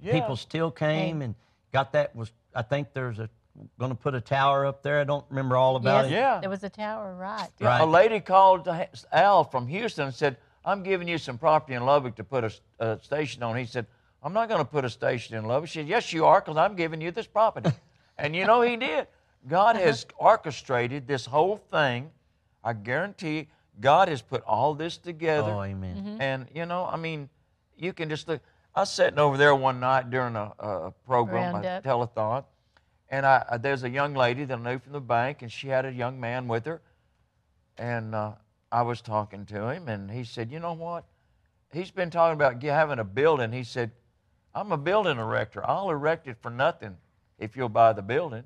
Yeah. 0.00 0.12
people 0.12 0.34
still 0.34 0.72
came 0.72 1.22
and 1.22 1.36
got 1.72 1.92
that. 1.92 2.16
Was 2.16 2.32
I 2.52 2.62
think 2.62 2.92
there's 2.94 3.20
a 3.20 3.30
going 3.78 3.92
to 3.92 3.96
put 3.96 4.16
a 4.16 4.20
tower 4.20 4.66
up 4.66 4.82
there. 4.82 5.00
I 5.00 5.04
don't 5.04 5.24
remember 5.28 5.56
all 5.56 5.76
about 5.76 6.06
yes. 6.06 6.12
it. 6.12 6.14
Yeah. 6.14 6.40
There 6.40 6.50
was 6.50 6.64
a 6.64 6.68
tower, 6.68 7.14
right. 7.14 7.48
Right. 7.60 7.80
A 7.80 7.86
lady 7.86 8.18
called 8.18 8.68
Al 9.12 9.44
from 9.44 9.68
Houston 9.68 10.06
and 10.06 10.14
said, 10.14 10.36
I'm 10.68 10.82
giving 10.82 11.08
you 11.08 11.16
some 11.16 11.38
property 11.38 11.74
in 11.74 11.84
Lubbock 11.84 12.16
to 12.16 12.24
put 12.24 12.44
a 12.78 12.98
station 13.02 13.42
on. 13.42 13.56
He 13.56 13.64
said, 13.64 13.86
I'm 14.22 14.34
not 14.34 14.48
going 14.48 14.60
to 14.60 14.64
put 14.66 14.84
a 14.84 14.90
station 14.90 15.34
in 15.36 15.44
Lubbock. 15.46 15.70
She 15.70 15.78
said, 15.78 15.88
Yes, 15.88 16.12
you 16.12 16.26
are, 16.26 16.40
because 16.40 16.58
I'm 16.58 16.76
giving 16.76 17.00
you 17.00 17.10
this 17.10 17.26
property. 17.26 17.70
and 18.18 18.36
you 18.36 18.44
know, 18.44 18.60
he 18.60 18.76
did. 18.76 19.06
God 19.48 19.76
has 19.76 20.04
orchestrated 20.18 21.06
this 21.06 21.24
whole 21.24 21.56
thing. 21.70 22.10
I 22.62 22.74
guarantee 22.74 23.48
God 23.80 24.08
has 24.08 24.20
put 24.20 24.42
all 24.44 24.74
this 24.74 24.98
together. 24.98 25.50
Oh, 25.52 25.62
amen. 25.62 25.96
Mm-hmm. 25.96 26.20
And, 26.20 26.46
you 26.54 26.66
know, 26.66 26.84
I 26.84 26.96
mean, 26.96 27.30
you 27.76 27.92
can 27.94 28.10
just 28.10 28.28
look. 28.28 28.42
I 28.74 28.80
was 28.80 28.90
sitting 28.90 29.18
over 29.18 29.38
there 29.38 29.54
one 29.54 29.80
night 29.80 30.10
during 30.10 30.36
a, 30.36 30.52
a 30.58 30.92
program, 31.06 31.54
a 31.54 31.60
Roundup. 31.62 31.84
telethon, 31.84 32.44
and 33.08 33.24
I, 33.24 33.44
I- 33.52 33.56
there's 33.56 33.84
a 33.84 33.90
young 33.90 34.14
lady 34.14 34.44
that 34.44 34.58
I 34.58 34.62
knew 34.62 34.78
from 34.78 34.92
the 34.92 35.00
bank, 35.00 35.40
and 35.42 35.50
she 35.50 35.68
had 35.68 35.86
a 35.86 35.92
young 35.92 36.20
man 36.20 36.46
with 36.46 36.66
her. 36.66 36.82
And 37.78 38.14
uh, 38.14 38.32
I 38.70 38.82
was 38.82 39.00
talking 39.00 39.46
to 39.46 39.70
him, 39.70 39.88
and 39.88 40.10
he 40.10 40.24
said, 40.24 40.50
You 40.50 40.60
know 40.60 40.74
what? 40.74 41.04
He's 41.72 41.90
been 41.90 42.10
talking 42.10 42.34
about 42.34 42.62
having 42.62 42.98
a 42.98 43.04
building. 43.04 43.52
He 43.52 43.64
said, 43.64 43.90
I'm 44.54 44.72
a 44.72 44.78
building 44.78 45.18
erector. 45.18 45.66
I'll 45.68 45.90
erect 45.90 46.26
it 46.26 46.36
for 46.40 46.50
nothing 46.50 46.96
if 47.38 47.56
you'll 47.56 47.68
buy 47.68 47.92
the 47.92 48.02
building. 48.02 48.44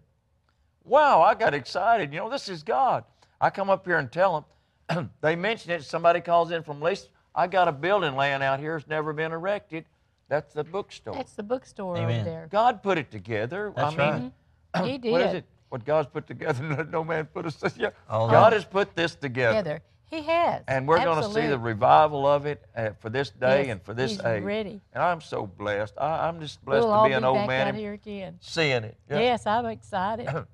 Wow, 0.84 1.22
I 1.22 1.34
got 1.34 1.54
excited. 1.54 2.12
You 2.12 2.20
know, 2.20 2.30
this 2.30 2.48
is 2.48 2.62
God. 2.62 3.04
I 3.40 3.50
come 3.50 3.70
up 3.70 3.86
here 3.86 3.98
and 3.98 4.10
tell 4.10 4.46
them. 4.88 5.10
they 5.20 5.36
mention 5.36 5.70
it. 5.70 5.84
Somebody 5.84 6.20
calls 6.20 6.50
in 6.50 6.62
from 6.62 6.80
Lacey. 6.80 7.08
I 7.34 7.46
got 7.46 7.68
a 7.68 7.72
building 7.72 8.16
laying 8.16 8.42
out 8.42 8.60
here. 8.60 8.76
It's 8.76 8.88
never 8.88 9.12
been 9.12 9.32
erected. 9.32 9.84
That's 10.28 10.52
the 10.52 10.64
bookstore. 10.64 11.14
That's 11.14 11.32
the 11.32 11.42
bookstore 11.42 11.96
Amen. 11.96 12.20
over 12.20 12.24
there. 12.24 12.48
God 12.50 12.82
put 12.82 12.98
it 12.98 13.10
together. 13.10 13.72
That's 13.74 13.96
I 13.96 14.12
mean, 14.12 14.32
right. 14.74 14.84
He 14.90 14.98
did. 14.98 15.12
what 15.12 15.20
is 15.22 15.34
it? 15.34 15.44
What 15.68 15.84
God's 15.84 16.08
put 16.08 16.26
together, 16.26 16.62
no- 16.76 16.82
no 16.82 17.04
man 17.04 17.26
put 17.26 17.46
us. 17.46 17.62
Yeah. 17.76 17.90
All 18.08 18.28
God 18.28 18.52
has 18.52 18.64
put 18.64 18.94
this 18.94 19.14
together. 19.14 19.58
Together. 19.58 19.82
He 20.12 20.20
has. 20.22 20.62
And 20.68 20.86
we're 20.86 21.02
going 21.02 21.22
to 21.22 21.32
see 21.32 21.46
the 21.46 21.58
revival 21.58 22.26
of 22.26 22.44
it 22.44 22.62
uh, 22.76 22.90
for 23.00 23.08
this 23.08 23.30
day 23.30 23.62
Yes, 23.62 23.72
and 23.72 23.82
for 23.82 23.94
this 23.94 24.10
he's 24.12 24.20
age. 24.20 24.42
ready. 24.42 24.80
And 24.92 25.02
I'm 25.02 25.22
so 25.22 25.46
blessed. 25.46 25.94
I, 25.98 26.28
I'm 26.28 26.38
just 26.38 26.62
blessed 26.64 26.80
We'll 26.86 26.88
to 26.92 26.94
all 26.98 27.04
be 27.04 27.10
be 27.10 27.14
an 27.14 27.24
old 27.24 27.38
back 27.38 27.46
man 27.48 27.60
out 27.62 27.68
and 27.70 27.78
here 27.78 27.94
again. 27.94 28.36
seeing 28.42 28.84
it. 28.84 28.96
Yeah. 29.10 29.20
Yes, 29.20 29.46
I'm 29.46 29.66
excited. 29.66 30.28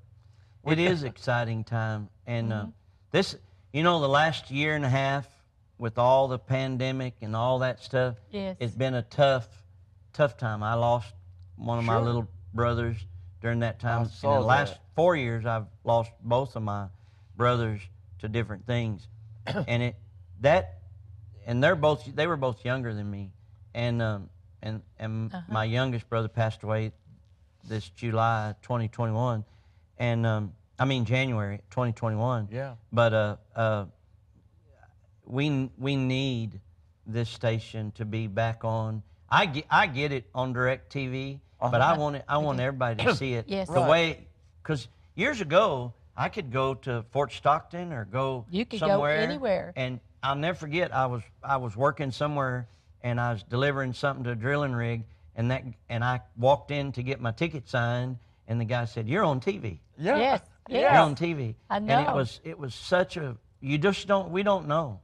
It 0.67 0.79
is 0.79 1.03
exciting 1.03 1.65
time, 1.65 2.11
and 2.27 2.53
Mm-hmm. 2.53 2.67
uh, 2.69 2.71
this, 3.11 3.37
you 3.73 3.83
know, 3.83 4.01
the 4.01 4.09
last 4.09 4.51
year 4.51 4.77
and 4.77 4.85
a 4.85 4.89
half 4.89 5.27
with 5.79 5.97
all 5.97 6.29
the 6.29 6.39
pandemic 6.39 7.15
and 7.23 7.35
all 7.35 7.61
that 7.61 7.83
stuff, 7.83 8.17
Yes. 8.31 8.57
it's 8.61 8.75
been 8.75 8.93
a 8.95 9.01
tough, 9.03 9.49
tough 10.13 10.37
time. 10.37 10.63
I 10.63 10.75
lost 10.75 11.15
one 11.57 11.79
of 11.79 11.85
my 11.85 11.99
little 11.99 12.29
brothers 12.53 12.97
during 13.41 13.61
that 13.61 13.81
time. 13.81 14.03
In 14.03 14.09
saw 14.11 14.41
the 14.41 14.45
last 14.47 14.77
four 14.95 15.17
years, 15.17 15.47
I've 15.47 15.67
lost 15.85 16.11
both 16.23 16.55
of 16.55 16.63
my 16.65 16.89
brothers 17.35 17.81
to 18.19 18.29
different 18.29 18.67
things, 18.67 19.09
and 19.69 19.83
it 19.83 19.97
that, 20.41 20.79
and 21.47 21.63
they're 21.63 21.77
both 21.77 22.05
they 22.15 22.27
were 22.27 22.37
both 22.37 22.65
younger 22.65 22.93
than 22.95 23.11
me, 23.11 23.33
and 23.75 24.01
um, 24.03 24.31
and 24.63 24.83
and 24.99 25.33
Uh-huh. 25.35 25.53
my 25.53 25.65
youngest 25.65 26.09
brother 26.09 26.29
passed 26.29 26.63
away 26.63 26.93
this 27.65 27.89
July 27.91 28.55
2021, 28.63 29.45
and 29.99 30.27
um, 30.27 30.53
I 30.79 30.85
mean 30.85 31.05
January 31.05 31.59
2021. 31.71 32.49
Yeah. 32.51 32.75
But 32.93 33.13
uh, 33.13 33.37
uh, 33.57 33.85
we 35.25 35.71
we 35.79 35.97
need 35.97 36.61
this 37.07 37.29
station 37.29 37.93
to 37.93 38.05
be 38.05 38.27
back 38.27 38.65
on. 38.65 39.03
I 39.31 39.47
get 39.47 39.65
I 39.71 39.87
get 39.87 40.13
it 40.13 40.25
on 40.35 40.53
Direct 40.53 40.93
TV, 40.93 41.41
but 41.61 41.81
I 41.81 41.97
want 41.99 42.17
it. 42.17 42.25
I 42.29 42.39
want 42.39 42.61
everybody 42.61 43.05
to 43.05 43.15
see 43.15 43.35
it 43.35 43.45
Yes. 43.49 43.69
the 43.69 43.75
Right. 43.75 43.89
way 43.91 44.27
because 44.63 44.89
years 45.15 45.41
ago 45.41 45.93
I 46.19 46.29
could 46.29 46.51
go 46.51 46.75
to 46.75 47.05
Fort 47.13 47.33
Stockton 47.33 47.93
or 47.93 48.05
go 48.05 48.45
You 48.51 48.67
could 48.67 48.81
go 48.81 49.05
anywhere. 49.05 49.73
and 49.77 50.01
I'll 50.23 50.35
never 50.35 50.59
forget. 50.59 50.93
I 50.95 51.07
was 51.07 51.23
I 51.45 51.59
was 51.59 51.77
working 51.77 52.11
somewhere 52.11 52.67
and 53.03 53.21
I 53.21 53.33
was 53.33 53.45
delivering 53.45 53.93
something 53.93 54.25
to 54.25 54.33
a 54.33 54.35
drilling 54.35 54.73
rig, 54.73 55.05
and 55.37 55.53
that 55.53 55.63
and 55.89 56.03
I 56.03 56.21
walked 56.37 56.73
in 56.73 56.91
to 56.93 57.03
get 57.05 57.21
my 57.21 57.31
ticket 57.31 57.69
signed, 57.69 58.19
and 58.49 58.61
the 58.61 58.65
guy 58.65 58.85
said, 58.87 59.09
"You're 59.09 59.23
on 59.25 59.39
TV. 59.41 59.79
Yeah. 59.97 60.17
Yes, 60.19 60.41
Yeah. 60.69 60.79
yes. 60.81 60.93
You're 60.93 61.01
on 61.03 61.15
TV." 61.15 61.55
I 61.71 61.79
know. 61.79 61.99
And 61.99 62.09
it 62.09 62.15
was 62.15 62.41
it 62.43 62.59
was 62.59 62.75
such 62.75 63.17
a 63.17 63.37
you 63.61 63.79
just 63.79 64.09
don't 64.09 64.31
we 64.33 64.43
don't 64.43 64.67
know. 64.67 65.01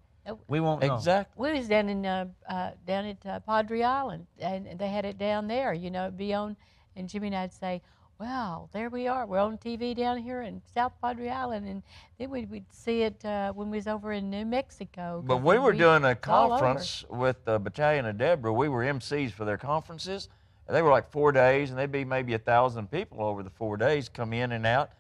We 0.49 0.59
won't 0.59 0.83
know. 0.83 0.95
Exactly. 0.97 1.51
We 1.53 1.59
was 1.59 1.69
down 1.69 1.89
in 1.91 2.05
uh, 2.05 2.25
uh, 2.49 2.71
down 2.87 3.05
at 3.05 3.25
uh, 3.27 3.41
Padre 3.41 3.83
Island, 3.83 4.27
and 4.41 4.79
they 4.79 4.89
had 4.89 5.05
it 5.05 5.19
down 5.19 5.47
there. 5.47 5.73
You 5.75 5.91
know, 5.91 6.05
it'd 6.05 6.17
be 6.17 6.33
on, 6.35 6.57
and 6.97 7.09
Jimmy 7.09 7.27
and 7.29 7.37
I'd 7.37 7.53
say, 7.53 7.83
"Wow, 8.19 8.69
there 8.73 8.91
we 8.91 9.07
are. 9.09 9.27
We're 9.27 9.39
on 9.39 9.59
TV 9.59 9.95
down 9.95 10.19
here 10.19 10.43
in 10.43 10.63
South 10.73 10.93
Padre 11.01 11.29
Island," 11.29 11.67
and 11.67 11.83
then 12.19 12.31
we'd, 12.31 12.51
we'd 12.51 12.73
see 12.73 13.03
it 13.03 13.25
uh, 13.25 13.53
when 13.53 13.71
we 13.71 13.79
was 13.79 13.87
over 13.87 14.13
in 14.13 14.31
New 14.31 14.45
Mexico. 14.45 15.23
But 15.27 15.43
we 15.43 15.59
were 15.59 15.73
doing 15.73 16.05
a 16.05 16.11
it's 16.11 16.29
all 16.29 16.53
over. 16.53 16.61
conference 16.61 17.05
with 17.11 17.45
the 17.45 17.59
Battalion 17.59 18.07
of 18.07 18.19
Deborah. 18.19 18.53
We 18.53 18.69
were 18.69 18.85
MCs 18.85 19.33
for 19.33 19.45
their 19.45 19.59
conferences. 19.59 20.29
They 20.69 20.81
were 20.81 20.91
like 20.91 21.11
four 21.11 21.33
days, 21.33 21.71
and 21.71 21.79
they'd 21.79 21.93
be 21.93 22.05
maybe 22.05 22.35
a 22.35 22.39
thousand 22.39 22.91
people 22.91 23.23
over 23.23 23.43
the 23.43 23.51
four 23.51 23.77
days 23.77 24.09
come 24.09 24.33
in 24.33 24.53
and 24.53 24.65
out. 24.67 24.91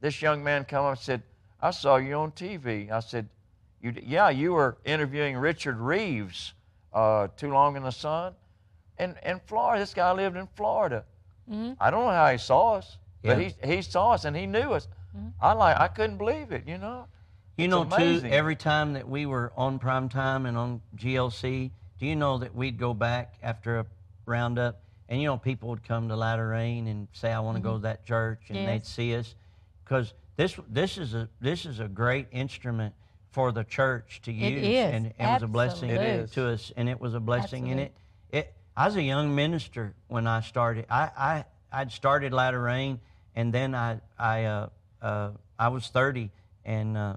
this 0.00 0.20
young 0.20 0.42
man 0.42 0.64
come 0.64 0.84
up 0.84 0.92
and 0.92 0.98
said, 0.98 1.22
I 1.60 1.70
saw 1.70 1.96
you 1.96 2.14
on 2.14 2.32
TV. 2.32 2.90
I 2.90 2.98
said, 2.98 3.28
you, 3.80 3.94
yeah, 4.02 4.30
you 4.30 4.52
were 4.52 4.78
interviewing 4.84 5.36
Richard 5.36 5.78
Rives 5.78 6.54
uh, 6.92 7.28
too 7.36 7.52
long 7.52 7.76
in 7.76 7.84
the 7.84 7.92
sun. 7.92 8.34
And 8.98 9.16
in 9.24 9.40
Florida, 9.46 9.80
this 9.80 9.94
guy 9.94 10.12
lived 10.12 10.36
in 10.36 10.48
Florida. 10.56 11.04
Mm-hmm. 11.50 11.72
I 11.80 11.90
don't 11.90 12.04
know 12.04 12.10
how 12.10 12.30
he 12.30 12.38
saw 12.38 12.74
us, 12.74 12.98
but 13.22 13.38
he, 13.38 13.54
he 13.64 13.82
saw 13.82 14.12
us 14.12 14.24
and 14.24 14.36
he 14.36 14.46
knew 14.46 14.72
us. 14.72 14.88
Mm-hmm. 15.16 15.28
I 15.40 15.52
like 15.52 15.78
I 15.78 15.88
couldn't 15.88 16.18
believe 16.18 16.52
it, 16.52 16.66
you 16.66 16.78
know. 16.78 17.06
You 17.56 17.66
It's 17.66 17.70
know, 17.70 17.82
amazing. 17.82 18.30
too, 18.30 18.36
every 18.36 18.56
time 18.56 18.94
that 18.94 19.08
we 19.08 19.26
were 19.26 19.52
on 19.56 19.78
prime 19.78 20.08
time 20.08 20.46
and 20.46 20.56
on 20.56 20.80
GLC, 20.96 21.70
do 21.98 22.06
you 22.06 22.16
know 22.16 22.38
that 22.38 22.54
we'd 22.54 22.78
go 22.78 22.94
back 22.94 23.34
after 23.42 23.80
a 23.80 23.86
roundup 24.24 24.82
and, 25.12 25.20
you 25.20 25.26
know, 25.26 25.36
people 25.36 25.68
would 25.68 25.84
come 25.84 26.08
to 26.08 26.16
Latter 26.16 26.48
Rain 26.48 26.86
and 26.86 27.06
say, 27.12 27.30
I 27.30 27.40
want 27.40 27.58
to 27.58 27.62
go 27.62 27.72
mm-hmm. 27.72 27.78
to 27.78 27.82
that 27.82 28.06
church 28.06 28.44
and 28.48 28.66
they'd 28.66 28.86
see 28.86 29.14
us. 29.14 29.34
Because 29.84 30.14
this, 30.36 30.58
this, 30.70 30.96
is 30.96 31.12
a, 31.12 31.28
this 31.38 31.66
is 31.66 31.80
a 31.80 31.88
great 31.88 32.28
instrument 32.32 32.94
for 33.30 33.52
the 33.52 33.62
church 33.62 34.22
to 34.24 34.32
use. 34.32 34.62
is. 34.62 34.94
And 34.94 35.06
it 35.08 35.14
was 35.18 35.42
a 35.42 35.46
blessing 35.46 35.90
Absolutely. 35.90 36.14
It 36.14 36.24
is. 36.24 36.30
to 36.30 36.48
us. 36.48 36.72
And 36.76 36.88
it 36.88 36.98
was 36.98 37.12
a 37.12 37.20
blessing. 37.20 37.70
And 37.70 37.80
it, 37.80 37.82
Absolutely. 37.82 37.84
it, 37.84 38.01
I 38.76 38.86
was 38.86 38.96
a 38.96 39.02
young 39.02 39.34
minister 39.34 39.94
when 40.08 40.26
I 40.26 40.40
started. 40.40 40.86
I, 40.88 41.10
I, 41.16 41.44
I'd 41.70 41.92
started 41.92 42.32
Latter 42.32 42.60
Rain 42.60 43.00
and 43.34 43.52
then 43.52 43.74
I, 43.74 44.00
I, 44.18 44.44
uh, 44.44 44.68
uh, 45.00 45.30
I 45.58 45.68
was 45.68 45.86
30 45.88 46.30
and, 46.64 46.96
uh, 46.96 47.14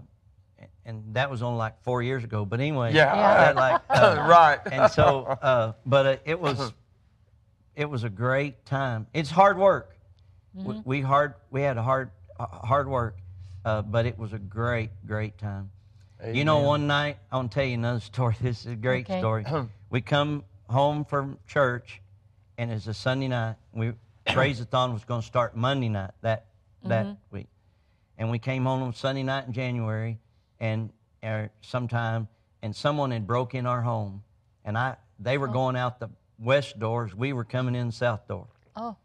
and 0.85 1.15
that 1.15 1.29
was 1.31 1.41
only 1.41 1.57
like 1.57 1.81
four 1.83 2.03
years 2.03 2.23
ago. 2.23 2.45
But 2.45 2.59
anyway, 2.59 2.93
Yeah. 2.93 3.15
Yeah. 3.15 3.37
that, 3.37 3.55
like, 3.55 3.81
uh, 3.89 4.25
right. 4.27 4.59
and 4.71 4.91
so, 4.91 5.23
uh, 5.25 5.73
but 5.85 6.05
uh, 6.05 6.17
it 6.25 6.39
was, 6.39 6.73
it 7.75 7.89
was 7.89 8.03
a 8.03 8.09
great 8.09 8.65
time. 8.65 9.07
It's 9.13 9.29
hard 9.29 9.57
work. 9.57 9.91
We, 10.53 10.81
we 10.85 11.01
hard, 11.01 11.33
we 11.51 11.61
had 11.61 11.77
a 11.77 11.83
hard, 11.83 12.11
hard 12.39 12.87
work, 12.87 13.17
uh, 13.65 13.81
but 13.81 14.05
it 14.05 14.17
was 14.17 14.31
a 14.31 14.39
great, 14.39 14.89
great 15.05 15.37
time. 15.37 15.69
You 16.31 16.45
know, 16.45 16.59
one 16.59 16.87
night 16.87 17.17
I 17.29 17.35
want 17.35 17.51
to 17.51 17.55
tell 17.55 17.65
you 17.65 17.73
another 17.73 17.99
story. 18.13 18.35
This 18.41 18.61
is 18.61 18.67
a 18.71 18.75
great 18.75 19.05
Okay. 19.05 19.19
story. 19.19 19.45
we 19.89 19.99
come 20.01 20.43
home 20.69 21.05
from 21.05 21.37
church, 21.47 22.01
and 22.57 22.71
it's 22.71 22.87
a 22.87 22.93
Sunday 22.93 23.27
night. 23.27 23.55
We 23.73 23.93
praise-a-thon 24.27 24.93
was 24.93 25.03
going 25.05 25.21
to 25.21 25.27
start 25.27 25.55
Monday 25.55 25.89
night 25.89 26.11
that 26.21 26.45
that 26.83 27.05
week, 27.31 27.47
and 28.17 28.29
we 28.29 28.37
came 28.39 28.65
home 28.65 28.83
on 28.83 28.93
Sunday 28.93 29.23
night 29.23 29.47
in 29.47 29.53
January, 29.53 30.19
and 30.59 30.91
uh, 31.23 31.47
sometime, 31.61 32.27
and 32.61 32.75
someone 32.75 33.09
had 33.11 33.25
broke 33.25 33.55
in 33.55 33.65
our 33.65 33.81
home, 33.81 34.23
and 34.63 34.77
I 34.77 34.97
they 35.19 35.37
were 35.37 35.47
going 35.47 35.75
out 35.75 35.99
the 35.99 36.09
west 36.37 36.77
doors. 36.77 37.15
We 37.15 37.33
were 37.33 37.43
coming 37.45 37.73
in 37.75 37.87
the 37.87 37.93
south 37.93 38.27
door 38.27 38.47
Oh, 38.75 38.95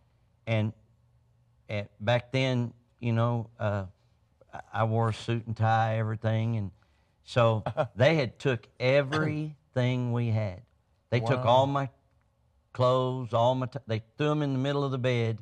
and 0.47 0.73
and 1.69 1.89
back 2.01 2.33
then, 2.33 2.75
you 2.99 3.13
know, 3.13 3.49
uh, 3.59 3.87
I- 4.53 4.61
I 4.73 4.85
wore 4.85 5.11
a 5.11 5.15
suit 5.15 5.47
and 5.47 5.57
tie, 5.57 5.99
everything, 5.99 6.57
and 6.57 6.71
so 7.25 7.63
they 7.97 8.17
had 8.17 8.39
took 8.39 8.67
everything 8.81 10.13
we 10.13 10.29
had. 10.29 10.63
They 11.11 11.21
took 11.21 11.45
all 11.45 11.67
my 11.67 11.89
clothes, 12.73 13.33
all 13.35 13.55
my. 13.55 13.67
T- 13.67 13.79
they 13.87 14.03
threw 14.17 14.29
them 14.29 14.43
in 14.43 14.53
the 14.53 14.59
middle 14.59 14.85
of 14.85 14.91
the 14.93 14.99
bed, 14.99 15.39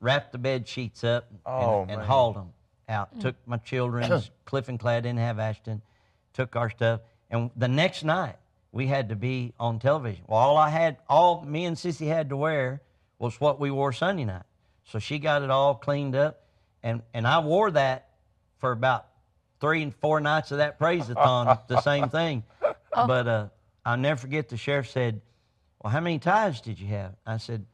wrapped 0.00 0.32
the 0.32 0.38
bed 0.38 0.68
sheets 0.68 1.04
up, 1.04 1.26
and, 1.30 1.40
Oh, 1.46 1.80
and 1.88 1.98
man. 1.98 2.06
hauled 2.06 2.36
them 2.36 2.52
out. 2.88 3.18
Took 3.20 3.34
my 3.46 3.56
children's. 3.58 4.30
Cliff 4.44 4.68
and 4.68 4.78
Clad 4.78 5.04
didn't 5.04 5.18
have 5.18 5.38
Ashton. 5.38 5.82
Took 6.34 6.54
our 6.54 6.68
stuff, 6.70 7.00
and 7.30 7.50
the 7.56 7.68
next 7.68 8.04
night 8.04 8.36
we 8.72 8.86
had 8.86 9.08
to 9.08 9.16
be 9.16 9.54
on 9.58 9.78
television. 9.78 10.22
Well, 10.28 10.38
all 10.38 10.56
I 10.58 10.68
had, 10.68 10.98
all 11.08 11.42
me 11.42 11.64
and 11.64 11.76
Sissy 11.76 12.06
had 12.08 12.28
to 12.28 12.36
wear 12.36 12.82
was 13.18 13.40
what 13.40 13.58
we 13.58 13.70
wore 13.70 13.92
Sunday 13.94 14.24
night. 14.26 14.42
So 14.84 14.98
she 14.98 15.18
got 15.18 15.40
it 15.42 15.50
all 15.50 15.74
cleaned 15.74 16.14
up, 16.14 16.42
and 16.82 17.00
and 17.14 17.26
I 17.26 17.38
wore 17.38 17.70
that 17.70 18.10
for 18.58 18.70
about 18.72 19.06
three 19.60 19.82
and 19.82 19.94
four 19.94 20.20
nights 20.20 20.52
of 20.52 20.58
that 20.58 20.78
praise-a-thon, 20.78 21.58
the 21.68 21.80
same 21.80 22.10
thing. 22.10 22.42
But 22.94 23.26
uh, 23.28 23.46
I'll 23.86 23.96
never 23.96 24.20
forget 24.20 24.48
the 24.48 24.56
sheriff 24.56 24.90
said, 24.90 25.20
"Well, 25.80 25.92
how 25.92 26.00
many 26.00 26.18
ties 26.18 26.60
did 26.60 26.80
you 26.80 26.88
have?" 26.88 27.12
I 27.24 27.36
said, 27.36 27.64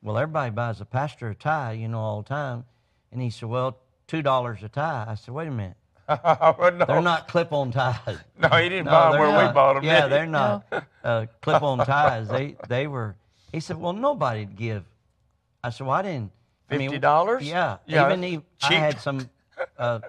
"Well, 0.00 0.16
everybody 0.16 0.50
buys 0.52 0.80
a 0.80 0.84
pastor 0.84 1.28
a 1.30 1.34
tie, 1.34 1.72
you 1.72 1.88
know, 1.88 1.98
all 1.98 2.22
the 2.22 2.28
time." 2.28 2.64
And 3.10 3.20
he 3.20 3.28
said, 3.28 3.48
"Well, 3.48 3.76
two 4.06 4.22
dollars 4.22 4.62
a 4.62 4.68
tie." 4.68 5.06
I 5.08 5.16
said, 5.16 5.34
"Wait 5.34 5.48
a 5.48 5.50
minute, 5.50 5.76
no, 6.08 6.84
they're 6.86 7.02
not 7.02 7.26
clip-on 7.26 7.72
ties." 7.72 7.98
No, 8.38 8.48
he 8.50 8.68
didn't 8.68 8.84
No, 8.84 8.92
buy 8.92 9.06
'em 9.06 9.12
they're 9.12 9.20
where 9.20 9.48
we 9.48 9.52
bought 9.52 9.74
them. 9.74 9.84
Yeah, 9.84 10.06
they're 10.06 10.24
not 10.26 10.64
uh, 11.02 11.26
clip-on 11.42 11.78
ties. 11.78 12.28
They 12.28 12.56
they 12.68 12.86
were. 12.86 13.16
He 13.50 13.58
said, 13.58 13.76
"Well, 13.76 13.92
nobody'd 13.94 14.54
give." 14.54 14.84
I 15.64 15.70
said, 15.70 15.88
"Well, 15.88 15.96
I 15.96 16.02
didn't." 16.02 16.30
I 16.70 16.76
mean, 16.76 16.90
$50? 16.92 17.40
Yeah. 17.42 17.78
Yeah, 17.86 18.06
Even 18.06 18.20
that's 18.20 18.68
he, 18.68 18.76
I 18.76 18.78
had 18.78 19.00
some. 19.00 19.28
Uh, 19.76 20.00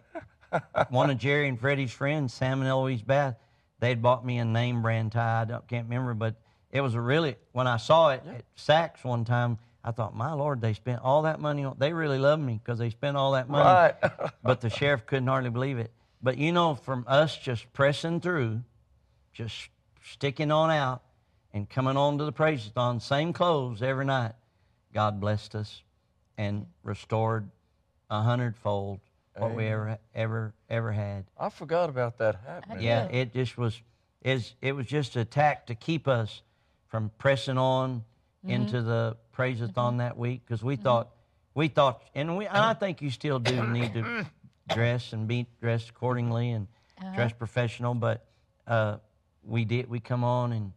one 0.89 1.09
of 1.09 1.17
Jerry 1.17 1.47
and 1.47 1.59
Freddie's 1.59 1.91
friends, 1.91 2.33
Sam 2.33 2.59
and 2.59 2.67
Eloise 2.69 3.01
Bath, 3.01 3.35
they'd 3.79 4.01
bought 4.01 4.25
me 4.25 4.37
a 4.37 4.45
name 4.45 4.81
brand 4.81 5.11
tie. 5.11 5.41
I 5.41 5.45
don't, 5.45 5.67
can't 5.67 5.85
remember, 5.85 6.13
but 6.13 6.35
it 6.71 6.81
was 6.81 6.95
a 6.95 7.01
really. 7.01 7.35
When 7.51 7.67
I 7.67 7.77
saw 7.77 8.09
it 8.09 8.23
at 8.27 8.43
Saks 8.55 9.03
one 9.03 9.25
time, 9.25 9.57
I 9.83 9.91
thought, 9.91 10.15
"My 10.15 10.33
Lord, 10.33 10.61
they 10.61 10.73
spent 10.73 11.01
all 11.01 11.23
that 11.23 11.39
money 11.39 11.63
on. 11.63 11.75
They 11.77 11.93
really 11.93 12.19
love 12.19 12.39
me 12.39 12.59
because 12.63 12.79
they 12.79 12.89
spent 12.89 13.17
all 13.17 13.33
that 13.33 13.49
money." 13.49 13.65
Right. 13.65 14.31
but 14.43 14.61
the 14.61 14.69
sheriff 14.69 15.05
couldn't 15.05 15.27
hardly 15.27 15.49
believe 15.49 15.79
it. 15.79 15.91
But 16.21 16.37
you 16.37 16.51
know, 16.51 16.75
from 16.75 17.05
us 17.07 17.37
just 17.37 17.71
pressing 17.73 18.19
through, 18.19 18.61
just 19.33 19.69
sticking 20.03 20.51
on 20.51 20.69
out, 20.69 21.01
and 21.53 21.69
coming 21.69 21.97
on 21.97 22.17
to 22.17 22.25
the 22.25 22.31
praise-a-thon, 22.31 22.99
same 22.99 23.33
clothes 23.33 23.81
every 23.81 24.05
night, 24.05 24.33
God 24.93 25.19
blessed 25.19 25.55
us 25.55 25.81
and 26.37 26.67
restored 26.83 27.49
a 28.09 28.21
hundredfold 28.21 28.99
what 29.39 29.55
we 29.55 29.67
ever 29.67 29.97
ever 30.13 30.53
ever 30.69 30.91
had. 30.91 31.25
I 31.37 31.49
forgot 31.49 31.89
about 31.89 32.17
that 32.17 32.39
happening. 32.45 32.81
Yeah, 32.81 33.07
Yeah. 33.09 33.17
it 33.17 33.33
just 33.33 33.57
was. 33.57 33.81
Is 34.21 34.55
it 34.61 34.73
was 34.73 34.85
just 34.85 35.15
a 35.15 35.21
attack 35.21 35.67
to 35.67 35.75
keep 35.75 36.07
us 36.07 36.41
from 36.87 37.11
pressing 37.17 37.57
on 37.57 38.03
mm-hmm. 38.45 38.49
into 38.49 38.81
the 38.81 39.15
praise-a-thon 39.31 39.97
that 39.97 40.17
week 40.17 40.41
because 40.45 40.61
we 40.61 40.75
mm-hmm. 40.75 40.83
thought 40.83 41.09
we 41.53 41.69
thought 41.69 42.01
and 42.13 42.37
we 42.37 42.45
and 42.45 42.57
I 42.57 42.71
uh-huh. 42.71 42.73
think 42.75 43.01
you 43.01 43.11
still 43.11 43.39
do 43.39 43.65
need 43.67 43.93
to 43.93 44.25
dress 44.73 45.13
and 45.13 45.27
be 45.27 45.47
dressed 45.61 45.89
accordingly 45.89 46.51
and 46.51 46.67
uh-huh. 46.99 47.15
dress 47.15 47.31
professional, 47.31 47.93
but 47.93 48.25
uh, 48.67 48.97
we 49.43 49.65
did 49.65 49.89
we 49.89 49.99
come 49.99 50.23
on 50.23 50.51
and 50.51 50.73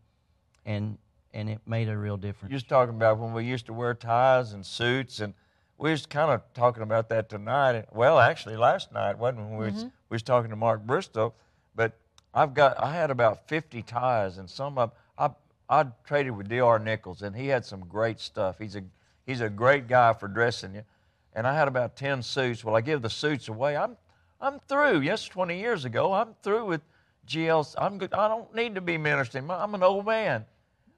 and 0.65 0.99
and 1.35 1.49
it 1.49 1.61
made 1.67 1.89
a 1.89 1.97
real 1.97 2.17
difference. 2.17 2.51
You 2.51 2.57
was 2.57 2.63
talking 2.63 2.95
about 2.95 3.19
when 3.19 3.33
we 3.33 3.45
used 3.45 3.67
to 3.67 3.73
wear 3.73 3.95
ties 3.95 4.53
and 4.53 4.65
suits, 4.65 5.21
and 5.21 5.35
we 5.83 5.91
was 5.91 6.07
kind 6.07 6.31
of 6.31 6.43
talking 6.55 6.85
about 6.85 7.09
that 7.09 7.29
tonight. 7.29 7.87
Well, 7.93 8.21
actually, 8.21 8.57
last 8.57 8.93
night 8.93 9.19
wasn't 9.19 9.49
when 9.49 9.59
we 9.59 9.65
was, 9.67 9.75
mm-hmm. 9.75 9.89
we 10.11 10.15
was 10.15 10.23
talking 10.23 10.51
to 10.51 10.57
Mark 10.57 10.87
Bristow. 10.87 11.35
But 11.75 11.99
I've 12.33 12.55
got 12.55 12.81
I 12.81 12.95
had 12.95 13.11
about 13.11 13.49
50 13.49 13.83
ties, 13.83 14.39
and 14.39 14.49
some 14.49 14.79
of 14.79 14.93
I 15.19 15.31
I 15.69 15.87
traded 16.07 16.37
with 16.37 16.49
Dr. 16.49 16.79
Nichols, 16.79 17.23
and 17.23 17.35
he 17.35 17.49
had 17.49 17.65
some 17.65 17.81
great 17.81 18.21
stuff. 18.21 18.61
He's 18.61 18.77
a 18.77 18.85
he's 19.27 19.41
a 19.41 19.49
great 19.49 19.89
guy 19.89 20.13
for 20.13 20.29
dressing 20.29 20.77
you. 20.77 20.85
And 21.33 21.49
I 21.49 21.55
had 21.55 21.67
about 21.67 21.97
10 21.97 22.23
suits. 22.23 22.63
Well, 22.63 22.77
I 22.77 22.81
give 22.81 23.03
the 23.03 23.11
suits 23.11 23.49
away. 23.49 23.77
I'm 23.77 23.97
I'm 24.41 24.61
through. 24.61 25.01
Yes, 25.01 25.25
20 25.25 25.59
years 25.59 25.85
ago, 25.85 26.13
I'm 26.13 26.35
through 26.45 26.67
with 26.67 26.83
GLs. 27.27 27.75
I'm 27.77 27.99
good. 27.99 28.15
I 28.15 28.29
don't 28.29 28.55
need 28.55 28.77
to 28.77 28.81
be 28.81 28.99
ministering. 28.99 29.51
I'm 29.51 29.75
an 29.75 29.83
old 29.83 30.07
man. 30.07 30.45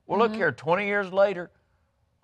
Well, 0.07 0.19
look 0.19 0.33
mm-hmm. 0.33 0.41
here. 0.41 0.53
20 0.53 0.87
years 0.87 1.11
later, 1.11 1.51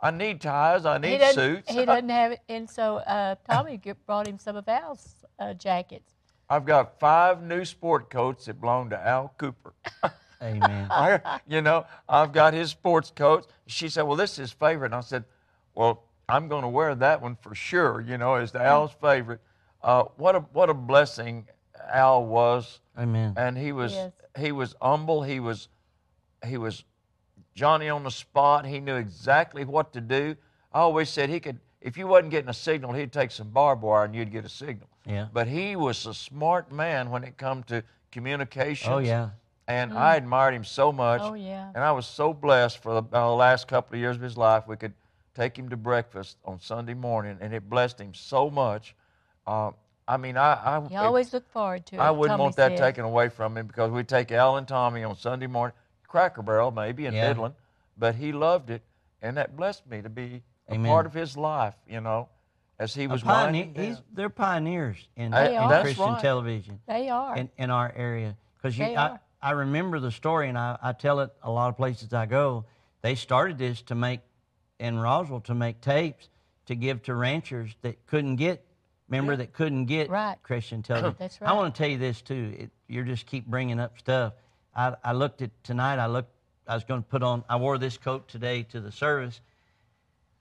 I 0.03 0.11
need 0.11 0.40
ties. 0.40 0.86
I 0.86 0.98
need 0.98 1.18
doesn't. 1.18 1.57
suits. 1.57 1.70
He 1.72 1.84
doesn't 1.84 2.09
have 2.09 2.32
it, 2.32 2.40
and 2.48 2.68
so 2.68 2.96
uh, 2.98 3.34
Tommy 3.48 3.80
brought 4.07 4.26
him 4.26 4.38
some 4.38 4.57
of 4.57 4.66
Al's 4.68 5.14
uh, 5.38 5.55
jackets. 5.55 6.12
I've 6.48 6.64
got 6.64 6.98
five 6.98 7.42
new 7.42 7.64
sport 7.64 8.11
coats 8.11 8.46
that 8.46 8.61
belong 8.61 8.90
to 8.90 8.98
Al 9.07 9.34
Cooper. 9.38 9.72
Amen. 10.42 10.86
I, 10.90 11.40
you 11.46 11.61
know, 11.61 11.84
I've 12.09 12.32
got 12.32 12.55
his 12.55 12.70
sports 12.70 13.12
coats. 13.14 13.46
She 13.66 13.88
said, 13.88 14.03
"Well, 14.03 14.16
this 14.16 14.32
is 14.32 14.36
his 14.38 14.53
favorite." 14.53 14.86
And 14.86 14.94
I 14.96 15.01
said, 15.01 15.24
"Well, 15.74 16.05
I'm 16.28 16.48
going 16.48 16.62
to 16.62 16.68
wear 16.68 16.94
that 16.94 17.20
one 17.20 17.36
for 17.40 17.55
sure." 17.55 18.01
You 18.01 18.16
know, 18.18 18.36
it's 18.36 18.55
Al's 18.55 18.92
favorite. 19.01 19.40
Uh, 19.82 20.05
what 20.16 20.34
a 20.34 20.40
what 20.40 20.70
a 20.70 20.74
blessing 20.74 21.46
Al 21.92 22.24
was, 22.24 22.80
Amen. 22.98 23.34
and 23.36 23.57
he 23.57 23.72
was 23.72 23.92
Yes. 23.92 24.12
he 24.38 24.53
was 24.53 24.74
humble. 24.80 25.22
He 25.22 25.40
was 25.40 25.68
he 26.46 26.57
was 26.57 26.84
Johnny 27.61 27.90
on 27.90 28.04
the 28.04 28.11
spot. 28.11 28.64
He 28.64 28.80
knew 28.80 28.96
exactly 28.96 29.66
what 29.66 29.92
to 29.92 30.00
do. 30.00 30.34
I 30.72 30.80
always 30.80 31.11
said 31.11 31.28
he 31.28 31.40
could. 31.40 31.58
If 31.82 31.98
you 31.98 32.06
wasn't 32.06 32.30
getting 32.30 32.48
a 32.48 32.54
signal, 32.54 32.94
he'd 32.94 33.12
take 33.12 33.30
some 33.30 33.50
barbed 33.50 33.82
wire 33.82 34.04
and 34.06 34.14
you'd 34.14 34.32
get 34.32 34.46
a 34.46 34.48
signal. 34.48 34.88
Yeah. 35.04 35.28
But 35.30 35.46
he 35.46 35.76
was 35.76 36.06
a 36.06 36.14
smart 36.14 36.72
man 36.72 37.11
when 37.11 37.22
it 37.22 37.36
come 37.36 37.62
to 37.64 37.84
communications. 38.12 38.90
Oh 38.90 38.98
yeah. 38.98 39.30
And 39.68 39.92
I 39.92 40.16
admired 40.16 40.54
him 40.54 40.64
so 40.64 40.90
much. 40.90 41.20
Oh, 41.22 41.34
yeah. 41.34 41.70
And 41.74 41.84
I 41.84 41.92
was 41.92 42.06
so 42.06 42.32
blessed 42.32 42.78
for 42.82 43.00
the 43.00 43.16
uh, 43.16 43.32
last 43.32 43.68
couple 43.68 43.94
of 43.94 44.00
years 44.00 44.16
of 44.16 44.22
his 44.22 44.36
life. 44.36 44.66
We 44.66 44.76
could 44.76 44.94
take 45.34 45.56
him 45.56 45.68
to 45.68 45.76
breakfast 45.76 46.38
on 46.44 46.58
Sunday 46.58 46.94
morning, 46.94 47.38
and 47.40 47.54
it 47.54 47.70
blessed 47.70 48.00
him 48.00 48.12
so 48.12 48.50
much. 48.50 48.96
Uh, 49.46 49.70
I 50.08 50.16
mean, 50.16 50.36
I 50.36 50.54
I, 50.54 50.88
You 50.90 50.96
always 50.96 51.32
look 51.32 51.48
forward 51.50 51.86
to 51.86 51.96
it. 51.96 52.00
I 52.00 52.11
wouldn't 52.11 52.32
Tommy 52.32 52.42
want 52.42 52.56
that 52.56 52.72
said. 52.72 52.78
taken 52.78 53.04
away 53.04 53.28
from 53.28 53.56
him 53.56 53.66
because 53.68 53.92
we'd 53.92 54.08
take 54.08 54.32
Al 54.32 54.56
and 54.56 54.66
Tommy 54.66 55.04
on 55.04 55.14
Sunday 55.14 55.46
morning, 55.46 55.76
Cracker 56.11 56.42
Barrel 56.42 56.70
maybe 56.70 57.06
in 57.06 57.14
Yeah. 57.14 57.28
Midland, 57.28 57.54
but 57.96 58.14
he 58.16 58.32
loved 58.32 58.68
it, 58.70 58.82
and 59.22 59.36
that 59.38 59.56
blessed 59.56 59.86
me 59.86 60.02
to 60.02 60.11
be 60.11 60.42
a 60.68 60.76
part 60.78 61.06
of 61.06 61.14
his 61.14 61.36
life, 61.36 61.74
you 61.88 62.00
know. 62.02 62.28
as 62.78 62.94
he 62.94 63.06
was 63.06 63.22
pioneer, 63.22 63.64
winding 63.66 63.88
he's, 63.88 64.02
they're 64.12 64.28
pioneers 64.30 64.96
in, 65.16 65.30
They 65.32 65.56
in 65.56 65.68
Christian 65.68 66.04
right. 66.12 66.20
television 66.22 66.80
They 66.86 67.08
are. 67.08 67.36
in, 67.36 67.50
in 67.58 67.70
our 67.70 67.92
area. 67.96 68.36
Because 68.61 68.78
I. 68.80 69.18
I 69.42 69.52
remember 69.52 70.00
the 70.00 70.11
story, 70.11 70.50
and 70.50 70.58
I, 70.58 70.76
I 70.82 70.92
tell 70.92 71.20
it 71.20 71.30
a 71.42 71.50
lot 71.50 71.70
of 71.70 71.76
places 71.78 72.12
I 72.12 72.26
go. 72.26 72.66
They 73.00 73.14
started 73.14 73.56
this 73.56 73.80
to 73.84 73.94
make 73.94 74.20
in 74.78 74.98
Roswell 74.98 75.40
to 75.42 75.54
make 75.54 75.80
tapes 75.80 76.28
to 76.66 76.74
give 76.74 77.02
to 77.04 77.14
ranchers 77.14 77.74
that 77.80 78.04
couldn't 78.06 78.36
get. 78.36 78.62
Remember 79.08 79.36
that 79.36 79.54
couldn't 79.54 79.86
get 79.86 80.11
Right. 80.11 80.36
Christian 80.42 80.82
television. 80.82 81.16
That's 81.18 81.40
right. 81.40 81.48
I 81.50 81.54
want 81.54 81.74
to 81.74 81.78
tell 81.78 81.88
you 81.90 81.96
this 81.96 82.20
too. 82.20 82.54
It, 82.58 82.70
you 82.86 83.02
just 83.02 83.24
keep 83.24 83.46
bringing 83.46 83.80
up 83.80 83.98
stuff. 83.98 84.34
I, 84.74 84.94
I 85.04 85.12
looked 85.12 85.42
at 85.42 85.50
tonight. 85.64 85.98
I 85.98 86.06
looked. 86.06 86.30
I 86.66 86.74
was 86.74 86.84
going 86.84 87.02
to 87.02 87.08
put 87.08 87.22
on. 87.22 87.42
I 87.48 87.56
wore 87.56 87.78
this 87.78 87.96
coat 87.96 88.28
today 88.28 88.62
to 88.64 88.80
the 88.80 88.92
service. 88.92 89.40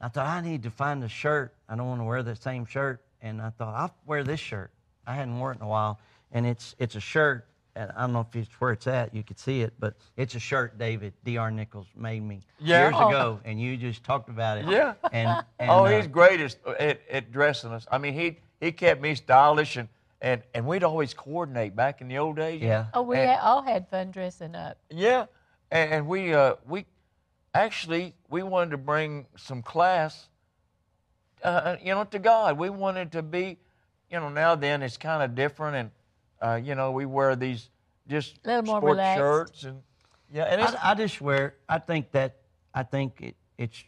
I 0.02 0.08
thought 0.08 0.28
I 0.28 0.42
need 0.42 0.64
to 0.64 0.70
find 0.72 1.04
a 1.04 1.10
shirt. 1.10 1.54
I 1.68 1.76
don't 1.76 1.88
want 1.88 2.02
to 2.02 2.06
wear 2.06 2.24
the 2.24 2.36
same 2.36 2.66
shirt, 2.66 3.02
and 3.22 3.42
I 3.42 3.50
thought 3.50 3.76
I'll 3.76 3.96
wear 4.06 4.24
this 4.24 4.40
shirt. 4.40 4.72
I 5.08 5.16
hadn't 5.16 5.40
worn 5.40 5.56
it 5.56 5.60
in 5.60 5.66
a 5.66 5.70
while, 5.70 6.00
and 6.32 6.46
it's 6.46 6.76
it's 6.80 6.96
a 6.96 7.00
shirt. 7.02 7.46
And 7.76 7.92
I 7.96 8.02
don't 8.02 8.14
know 8.14 8.22
if 8.30 8.36
it's 8.36 8.52
where 8.60 8.72
it's 8.72 8.88
at. 8.88 9.14
You 9.14 9.24
could 9.24 9.40
see 9.40 9.62
it, 9.62 9.74
but 9.80 9.94
it's 10.18 10.36
a 10.36 10.40
shirt 10.40 10.78
David 10.78 11.14
Dr. 11.24 11.52
Nichols 11.52 11.86
made 11.96 12.22
me 12.24 12.42
Yeah. 12.60 12.84
years 12.90 12.96
Oh. 12.98 13.08
ago, 13.10 13.40
and 13.46 13.60
you 13.62 13.78
just 13.78 14.04
talked 14.04 14.28
about 14.30 14.58
it. 14.58 14.66
Yeah. 14.68 14.96
And, 15.12 15.44
and 15.60 15.70
oh, 15.70 15.86
uh, 15.86 15.90
he's 15.98 16.08
greatest 16.08 16.58
at, 16.80 17.00
at 17.10 17.32
dressing 17.32 17.72
us. 17.72 17.88
I 17.92 17.98
mean, 17.98 18.14
he 18.14 18.38
he 18.60 18.72
kept 18.72 19.02
me 19.02 19.16
stylish, 19.16 19.78
and, 19.78 19.88
and, 20.22 20.44
and 20.54 20.66
we'd 20.66 20.84
always 20.84 21.14
coordinate 21.14 21.76
back 21.76 22.02
in 22.02 22.08
the 22.08 22.18
old 22.18 22.36
days. 22.36 22.62
yeah. 22.62 22.88
oh, 22.94 23.02
we 23.02 23.18
and- 23.18 23.30
had, 23.30 23.40
all 23.40 23.62
had 23.62 23.88
fun 23.90 24.12
dressing 24.12 24.56
up. 24.56 24.78
Yeah, 24.90 25.26
and, 25.72 25.94
and 25.94 26.08
we 26.08 26.34
uh, 26.34 26.56
we 26.68 26.86
actually 27.54 28.16
we 28.30 28.44
wanted 28.44 28.72
to 28.72 28.78
bring 28.78 29.26
some 29.38 29.62
class, 29.62 30.28
uh, 31.44 31.78
you 31.82 31.94
know, 31.94 32.04
to 32.06 32.20
God. 32.20 32.58
We 32.58 32.70
wanted 32.70 33.12
to 33.14 33.22
be, 33.22 33.58
you 34.10 34.20
know, 34.20 34.30
now 34.30 34.56
then 34.56 34.82
it's 34.82 34.98
kind 34.98 35.24
of 35.24 35.36
different, 35.36 35.76
and 35.76 35.92
uh, 36.42 36.60
you 36.62 36.76
know 36.76 36.92
we 36.92 37.06
wear 37.06 37.36
these 37.36 37.70
just 38.08 38.40
Little 38.46 38.64
more 38.64 38.80
sport 38.80 38.92
relaxed. 38.92 39.20
shirts 39.20 39.64
and 39.64 39.82
yeah, 40.32 40.44
and 40.44 40.62
it's 40.62 40.74
I, 40.76 40.92
I 40.92 40.96
just 40.96 41.22
wear. 41.22 41.56
I 41.68 41.80
think 41.80 42.12
that. 42.12 42.36
I 42.74 42.84
think 42.84 43.20
it, 43.22 43.36
it's. 43.58 43.84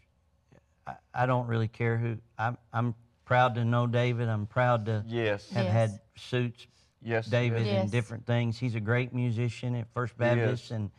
I, 0.88 0.96
I 1.14 1.26
don't 1.28 1.48
really 1.48 1.68
care 1.68 1.98
who. 1.98 2.18
I'm. 2.38 2.58
I'm 2.74 2.96
proud 3.32 3.56
to 3.56 3.64
know 3.64 3.88
David. 3.88 4.28
I'm 4.28 4.46
proud 4.46 4.86
to 4.88 5.06
yes, 5.08 5.50
have 5.52 5.64
Yes. 5.66 5.74
had 5.74 6.00
suits 6.18 6.68
yes, 7.02 7.28
David 7.28 7.60
yes. 7.66 7.74
Yes. 7.74 7.82
and 7.84 7.92
different 7.92 8.26
things. 8.26 8.58
He's 8.60 8.76
a 8.76 8.82
great 8.82 9.14
musician 9.14 9.74
at 9.76 9.88
First 9.94 10.16
He 10.20 10.26
is. 10.26 10.36
Baptist, 10.36 10.72
and 10.72 10.92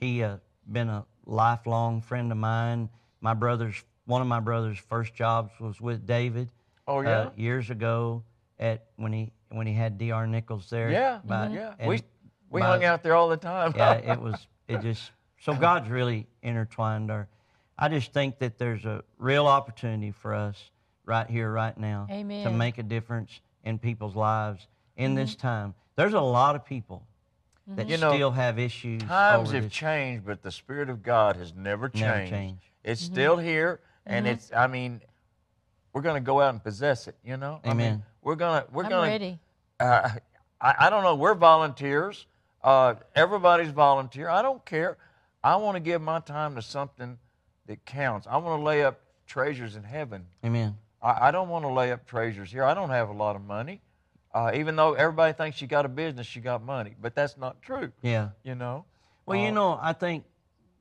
he 0.00 0.22
uh, 0.22 0.36
been 0.70 0.88
a 0.88 1.04
lifelong 1.26 2.00
friend 2.00 2.30
of 2.30 2.38
mine. 2.38 2.88
My 3.20 3.34
brother's 3.34 3.82
one 4.06 4.20
of 4.22 4.28
my 4.28 4.38
brother's 4.38 4.78
first 4.78 5.12
jobs 5.14 5.50
was 5.58 5.80
with 5.80 6.06
David. 6.06 6.48
Oh 6.86 6.98
uh, 6.98 7.02
yeah, 7.02 7.30
years 7.36 7.68
ago 7.70 8.22
at 8.60 8.84
when 8.94 9.12
he 9.12 9.32
when 9.50 9.66
he 9.66 9.72
had 9.74 9.98
Dr. 9.98 10.28
Nichols 10.28 10.70
there. 10.70 10.88
yeah, 10.88 11.18
About- 11.24 11.50
yeah. 11.52 11.74
We 11.84 12.00
we 12.48 12.60
by- 12.60 12.66
hung 12.68 12.84
out 12.84 13.02
there 13.02 13.16
all 13.16 13.28
the 13.28 13.36
time. 13.36 13.72
yeah, 13.76 13.94
it 14.12 14.20
was 14.20 14.46
it 14.68 14.82
just 14.82 15.10
so 15.40 15.52
God's 15.52 15.90
really 15.90 16.28
intertwined 16.44 17.10
our. 17.10 17.26
I 17.76 17.88
just 17.88 18.12
think 18.12 18.38
that 18.38 18.56
there's 18.58 18.84
a 18.84 19.02
real 19.18 19.48
opportunity 19.48 20.12
for 20.12 20.32
us 20.34 20.70
right 21.04 21.28
here, 21.28 21.50
right 21.50 21.76
now, 21.76 22.06
to 22.08 22.50
make 22.50 22.78
a 22.78 22.82
difference 22.82 23.40
in 23.64 23.78
people's 23.78 24.16
lives 24.16 24.66
in 24.96 25.14
this 25.14 25.34
time. 25.34 25.74
There's 25.96 26.14
a 26.14 26.20
lot 26.20 26.56
of 26.56 26.64
people 26.64 27.06
that 27.66 27.88
You 27.88 27.96
know, 27.96 28.14
still 28.14 28.30
have 28.32 28.58
issues. 28.58 29.02
Times 29.02 29.48
over 29.48 29.54
have 29.56 29.64
this. 29.64 29.72
changed, 29.72 30.26
but 30.26 30.42
the 30.42 30.50
Spirit 30.50 30.90
of 30.90 31.02
God 31.02 31.36
has 31.36 31.54
never 31.54 31.88
changed. 31.88 32.06
Never 32.06 32.26
changed. 32.28 32.62
It's 32.84 33.00
still 33.00 33.36
here, 33.36 33.80
and 34.06 34.26
it's. 34.26 34.50
I 34.52 34.66
mean, 34.66 35.00
we're 35.92 36.02
going 36.02 36.16
to 36.16 36.24
go 36.26 36.40
out 36.40 36.50
and 36.50 36.62
possess 36.62 37.06
it. 37.08 37.14
You 37.24 37.36
know. 37.36 37.60
I 37.64 37.74
mean, 37.74 38.02
we're 38.22 38.34
gonna. 38.36 38.64
We're 38.72 38.84
I'm 38.84 38.90
gonna. 38.90 39.06
ready. 39.10 39.38
Uh, 39.78 40.10
I, 40.60 40.74
I 40.80 40.90
don't 40.90 41.02
know. 41.02 41.14
We're 41.14 41.34
volunteers. 41.34 42.26
Uh, 42.62 42.94
everybody's 43.14 43.70
volunteer. 43.70 44.28
I 44.28 44.42
don't 44.42 44.64
care. 44.64 44.96
I 45.42 45.56
want 45.56 45.74
to 45.76 45.80
give 45.80 46.00
my 46.00 46.20
time 46.20 46.54
to 46.54 46.62
something 46.62 47.18
that 47.66 47.84
counts. 47.84 48.26
I 48.28 48.36
want 48.36 48.60
to 48.60 48.64
lay 48.64 48.84
up 48.84 49.00
treasures 49.26 49.76
in 49.76 49.82
heaven. 49.82 50.26
Amen. 50.44 50.76
I, 51.02 51.28
I 51.28 51.30
don't 51.30 51.48
want 51.48 51.64
to 51.64 51.70
lay 51.72 51.92
up 51.92 52.06
treasures 52.06 52.50
here. 52.50 52.64
I 52.64 52.74
don't 52.74 52.90
have 52.90 53.08
a 53.08 53.12
lot 53.12 53.36
of 53.36 53.42
money. 53.42 53.80
Uh, 54.34 54.52
even 54.54 54.76
though 54.76 54.94
everybody 54.94 55.32
thinks 55.34 55.60
you 55.60 55.66
got 55.68 55.84
a 55.84 55.88
business, 55.88 56.34
you 56.34 56.40
got 56.40 56.62
money, 56.62 56.94
but 57.00 57.14
that's 57.14 57.36
not 57.36 57.60
true. 57.60 57.92
Yeah. 58.00 58.30
You 58.44 58.54
know. 58.54 58.86
Well, 59.26 59.38
Uh, 59.38 59.42
you 59.42 59.52
know, 59.52 59.78
I 59.80 59.92
think, 59.92 60.24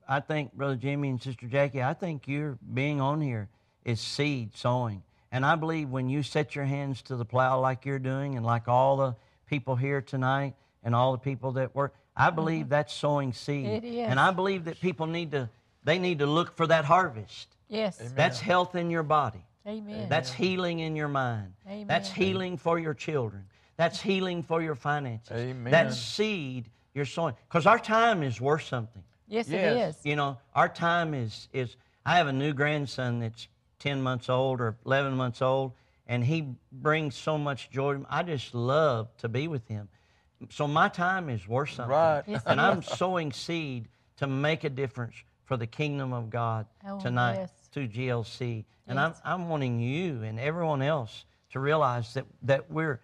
I 0.07 0.19
think, 0.21 0.53
Brother 0.53 0.75
Jimmy 0.77 1.09
and 1.09 1.21
Sister 1.21 1.47
Jackie, 1.47 1.83
I 1.83 1.93
think 1.93 2.27
your 2.27 2.57
being 2.73 3.01
on 3.01 3.19
here 3.19 3.49
is 3.83 3.99
seed 3.99 4.55
sowing. 4.55 5.03
And 5.33 5.45
I 5.45 5.55
believe 5.55 5.89
when 5.89 6.09
you 6.09 6.23
set 6.23 6.55
your 6.55 6.65
hands 6.65 7.01
to 7.03 7.15
the 7.15 7.25
plow 7.25 7.59
like 7.59 7.85
you're 7.85 7.99
doing, 7.99 8.35
and 8.35 8.45
like 8.45 8.67
all 8.67 8.97
the 8.97 9.15
people 9.47 9.75
here 9.75 10.01
tonight, 10.01 10.55
and 10.83 10.95
all 10.95 11.11
the 11.11 11.17
people 11.17 11.53
that 11.53 11.75
work, 11.75 11.93
I 12.15 12.29
believe 12.29 12.69
that's 12.69 12.93
sowing 12.93 13.33
seed. 13.33 13.65
It 13.65 13.83
is. 13.83 14.07
And 14.09 14.19
I 14.19 14.31
believe 14.31 14.65
that 14.65 14.79
people 14.81 15.07
need 15.07 15.31
to, 15.31 15.49
they 15.83 15.99
need 15.99 16.19
to 16.19 16.25
look 16.25 16.55
for 16.55 16.67
that 16.67 16.85
harvest. 16.85 17.55
Yes. 17.67 17.97
That's 18.15 18.39
health 18.39 18.75
in 18.75 18.89
your 18.89 19.03
body. 19.03 19.45
Amen. 19.67 20.09
That's 20.09 20.31
healing 20.31 20.79
in 20.79 20.95
your 20.95 21.07
mind. 21.07 21.53
Amen. 21.67 21.87
That's 21.87 22.09
healing 22.11 22.57
for 22.57 22.79
your 22.79 22.93
children. 22.93 23.45
That's 23.77 24.01
healing 24.01 24.43
for 24.43 24.61
your 24.61 24.75
finances. 24.75 25.31
Amen. 25.31 25.71
That's 25.71 25.97
seed 25.99 26.69
you're 26.93 27.05
sowing. 27.05 27.35
Because 27.47 27.65
our 27.65 27.79
time 27.79 28.23
is 28.23 28.39
worth 28.41 28.63
something. 28.63 29.03
yes, 29.27 29.47
Yes. 29.47 29.61
it 29.75 29.77
is. 29.89 30.05
You 30.05 30.15
know, 30.15 30.37
our 30.55 30.69
time 30.69 31.13
is 31.13 31.47
is. 31.53 31.75
I 32.05 32.17
have 32.17 32.27
a 32.27 32.33
new 32.33 32.53
grandson 32.53 33.19
that's 33.19 33.47
ten 33.79 34.01
months 34.01 34.29
old 34.29 34.59
or 34.61 34.75
eleven 34.85 35.13
months 35.15 35.41
old, 35.41 35.73
and 36.07 36.23
he 36.23 36.55
brings 36.71 37.15
so 37.15 37.37
much 37.37 37.69
joy. 37.69 37.93
to 37.93 37.99
me. 37.99 38.05
I 38.09 38.23
just 38.23 38.53
love 38.55 39.15
to 39.17 39.29
be 39.29 39.47
with 39.47 39.67
him. 39.67 39.87
So 40.49 40.67
my 40.67 40.89
time 40.89 41.29
is 41.29 41.47
worth 41.47 41.69
something. 41.71 41.91
Right. 41.95 42.23
Yes, 42.25 42.41
and 42.47 42.59
I'm 42.59 42.79
is. 42.79 42.85
sowing 42.87 43.31
seed 43.31 43.87
to 44.17 44.25
make 44.27 44.63
a 44.63 44.69
difference 44.69 45.15
for 45.45 45.55
the 45.55 45.67
kingdom 45.67 46.13
of 46.13 46.29
God 46.31 46.65
Oh, 46.87 46.99
tonight 46.99 47.35
yes. 47.35 47.51
Through 47.71 47.87
GLC. 47.89 48.65
And 48.87 48.97
Yes. 48.99 49.21
I'm 49.25 49.41
I'm 49.43 49.49
wanting 49.49 49.79
you 49.79 50.23
and 50.23 50.39
everyone 50.39 50.81
else 50.81 51.25
to 51.51 51.59
realize 51.59 52.13
that 52.15 52.25
that 52.43 52.69
we're. 52.71 52.99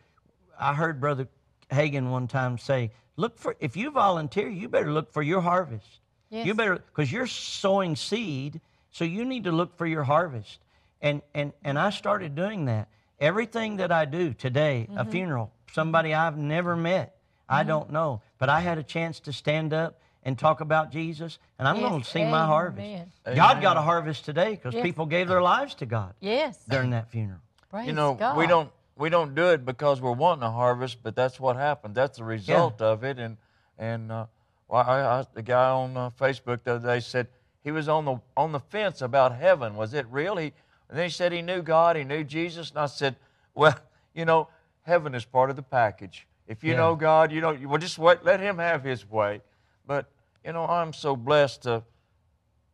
I 0.59 0.73
heard 0.73 0.99
Brother 0.99 1.27
Hagin 1.71 2.09
one 2.09 2.27
time 2.27 2.57
say, 2.57 2.91
"Look 3.15 3.37
for 3.37 3.55
if 3.59 3.77
you 3.77 3.91
volunteer, 3.91 4.49
you 4.49 4.67
better 4.67 4.91
look 4.91 5.11
for 5.11 5.21
your 5.21 5.41
harvest." 5.41 5.99
You 6.29 6.53
better 6.55 6.75
because 6.75 7.09
you're 7.11 7.25
sowing 7.27 7.95
seed, 7.95 8.59
so 8.91 9.05
you 9.05 9.23
need 9.23 9.45
to 9.45 9.51
look 9.51 9.77
for 9.77 9.85
your 9.85 10.03
harvest. 10.03 10.59
And 11.01 11.21
and 11.33 11.53
and 11.63 11.79
I 11.79 11.89
started 11.91 12.35
doing 12.35 12.65
that. 12.65 12.89
Everything 13.19 13.77
that 13.77 13.91
I 13.91 14.03
do 14.05 14.33
today, 14.33 14.87
a 14.95 15.01
Mm-hmm. 15.03 15.11
funeral, 15.11 15.51
somebody 15.71 16.13
I've 16.13 16.37
never 16.37 16.75
met, 16.75 17.15
I 17.47 17.63
don't 17.63 17.91
know, 17.91 18.21
but 18.37 18.49
I 18.49 18.59
had 18.59 18.77
a 18.77 18.83
chance 18.83 19.21
to 19.21 19.31
stand 19.33 19.73
up 19.73 20.01
and 20.27 20.37
talk 20.37 20.59
about 20.59 20.91
Jesus, 20.91 21.39
and 21.57 21.65
I'm 21.65 21.77
Yes, 21.79 21.89
going 21.89 22.01
to 22.01 22.09
see 22.09 22.25
my 22.25 22.45
harvest. 22.45 22.85
amen. 22.85 23.11
God 23.33 23.61
got 23.61 23.77
a 23.77 23.81
harvest 23.81 24.25
today 24.25 24.51
because 24.55 24.73
Yes. 24.73 24.83
people 24.83 25.05
gave 25.05 25.29
their 25.29 25.41
lives 25.41 25.73
to 25.75 25.85
God 25.85 26.15
Yes. 26.19 26.65
during 26.67 26.89
that 26.89 27.07
funeral. 27.07 27.39
Praise 27.69 27.87
you 27.87 27.93
know, 27.93 28.15
God. 28.15 28.35
we 28.35 28.45
don't 28.45 28.69
we 28.97 29.09
don't 29.09 29.35
do 29.35 29.51
it 29.51 29.63
because 29.63 30.01
we're 30.01 30.11
wanting 30.11 30.43
a 30.43 30.51
harvest, 30.51 31.01
but 31.01 31.15
that's 31.15 31.39
what 31.39 31.55
happened. 31.55 31.95
That's 31.95 32.17
the 32.17 32.25
result 32.25 32.81
of 32.81 33.05
it. 33.05 33.19
And 33.19 33.37
and 33.77 34.11
uh, 34.11 34.25
I, 34.69 34.79
I, 34.81 35.25
the 35.33 35.41
guy 35.43 35.69
on 35.69 35.95
uh, 35.95 36.09
Facebook 36.09 36.63
the 36.63 36.75
other 36.75 36.95
day 36.95 36.99
said 36.99 37.27
he 37.63 37.71
was 37.71 37.87
on 37.87 38.03
the 38.03 38.17
on 38.35 38.51
the 38.51 38.59
fence 38.59 39.01
about 39.01 39.33
heaven. 39.33 39.77
Was 39.77 39.93
it 39.93 40.05
real? 40.11 40.35
He 40.35 40.51
and 40.89 40.97
then 40.97 41.05
he 41.05 41.09
said 41.09 41.31
he 41.31 41.41
knew 41.41 41.61
God, 41.61 41.95
he 41.95 42.03
knew 42.03 42.25
Jesus, 42.25 42.71
and 42.71 42.79
I 42.79 42.87
said, 42.87 43.15
well, 43.55 43.75
you 44.13 44.25
know, 44.25 44.49
heaven 44.81 45.15
is 45.15 45.23
part 45.23 45.49
of 45.49 45.55
the 45.55 45.63
package. 45.63 46.27
If 46.47 46.65
you 46.65 46.71
Yeah. 46.71 46.77
know 46.79 46.95
God, 46.97 47.31
you 47.31 47.39
don't. 47.39 47.65
Well, 47.65 47.77
just 47.79 47.97
wait, 47.97 48.25
let 48.25 48.41
Him 48.41 48.57
have 48.57 48.83
His 48.83 49.09
way. 49.09 49.41
But 49.85 50.09
you 50.45 50.53
know, 50.53 50.65
I'm 50.65 50.93
so 50.93 51.15
blessed 51.15 51.63
to. 51.63 51.83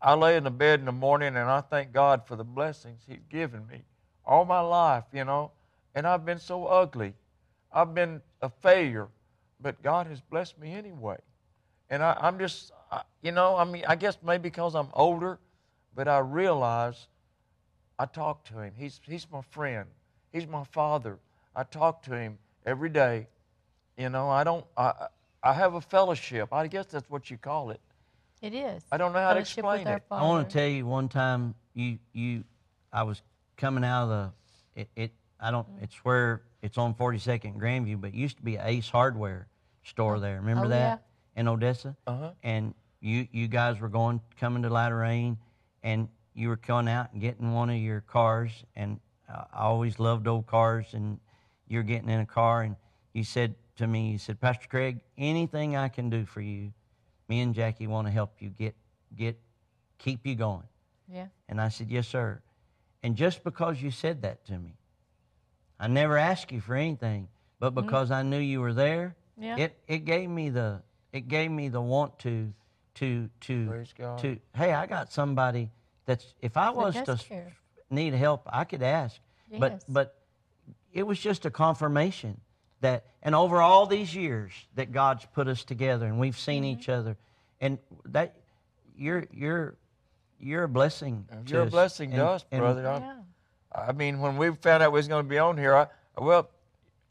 I 0.01 0.15
lay 0.15 0.35
in 0.35 0.43
the 0.43 0.51
bed 0.51 0.79
in 0.79 0.85
the 0.85 0.91
morning 0.91 1.29
and 1.29 1.49
I 1.49 1.61
thank 1.61 1.93
God 1.93 2.27
for 2.27 2.35
the 2.35 2.43
blessings 2.43 3.01
He's 3.07 3.23
given 3.29 3.65
me 3.67 3.83
all 4.25 4.45
my 4.45 4.59
life, 4.59 5.03
you 5.13 5.25
know. 5.25 5.51
And 5.95 6.07
I've 6.07 6.25
been 6.25 6.39
so 6.39 6.65
ugly. 6.65 7.13
I've 7.71 7.93
been 7.93 8.21
a 8.41 8.49
failure, 8.49 9.07
but 9.61 9.81
God 9.81 10.07
has 10.07 10.21
blessed 10.21 10.59
me 10.59 10.73
anyway. 10.73 11.17
And 11.89 12.03
I, 12.03 12.17
I'm 12.19 12.39
just, 12.39 12.71
I, 12.91 13.01
you 13.21 13.31
know, 13.31 13.55
I 13.55 13.63
mean, 13.63 13.83
I 13.87 13.95
guess 13.95 14.17
maybe 14.23 14.43
because 14.43 14.75
I'm 14.75 14.89
older, 14.93 15.39
but 15.95 16.07
I 16.07 16.19
realize 16.19 17.07
I 17.99 18.05
talk 18.05 18.43
to 18.45 18.59
Him. 18.59 18.73
He's, 18.75 18.99
he's 19.03 19.27
my 19.31 19.41
friend, 19.51 19.87
He's 20.31 20.47
my 20.47 20.63
Father. 20.63 21.17
I 21.55 21.63
talk 21.63 22.03
to 22.03 22.11
Him 22.15 22.37
every 22.65 22.89
day. 22.89 23.27
You 23.97 24.09
know, 24.09 24.29
I 24.29 24.43
don't, 24.43 24.65
I, 24.75 25.07
I 25.43 25.53
have 25.53 25.73
a 25.75 25.81
fellowship. 25.81 26.49
I 26.53 26.67
guess 26.67 26.85
that's 26.87 27.09
what 27.09 27.29
you 27.29 27.37
call 27.37 27.69
it. 27.71 27.81
It 28.41 28.53
is. 28.53 28.83
I 28.91 28.97
don't 28.97 29.13
know 29.13 29.19
how 29.19 29.29
to 29.33 29.35
Fellowship 29.35 29.65
with 29.65 29.75
explain 29.81 29.87
our 29.87 29.97
it. 29.97 30.03
I 30.11 30.21
want 30.23 30.43
Father. 30.43 30.43
to 30.49 30.53
tell 30.59 30.67
you 30.67 30.85
one 30.85 31.09
time 31.09 31.55
you 31.73 31.99
you 32.13 32.43
I 32.91 33.03
was 33.03 33.21
coming 33.57 33.83
out 33.83 34.03
of 34.03 34.09
the 34.09 34.81
it, 34.81 34.89
it 34.95 35.11
I 35.39 35.51
don't 35.51 35.67
it's 35.81 35.95
where 36.03 36.41
it's 36.61 36.77
on 36.77 36.93
42nd 36.93 37.45
and 37.45 37.61
Grandview, 37.61 37.99
but 37.99 38.09
it 38.09 38.15
used 38.15 38.37
to 38.37 38.43
be 38.43 38.55
an 38.55 38.65
Ace 38.67 38.89
Hardware 38.89 39.47
store 39.83 40.19
there. 40.19 40.37
Remember 40.37 40.65
Oh, 40.65 40.69
that 40.69 41.05
in 41.35 41.47
Odessa? 41.47 41.95
Uh-huh. 42.07 42.31
And 42.43 42.73
you 43.01 43.27
you 43.31 43.47
guys 43.47 43.79
were 43.79 43.89
going 43.89 44.21
coming 44.39 44.63
to 44.63 44.69
Latter 44.69 44.97
Rain, 44.97 45.37
and 45.83 46.07
you 46.33 46.49
were 46.49 46.57
coming 46.57 46.91
out 46.93 47.11
and 47.13 47.21
getting 47.21 47.53
one 47.53 47.69
of 47.69 47.77
your 47.77 48.01
cars, 48.01 48.51
and 48.75 48.99
I 49.29 49.45
I 49.53 49.63
always 49.63 49.99
loved 49.99 50.27
old 50.27 50.47
cars, 50.47 50.87
and 50.93 51.19
you're 51.67 51.83
getting 51.83 52.09
in 52.09 52.19
a 52.19 52.25
car, 52.25 52.63
and 52.63 52.75
you 53.13 53.23
said 53.23 53.55
to 53.77 53.87
me, 53.87 54.11
He 54.11 54.17
said, 54.17 54.39
Pastor 54.39 54.67
Craig, 54.67 55.01
anything 55.17 55.75
I 55.75 55.89
can 55.89 56.09
do 56.09 56.25
for 56.25 56.41
you, 56.41 56.71
me 57.27 57.41
and 57.41 57.53
Jackie 57.55 57.87
want 57.87 58.07
to 58.07 58.11
help 58.11 58.33
you 58.39 58.49
get 58.49 58.75
get 59.15 59.37
keep 59.97 60.25
you 60.25 60.35
going. 60.35 60.67
Yeah. 61.07 61.27
And 61.49 61.59
I 61.61 61.69
said, 61.69 61.89
Yes, 61.89 62.07
sir. 62.07 62.41
And 63.01 63.15
just 63.15 63.43
because 63.43 63.81
you 63.81 63.91
said 63.91 64.21
that 64.21 64.45
to 64.45 64.53
me, 64.57 64.75
I 65.79 65.87
never 65.87 66.17
asked 66.17 66.51
you 66.51 66.61
for 66.61 66.75
anything, 66.75 67.27
but 67.59 67.71
because 67.75 68.11
I 68.11 68.21
knew 68.23 68.39
you 68.39 68.61
were 68.61 68.73
there, 68.73 69.15
Mm-hmm. 69.39 69.43
Yeah. 69.43 69.57
it, 69.65 69.77
it 69.87 70.05
gave 70.05 70.29
me 70.29 70.49
the 70.51 70.83
it 71.11 71.27
gave 71.27 71.49
me 71.49 71.67
the 71.67 71.81
want 71.81 72.19
to 72.19 72.53
to 72.95 73.27
to 73.41 73.83
God. 73.97 74.19
to 74.19 74.37
hey, 74.55 74.71
I 74.73 74.85
got 74.85 75.11
somebody 75.11 75.71
that's 76.05 76.35
if 76.39 76.55
I 76.55 76.69
was 76.69 76.93
to 76.93 77.15
care. 77.17 77.51
need 77.89 78.13
help, 78.13 78.47
I 78.53 78.63
could 78.63 78.83
ask. 78.83 79.19
But 79.57 79.83
but 79.89 80.19
it 80.93 81.01
was 81.07 81.19
just 81.19 81.45
a 81.47 81.49
confirmation 81.49 82.39
that 82.83 83.05
and 83.23 83.33
over 83.35 83.61
all 83.61 83.85
these 83.87 84.15
years 84.15 84.51
that 84.75 84.91
God's 84.91 85.25
put 85.33 85.47
us 85.47 85.63
together 85.63 86.05
and 86.05 86.19
we've 86.19 86.37
seen 86.37 86.63
Mm-hmm. 86.63 86.79
each 86.79 86.87
other 86.89 87.17
and 87.59 87.79
that 88.05 88.35
you're 88.95 89.25
you're 89.33 89.75
you're 90.39 90.63
a 90.65 90.69
blessing. 90.69 91.25
to 91.45 91.51
You're 91.51 91.61
a 91.63 91.65
us. 91.65 91.71
blessing 91.71 92.11
to 92.11 92.25
us, 92.25 92.45
and 92.51 92.61
brother. 92.61 92.87
I- 92.87 92.99
Yeah. 92.99 93.15
I 93.75 93.91
mean, 93.91 94.19
when 94.19 94.37
we 94.37 94.51
found 94.51 94.83
out 94.83 94.91
we 94.91 94.97
was 94.99 95.07
going 95.07 95.25
to 95.25 95.29
be 95.29 95.39
on 95.39 95.57
here, 95.57 95.75
I, 95.75 95.87
well, 96.17 96.49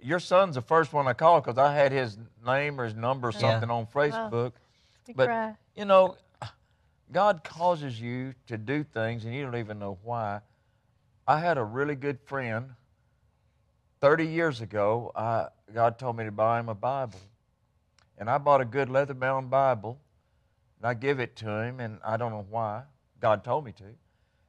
your 0.01 0.21
son's 0.21 0.55
the 0.55 0.63
first 0.63 0.93
one 0.93 1.09
I 1.09 1.13
called 1.13 1.43
because 1.45 1.59
I 1.59 1.75
had 1.75 1.91
his 1.91 2.17
name 2.47 2.81
or 2.81 2.85
his 2.85 2.95
number 2.95 3.29
or 3.29 3.33
Yeah. 3.33 3.39
something 3.41 3.69
on 3.71 3.87
Facebook. 3.87 4.53
We 5.09 5.15
but 5.15 5.27
cry. 5.27 5.57
you 5.75 5.85
know, 5.87 6.17
God 7.11 7.43
causes 7.43 8.01
you 8.01 8.35
to 8.47 8.57
do 8.59 8.85
things 8.85 9.25
and 9.25 9.35
you 9.35 9.43
don't 9.45 9.57
even 9.57 9.79
know 9.81 9.99
why. 10.05 10.41
I 11.27 11.41
had 11.41 11.59
a 11.59 11.65
really 11.65 11.95
good 11.97 12.21
friend. 12.27 12.75
Thirty 14.03 14.27
years 14.27 14.61
ago, 14.61 15.13
I, 15.15 15.47
God 15.73 15.97
told 15.97 16.17
me 16.17 16.25
to 16.25 16.33
buy 16.33 16.59
him 16.59 16.69
a 16.69 16.75
Bible, 16.75 17.21
and 18.19 18.29
I 18.29 18.37
bought 18.37 18.61
a 18.61 18.65
good 18.65 18.91
leather-bound 18.91 19.49
Bible, 19.49 19.97
and 20.79 20.89
I 20.89 20.95
give 20.95 21.21
it 21.21 21.37
to 21.37 21.49
him, 21.49 21.79
and 21.79 22.01
I 22.05 22.17
don't 22.17 22.33
know 22.33 22.45
why. 22.51 22.83
God 23.21 23.45
told 23.45 23.65
me 23.65 23.71
to. 23.73 23.85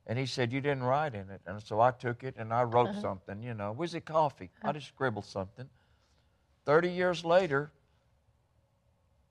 And 0.07 0.17
he 0.17 0.25
said, 0.25 0.51
You 0.51 0.59
didn't 0.59 0.83
write 0.83 1.13
in 1.13 1.29
it. 1.29 1.41
And 1.45 1.61
so 1.61 1.79
I 1.79 1.91
took 1.91 2.23
it 2.23 2.35
and 2.37 2.51
I 2.51 2.63
wrote 2.63 2.89
uh-huh. 2.89 3.01
something, 3.01 3.41
you 3.41 3.53
know. 3.53 3.71
Was 3.71 3.93
it 3.93 4.05
coffee? 4.05 4.49
I 4.61 4.69
uh-huh. 4.69 4.73
just 4.73 4.87
scribbled 4.87 5.25
something. 5.25 5.69
30 6.65 6.89
years 6.89 7.23
later, 7.23 7.71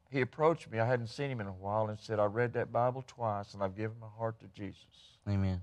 he 0.08 0.20
approached 0.20 0.70
me. 0.70 0.78
I 0.78 0.86
hadn't 0.86 1.08
seen 1.08 1.30
him 1.30 1.40
in 1.40 1.46
a 1.46 1.52
while 1.52 1.88
and 1.88 1.98
said, 1.98 2.20
I 2.20 2.26
read 2.26 2.52
that 2.54 2.72
Bible 2.72 3.02
twice 3.06 3.54
and 3.54 3.62
I've 3.62 3.76
given 3.76 3.96
my 4.00 4.08
heart 4.16 4.38
to 4.40 4.46
Jesus. 4.54 4.86
Amen. 5.28 5.60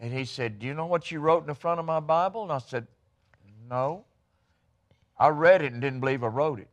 And 0.00 0.12
he 0.12 0.24
said, 0.24 0.58
Do 0.58 0.66
you 0.66 0.74
know 0.74 0.86
what 0.86 1.10
you 1.10 1.20
wrote 1.20 1.42
in 1.42 1.46
the 1.46 1.54
front 1.54 1.78
of 1.78 1.86
my 1.86 2.00
Bible? 2.00 2.42
And 2.42 2.52
I 2.52 2.58
said, 2.58 2.86
No. 3.68 4.04
I 5.18 5.28
read 5.28 5.62
it 5.62 5.72
and 5.72 5.80
didn't 5.80 6.00
believe 6.00 6.24
I 6.24 6.28
wrote 6.28 6.58
it. 6.58 6.68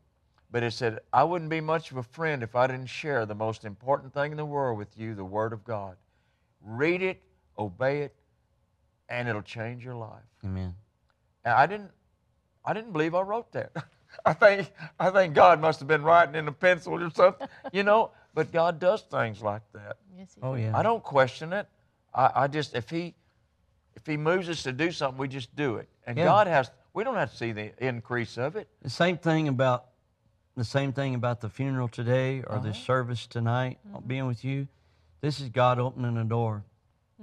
But 0.51 0.63
it 0.63 0.71
said, 0.71 0.99
I 1.13 1.23
wouldn't 1.23 1.49
be 1.51 1.61
much 1.61 1.91
of 1.91 1.97
a 1.97 2.03
friend 2.03 2.41
if 2.41 2.55
I 2.55 2.65
didn't 2.67 2.87
share 2.87 3.25
the 3.25 3.35
most 3.35 3.65
important 3.65 4.13
thing 4.13 4.31
in 4.31 4.37
the 4.37 4.45
world 4.45 4.77
with 4.79 4.97
you, 4.97 5.13
the 5.13 5.23
Word 5.23 5.53
of 5.53 5.63
God. 5.63 5.95
Read 6.61 7.01
it, 7.03 7.21
obey 7.57 8.01
it, 8.01 8.15
and 9.09 9.27
it'll 9.27 9.43
change 9.43 9.85
your 9.85 9.93
life. 9.95 10.23
Amen. 10.43 10.73
And 11.45 11.53
I 11.53 11.65
didn't 11.67 11.91
I 12.65 12.73
didn't 12.73 12.91
believe 12.91 13.15
I 13.15 13.21
wrote 13.21 13.51
that. 13.53 13.71
I 14.25 14.33
think 14.33 14.71
I 14.99 15.11
think 15.11 15.35
God 15.35 15.61
must 15.61 15.79
have 15.79 15.87
been 15.87 16.01
writing 16.03 16.35
in 16.35 16.47
a 16.47 16.51
pencil 16.51 16.93
or 16.95 17.09
something, 17.11 17.47
you 17.71 17.83
know, 17.83 18.11
but 18.33 18.51
God 18.51 18.79
does 18.79 19.03
things 19.03 19.41
like 19.43 19.61
that. 19.73 19.97
Yes, 20.17 20.33
he 20.35 20.41
Oh 20.41 20.55
does. 20.55 20.63
yeah. 20.63 20.77
I 20.77 20.81
don't 20.81 21.03
question 21.03 21.53
it. 21.53 21.67
I, 22.13 22.31
I 22.35 22.47
just 22.47 22.75
if 22.75 22.89
he 22.89 23.13
if 23.95 24.05
he 24.07 24.17
moves 24.17 24.49
us 24.49 24.63
to 24.63 24.71
do 24.71 24.91
something, 24.91 25.19
we 25.19 25.27
just 25.27 25.55
do 25.55 25.75
it. 25.75 25.87
And 26.07 26.17
Yeah. 26.17 26.25
God 26.25 26.47
has 26.47 26.71
we 26.99 27.05
don't 27.05 27.15
have 27.15 27.31
to 27.31 27.37
see 27.37 27.53
the 27.53 27.71
increase 27.81 28.37
of 28.37 28.57
it. 28.57 28.67
The 28.81 28.89
same 28.89 29.17
thing 29.17 29.47
about 29.47 29.85
the 30.57 30.65
same 30.65 30.91
thing 30.91 31.15
about 31.15 31.39
the 31.39 31.47
funeral 31.47 31.87
today 31.87 32.41
or 32.41 32.55
Uh-huh. 32.55 32.59
this 32.67 32.77
service 32.77 33.25
tonight, 33.25 33.79
being 34.05 34.27
with 34.27 34.43
you. 34.43 34.67
This 35.21 35.39
is 35.39 35.47
God 35.47 35.79
opening 35.79 36.17
a 36.17 36.25
door, 36.25 36.65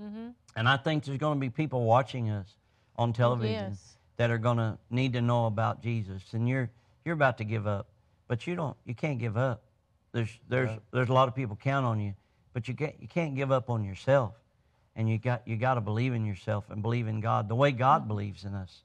Mm-hmm. 0.00 0.28
and 0.56 0.66
I 0.66 0.78
think 0.78 1.04
there's 1.04 1.18
going 1.18 1.36
to 1.36 1.40
be 1.40 1.50
people 1.50 1.84
watching 1.84 2.30
us 2.30 2.48
on 2.96 3.12
television 3.12 3.72
Yes. 3.72 3.98
that 4.16 4.30
are 4.30 4.38
going 4.38 4.56
to 4.56 4.78
need 4.88 5.12
to 5.12 5.20
know 5.20 5.44
about 5.44 5.82
Jesus. 5.82 6.32
And 6.32 6.48
you're 6.48 6.70
you're 7.04 7.12
about 7.14 7.36
to 7.38 7.44
give 7.44 7.66
up, 7.66 7.86
but 8.28 8.46
you 8.46 8.56
don't. 8.56 8.76
You 8.86 8.94
can't 8.94 9.18
give 9.18 9.36
up. 9.36 9.60
There's 10.12 10.40
there's 10.48 10.70
Right. 10.70 10.80
there's 10.92 11.10
a 11.10 11.12
lot 11.12 11.28
of 11.28 11.34
people 11.34 11.54
count 11.56 11.84
on 11.84 12.00
you, 12.00 12.14
but 12.54 12.66
you 12.66 12.74
can't 12.74 12.94
you 12.98 13.08
can't 13.08 13.34
give 13.34 13.52
up 13.52 13.68
on 13.68 13.84
yourself. 13.84 14.32
And 14.94 15.06
you 15.10 15.18
got 15.18 15.46
you 15.46 15.56
got 15.58 15.74
to 15.74 15.82
believe 15.82 16.14
in 16.14 16.24
yourself 16.24 16.70
and 16.70 16.80
believe 16.80 17.08
in 17.08 17.20
God 17.20 17.48
the 17.48 17.54
way 17.54 17.72
God 17.72 18.08
believes 18.08 18.44
in 18.46 18.54
us. 18.54 18.82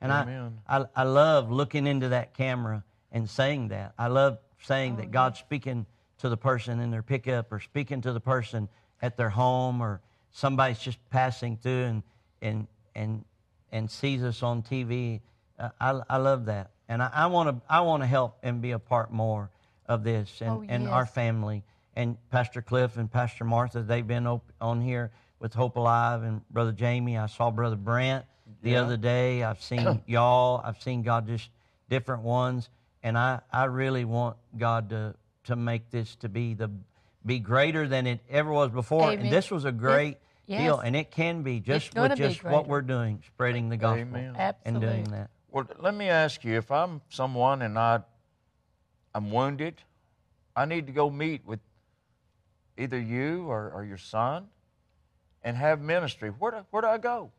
And 0.00 0.12
I, 0.12 0.22
Amen. 0.22 0.58
I 0.68 0.84
I 0.94 1.02
love 1.02 1.50
looking 1.50 1.86
into 1.86 2.10
that 2.10 2.34
camera 2.34 2.84
and 3.12 3.28
saying 3.28 3.68
that. 3.68 3.94
I 3.98 4.08
love 4.08 4.38
saying 4.62 4.96
that 4.96 5.10
God's 5.10 5.38
speaking 5.38 5.86
to 6.18 6.28
the 6.28 6.36
person 6.36 6.80
in 6.80 6.90
their 6.90 7.02
pickup 7.02 7.52
or 7.52 7.60
speaking 7.60 8.00
to 8.02 8.12
the 8.12 8.20
person 8.20 8.68
at 9.00 9.16
their 9.16 9.30
home 9.30 9.80
or 9.80 10.00
somebody's 10.30 10.78
just 10.78 10.98
passing 11.10 11.56
through 11.56 11.84
and 11.84 12.02
and 12.42 12.66
and 12.94 13.24
and 13.72 13.90
sees 13.90 14.22
us 14.22 14.42
on 14.42 14.62
TV. 14.62 15.20
Uh, 15.58 15.70
I 15.80 16.00
I 16.08 16.16
love 16.18 16.46
that, 16.46 16.70
and 16.88 17.02
I 17.02 17.26
want 17.26 17.48
to 17.48 17.62
I 17.68 17.80
want 17.80 18.02
to 18.02 18.06
help 18.06 18.38
and 18.42 18.60
be 18.60 18.72
a 18.72 18.78
part 18.78 19.12
more 19.12 19.50
of 19.86 20.04
this 20.04 20.40
and 20.40 20.50
Oh, 20.50 20.64
and 20.68 20.88
our 20.88 21.06
family 21.06 21.64
and 21.96 22.16
Pastor 22.30 22.62
Cliff 22.62 22.96
and 22.96 23.10
Pastor 23.10 23.44
Martha. 23.44 23.82
They've 23.82 24.06
been 24.06 24.26
op- 24.26 24.52
on 24.60 24.80
here 24.80 25.10
with 25.40 25.54
Hope 25.54 25.76
Alive 25.76 26.22
and 26.22 26.48
Brother 26.50 26.72
Jamie. 26.72 27.16
I 27.16 27.26
saw 27.26 27.50
Brother 27.50 27.76
Brant 27.76 28.24
the 28.62 28.70
Yeah. 28.70 28.82
other 28.82 28.96
day. 28.96 29.42
I've 29.42 29.62
seen 29.62 30.02
y'all. 30.06 30.60
I've 30.64 30.80
seen 30.82 31.02
God 31.02 31.26
just 31.26 31.50
different 31.88 32.22
ones, 32.22 32.68
and 33.02 33.16
I 33.16 33.40
I 33.52 33.64
really 33.64 34.04
want 34.04 34.36
God 34.56 34.90
to 34.90 35.14
to 35.44 35.56
make 35.56 35.90
this 35.90 36.16
to 36.16 36.28
be 36.28 36.54
the 36.54 36.70
be 37.24 37.38
greater 37.38 37.86
than 37.88 38.06
it 38.06 38.20
ever 38.28 38.52
was 38.52 38.70
before. 38.70 39.10
Amen. 39.10 39.20
And 39.26 39.32
this 39.32 39.50
was 39.50 39.64
a 39.64 39.72
great 39.72 40.18
deal, 40.46 40.76
Yes. 40.76 40.80
and 40.84 40.96
it 40.96 41.10
can 41.10 41.42
be 41.42 41.60
just 41.60 41.94
with 41.94 42.16
just 42.16 42.42
what 42.44 42.66
we're 42.68 42.80
doing, 42.82 43.22
spreading 43.26 43.68
the 43.68 43.76
gospel 43.76 44.16
Amen. 44.16 44.54
and 44.64 44.80
doing 44.80 45.04
that. 45.04 45.30
Well, 45.50 45.66
let 45.78 45.94
me 45.94 46.08
ask 46.08 46.44
you, 46.44 46.56
if 46.56 46.70
I'm 46.70 47.00
someone 47.08 47.62
and 47.62 47.78
I 47.78 48.00
I'm 49.14 49.30
wounded, 49.30 49.82
I 50.54 50.64
need 50.64 50.86
to 50.86 50.92
go 50.92 51.10
meet 51.10 51.44
with 51.44 51.60
either 52.76 52.98
you 53.00 53.46
or, 53.48 53.70
or 53.70 53.84
your 53.84 53.96
son 53.98 54.48
and 55.42 55.56
have 55.56 55.80
ministry. 55.80 56.30
Where 56.30 56.52
do, 56.52 56.58
where 56.70 56.82
do 56.82 56.88
I 56.88 56.98
go? 56.98 57.32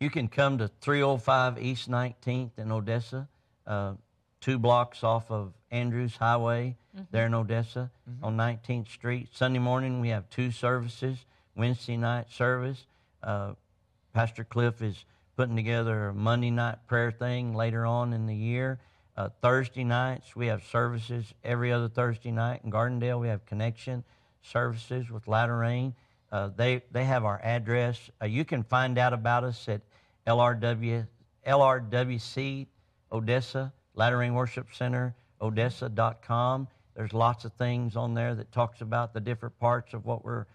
You 0.00 0.10
can 0.10 0.28
come 0.28 0.58
to 0.58 0.68
305 0.80 1.58
East 1.60 1.90
19th 1.90 2.58
in 2.58 2.70
Odessa, 2.70 3.28
uh, 3.66 3.94
two 4.40 4.58
blocks 4.58 5.02
off 5.02 5.30
of 5.30 5.52
Andrews 5.70 6.16
Highway 6.16 6.76
there 7.10 7.26
in 7.26 7.34
Odessa 7.34 7.90
on 8.22 8.36
19th 8.36 8.88
Street. 8.88 9.28
Sunday 9.32 9.58
morning, 9.58 10.00
we 10.00 10.08
have 10.10 10.28
two 10.30 10.50
services. 10.50 11.24
Wednesday 11.58 11.96
night 11.96 12.30
service. 12.30 12.86
Uh, 13.22 13.54
Pastor 14.14 14.44
Cliff 14.44 14.80
is 14.80 15.04
putting 15.36 15.56
together 15.56 16.08
a 16.08 16.14
Monday 16.14 16.50
night 16.50 16.78
prayer 16.86 17.10
thing 17.10 17.52
later 17.52 17.84
on 17.84 18.12
in 18.12 18.26
the 18.26 18.34
year. 18.34 18.78
Uh, 19.16 19.28
Thursday 19.42 19.82
nights, 19.82 20.36
we 20.36 20.46
have 20.46 20.62
services 20.62 21.34
every 21.42 21.72
other 21.72 21.88
Thursday 21.88 22.30
night. 22.30 22.60
In 22.62 22.70
Gardendale, 22.70 23.20
we 23.20 23.26
have 23.26 23.44
connection 23.44 24.04
services 24.42 25.10
with 25.10 25.26
Latter 25.26 25.58
Rain. 25.58 25.94
Uh, 26.30 26.50
they, 26.56 26.82
they 26.92 27.04
have 27.04 27.24
our 27.24 27.40
address. 27.42 28.10
Uh, 28.20 28.26
you 28.26 28.44
can 28.44 28.62
find 28.62 28.98
out 28.98 29.12
about 29.12 29.44
us 29.44 29.68
at 29.68 29.80
LRW, 30.26 31.06
LRWC 31.46 32.66
Odessa, 33.12 33.72
Latter 33.94 34.18
Rain 34.18 34.34
Worship 34.34 34.68
Center, 34.74 35.14
Odessa.com. 35.40 36.68
There's 36.94 37.12
lots 37.12 37.44
of 37.44 37.52
things 37.54 37.96
on 37.96 38.14
there 38.14 38.34
that 38.34 38.52
talks 38.52 38.80
about 38.80 39.14
the 39.14 39.20
different 39.20 39.58
parts 39.58 39.94
of 39.94 40.04
what 40.04 40.24
we're 40.24 40.46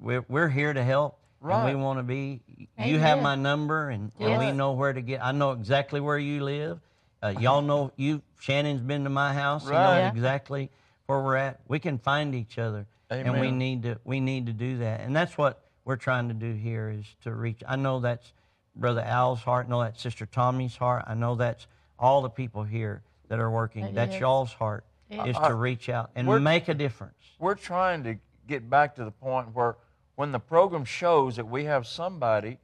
we're, 0.00 0.24
we're 0.28 0.48
here 0.48 0.72
to 0.72 0.82
help 0.84 1.18
and 1.40 1.50
Right. 1.50 1.74
we 1.74 1.80
want 1.80 1.98
to 1.98 2.02
be 2.04 2.40
you 2.78 2.98
have 2.98 3.20
my 3.20 3.34
number 3.34 3.90
and, 3.90 4.10
and 4.20 4.38
we 4.38 4.52
know 4.52 4.72
where 4.72 4.92
to 4.92 5.00
get 5.00 5.24
i 5.24 5.30
know 5.32 5.52
exactly 5.52 6.00
where 6.00 6.18
you 6.18 6.42
live 6.42 6.78
uh, 7.22 7.34
y'all 7.40 7.62
know 7.62 7.90
you 7.96 8.22
shannon's 8.40 8.80
been 8.80 9.04
to 9.04 9.10
my 9.10 9.32
house 9.32 9.64
he 9.64 9.70
Right. 9.70 9.82
knows 9.82 9.96
Yeah. 9.98 10.08
exactly 10.08 10.70
where 11.06 11.20
we're 11.20 11.36
at 11.36 11.60
we 11.68 11.78
can 11.80 11.98
find 11.98 12.34
each 12.34 12.58
other 12.58 12.86
and 13.10 13.40
we 13.40 13.50
need 13.50 13.82
to 13.82 13.98
we 14.04 14.20
need 14.20 14.46
to 14.46 14.52
do 14.52 14.78
that 14.78 15.00
and 15.00 15.14
that's 15.14 15.38
what 15.38 15.62
we're 15.84 15.96
trying 15.96 16.28
to 16.28 16.34
do 16.34 16.52
here 16.52 16.90
is 16.90 17.04
to 17.22 17.32
reach 17.32 17.62
i 17.66 17.76
know 17.76 18.00
that's 18.00 18.32
brother 18.76 19.00
al's 19.00 19.40
heart 19.40 19.66
i 19.66 19.70
know 19.70 19.82
that's 19.82 20.00
sister 20.00 20.26
tommy's 20.26 20.76
heart 20.76 21.04
i 21.06 21.14
know 21.14 21.34
that's 21.34 21.66
all 21.98 22.22
the 22.22 22.28
people 22.30 22.62
here 22.62 23.02
that 23.28 23.38
are 23.38 23.50
working 23.50 23.84
It 23.84 23.94
that's 23.94 24.14
is. 24.14 24.20
y'all's 24.20 24.52
heart 24.52 24.84
It 25.10 25.26
is 25.26 25.36
I- 25.36 25.48
to 25.48 25.54
reach 25.54 25.88
out 25.88 26.10
and 26.14 26.26
make 26.44 26.68
a 26.68 26.74
difference 26.74 27.14
We're 27.38 27.54
trying 27.54 28.04
to 28.04 28.16
get 28.46 28.68
back 28.68 28.94
to 28.96 29.04
the 29.04 29.10
point 29.10 29.54
where 29.54 29.76
when 30.16 30.32
the 30.32 30.40
program 30.40 30.84
shows 30.84 31.36
that 31.36 31.46
we 31.46 31.64
have 31.64 31.86
somebody 31.86 32.58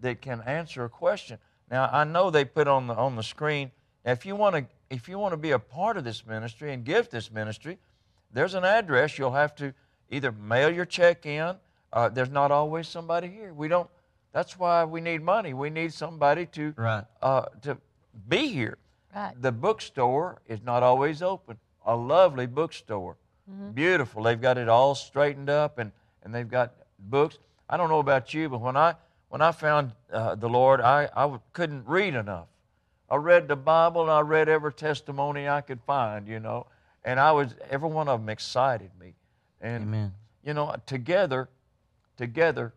that 0.00 0.20
can 0.20 0.40
answer 0.42 0.84
a 0.84 0.88
question. 0.88 1.38
Now 1.70 1.88
I 1.90 2.04
know 2.04 2.30
they 2.30 2.44
put 2.44 2.68
on 2.68 2.86
the 2.86 2.94
on 2.94 3.16
the 3.16 3.22
screen. 3.22 3.72
If 4.04 4.24
you 4.26 4.36
want 4.36 4.54
to 4.54 4.66
if 4.90 5.08
you 5.08 5.18
want 5.18 5.32
to 5.32 5.36
be 5.36 5.50
a 5.50 5.58
part 5.58 5.96
of 5.96 6.04
this 6.04 6.24
ministry 6.24 6.72
and 6.72 6.84
give 6.84 7.08
this 7.10 7.32
ministry, 7.32 7.78
there's 8.32 8.54
an 8.54 8.64
address. 8.64 9.18
You'll 9.18 9.32
have 9.32 9.54
to 9.56 9.72
either 10.10 10.32
mail 10.32 10.70
your 10.70 10.84
check 10.84 11.26
in. 11.26 11.56
Uh, 11.92 12.08
there's 12.08 12.30
not 12.30 12.50
always 12.50 12.88
somebody 12.88 13.28
here. 13.28 13.52
We 13.54 13.68
don't. 13.68 13.88
That's 14.32 14.58
why 14.58 14.84
we 14.84 15.00
need 15.00 15.22
money. 15.22 15.54
We 15.54 15.70
need 15.70 15.92
somebody 15.92 16.46
to 16.46 16.74
Right. 16.76 17.04
uh, 17.22 17.46
to 17.62 17.78
be 18.28 18.48
here. 18.48 18.76
Right. 19.14 19.32
The 19.40 19.52
bookstore 19.52 20.42
is 20.46 20.62
not 20.62 20.82
always 20.82 21.22
open. 21.22 21.56
A 21.86 21.96
lovely 21.96 22.46
bookstore, 22.46 23.16
beautiful. 23.74 24.24
They've 24.24 24.40
got 24.40 24.58
it 24.58 24.68
all 24.68 24.94
straightened 24.94 25.48
up, 25.48 25.78
and, 25.78 25.92
and 26.22 26.34
they've 26.34 26.48
got 26.50 26.74
books. 26.98 27.38
I 27.70 27.76
don't 27.76 27.88
know 27.88 28.00
about 28.00 28.34
you, 28.34 28.48
but 28.48 28.60
when 28.60 28.76
I 28.76 28.94
when 29.28 29.40
I 29.40 29.52
found 29.52 29.92
uh, 30.12 30.34
the 30.34 30.48
Lord, 30.48 30.80
I, 30.80 31.08
I 31.16 31.38
couldn't 31.52 31.86
read 31.86 32.14
enough. 32.14 32.46
I 33.08 33.16
read 33.16 33.48
the 33.48 33.56
Bible 33.56 34.02
and 34.02 34.10
I 34.10 34.20
read 34.20 34.48
every 34.48 34.72
testimony 34.72 35.48
I 35.48 35.60
could 35.60 35.80
find, 35.86 36.26
you 36.28 36.40
know, 36.40 36.66
and 37.06 37.18
I 37.18 37.32
was 37.32 37.54
every 37.70 37.88
one 37.88 38.08
of 38.08 38.20
them 38.20 38.28
excited 38.28 38.90
me. 39.00 39.14
And 39.62 39.84
Amen. 39.84 40.12
you 40.44 40.52
know, 40.52 40.74
together, 40.84 41.48
together, 42.18 42.74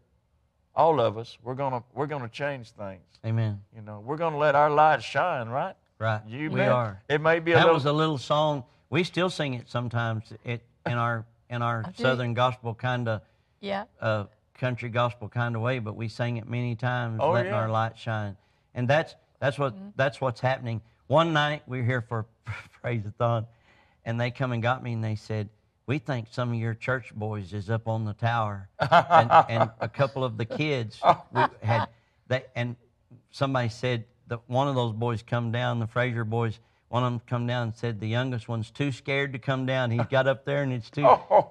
all 0.76 1.02
of 1.02 1.18
us, 1.18 1.38
we're 1.44 1.56
gonna 1.56 1.84
we're 1.94 2.08
gonna 2.08 2.30
change 2.30 2.72
things. 2.72 3.02
Amen. 3.26 3.62
You 3.76 3.82
know, 3.82 4.02
we're 4.06 4.16
gonna 4.18 4.38
let 4.38 4.56
our 4.56 4.70
light 4.70 5.04
shine, 5.04 5.50
right? 5.50 5.76
Right. 6.00 6.22
You 6.28 6.50
we 6.50 6.60
bet. 6.60 6.72
are. 6.72 7.02
It 7.10 7.20
may 7.20 7.40
be 7.40 7.52
a 7.52 7.56
That 7.56 7.62
little. 7.64 7.74
was 7.74 7.86
a 7.86 7.92
little 7.92 8.18
song. 8.18 8.64
We 8.90 9.04
still 9.04 9.30
sing 9.30 9.56
it 9.56 9.70
sometimes 9.70 10.24
it, 10.46 10.62
in 10.86 10.94
our 10.94 11.26
in 11.50 11.62
our 11.62 11.84
southern 11.98 12.34
gospel 12.34 12.74
kind 12.74 13.08
of 13.10 13.22
Yeah. 13.60 13.86
uh, 14.00 14.26
country 14.54 14.90
gospel 14.90 15.28
kind 15.28 15.56
of 15.56 15.62
way, 15.62 15.80
but 15.80 15.96
we 15.96 16.08
sang 16.08 16.38
it 16.38 16.48
many 16.48 16.76
times, 16.76 17.20
Oh, 17.22 17.32
letting 17.32 17.52
yeah. 17.52 17.58
our 17.60 17.70
light 17.70 17.98
shine. 17.98 18.38
And 18.74 18.88
that's 18.88 19.16
that's 19.40 19.58
what 19.60 19.74
that's 19.98 20.22
what's 20.22 20.40
happening. 20.40 20.82
One 21.08 21.34
night 21.34 21.64
we're 21.68 21.84
here 21.84 22.02
for 22.02 22.26
praise-a-thon, 22.82 23.48
and 24.06 24.20
they 24.20 24.32
come 24.32 24.52
and 24.52 24.62
got 24.62 24.84
me 24.84 24.94
and 24.94 25.04
they 25.04 25.16
said, 25.16 25.50
"We 25.86 26.00
think 26.00 26.28
some 26.32 26.50
of 26.50 26.56
your 26.56 26.74
church 26.74 27.14
boys 27.14 27.54
is 27.54 27.70
up 27.70 27.88
on 27.88 28.06
the 28.06 28.14
tower," 28.14 28.70
and, 28.80 29.32
and 29.50 29.70
a 29.80 29.90
couple 29.90 30.24
of 30.24 30.38
the 30.38 30.46
kids 30.46 31.02
had 31.62 31.88
they 32.28 32.46
and 32.56 32.76
somebody 33.32 33.70
said 33.70 34.06
that 34.28 34.42
one 34.48 34.68
of 34.68 34.76
those 34.76 34.94
boys 34.94 35.24
come 35.24 35.52
down, 35.52 35.80
the 35.80 35.88
Fraser 35.88 36.24
boys. 36.24 36.60
One 36.90 37.04
of 37.04 37.12
them 37.12 37.22
come 37.28 37.46
down 37.46 37.68
and 37.68 37.76
said 37.76 38.00
the 38.00 38.08
youngest 38.08 38.50
one's 38.50 38.72
too 38.72 38.92
scared 38.92 39.34
to 39.34 39.40
come 39.40 39.68
down. 39.68 39.92
He's 39.92 40.08
got 40.08 40.28
up 40.28 40.44
there 40.44 40.64
and 40.64 40.74
it's 40.74 40.90
too. 40.90 41.04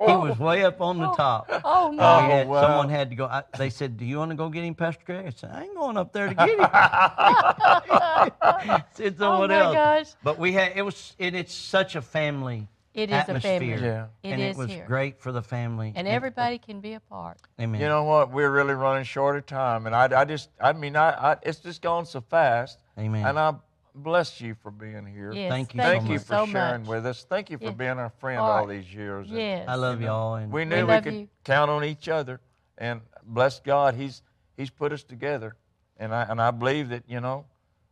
He 0.08 0.16
was 0.16 0.38
way 0.38 0.64
up 0.64 0.80
on 0.80 0.98
the 0.98 1.10
top. 1.12 1.48
Oh, 1.64 1.90
no. 1.92 2.02
Uh, 2.02 2.22
we 2.22 2.32
had, 2.32 2.48
wow. 2.48 2.62
Someone 2.62 2.88
had 2.88 3.10
to 3.10 3.16
go. 3.16 3.26
I, 3.26 3.42
they 3.56 3.70
said, 3.70 3.96
"Do 3.96 4.04
you 4.04 4.18
want 4.18 4.30
to 4.30 4.36
go 4.36 4.48
get 4.48 4.64
him, 4.64 4.74
Pastor 4.74 5.02
Greg?" 5.04 5.26
I 5.26 5.30
said, 5.30 5.50
"I 5.52 5.64
ain't 5.64 5.76
going 5.76 5.96
up 5.96 6.12
there 6.12 6.28
to 6.28 6.34
get 6.34 6.48
him." 6.48 6.58
said 8.94 9.14
oh, 9.14 9.18
someone 9.18 9.50
my 9.50 9.58
else. 9.58 9.74
gosh. 9.74 10.06
But 10.22 10.38
we 10.38 10.52
had 10.52 10.72
it 10.74 10.82
was 10.82 11.14
it, 11.18 11.34
it's 11.34 11.54
such 11.54 11.94
a 11.94 12.02
family 12.02 12.66
It 12.94 13.10
is 13.10 13.14
a 13.14 13.16
atmosphere. 13.16 13.60
family. 13.60 13.86
Yeah. 13.86 14.06
It 14.22 14.28
and 14.30 14.42
is 14.42 14.56
it 14.56 14.58
was 14.58 14.70
here. 14.70 14.84
great 14.86 15.20
for 15.20 15.30
the 15.30 15.42
family. 15.42 15.92
And 15.94 16.08
everybody 16.08 16.58
can 16.58 16.80
be 16.80 16.94
a 16.94 17.00
part. 17.00 17.38
Amen. 17.60 17.80
you 17.80 17.86
know 17.86 18.04
what? 18.04 18.32
We're 18.32 18.50
really 18.50 18.74
running 18.74 19.04
short 19.04 19.36
of 19.36 19.46
time, 19.46 19.86
and 19.86 19.94
I, 19.94 20.20
I 20.20 20.24
just, 20.24 20.48
I 20.60 20.72
mean, 20.72 20.96
I, 20.96 21.32
I, 21.32 21.36
it's 21.42 21.60
just 21.60 21.82
gone 21.82 22.06
so 22.06 22.20
fast. 22.20 22.78
Amen. 22.98 23.24
And 23.26 23.38
I 23.38 23.54
bless 23.94 24.40
you 24.40 24.54
for 24.62 24.70
being 24.70 25.06
here. 25.06 25.32
Yes. 25.32 25.50
Thank 25.50 25.74
you 25.74 25.80
Thank 25.80 26.02
so 26.02 26.08
you 26.08 26.14
much. 26.14 26.22
for 26.26 26.34
so 26.34 26.46
sharing 26.46 26.80
much. 26.82 26.88
with 26.88 27.06
us. 27.06 27.24
Thank 27.28 27.50
you 27.50 27.58
for 27.58 27.64
Yeah. 27.64 27.70
being 27.70 27.98
our 27.98 28.10
friend 28.10 28.40
All 28.40 28.50
all 28.50 28.66
right. 28.66 28.68
these 28.80 28.92
years. 28.92 29.28
And 29.32 29.68
I 29.68 29.74
love 29.74 30.00
y'all. 30.00 30.34
And 30.36 30.52
We 30.52 30.64
knew 30.64 30.76
we, 30.76 30.82
love 30.94 31.04
could 31.04 31.14
you. 31.14 31.28
count 31.44 31.70
on 31.70 31.84
each 31.84 32.08
other, 32.08 32.40
and 32.78 33.00
bless 33.24 33.60
God, 33.60 33.94
He's 33.94 34.22
He's 34.56 34.70
put 34.70 34.92
us 34.92 35.02
together, 35.04 35.54
and 35.98 36.14
I 36.14 36.22
and 36.24 36.40
I 36.40 36.50
believe 36.50 36.88
that 36.90 37.04
you 37.08 37.20
know, 37.20 37.46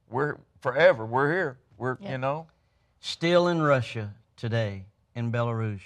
we're 0.08 0.36
forever. 0.60 1.04
We're 1.06 1.30
here. 1.32 1.58
We're 1.78 1.96
Yeah. 2.00 2.12
you 2.12 2.18
know, 2.18 2.46
still 3.00 3.48
in 3.48 3.62
Russia 3.62 4.14
today, 4.36 4.86
in 5.14 5.30
Belarus, 5.30 5.80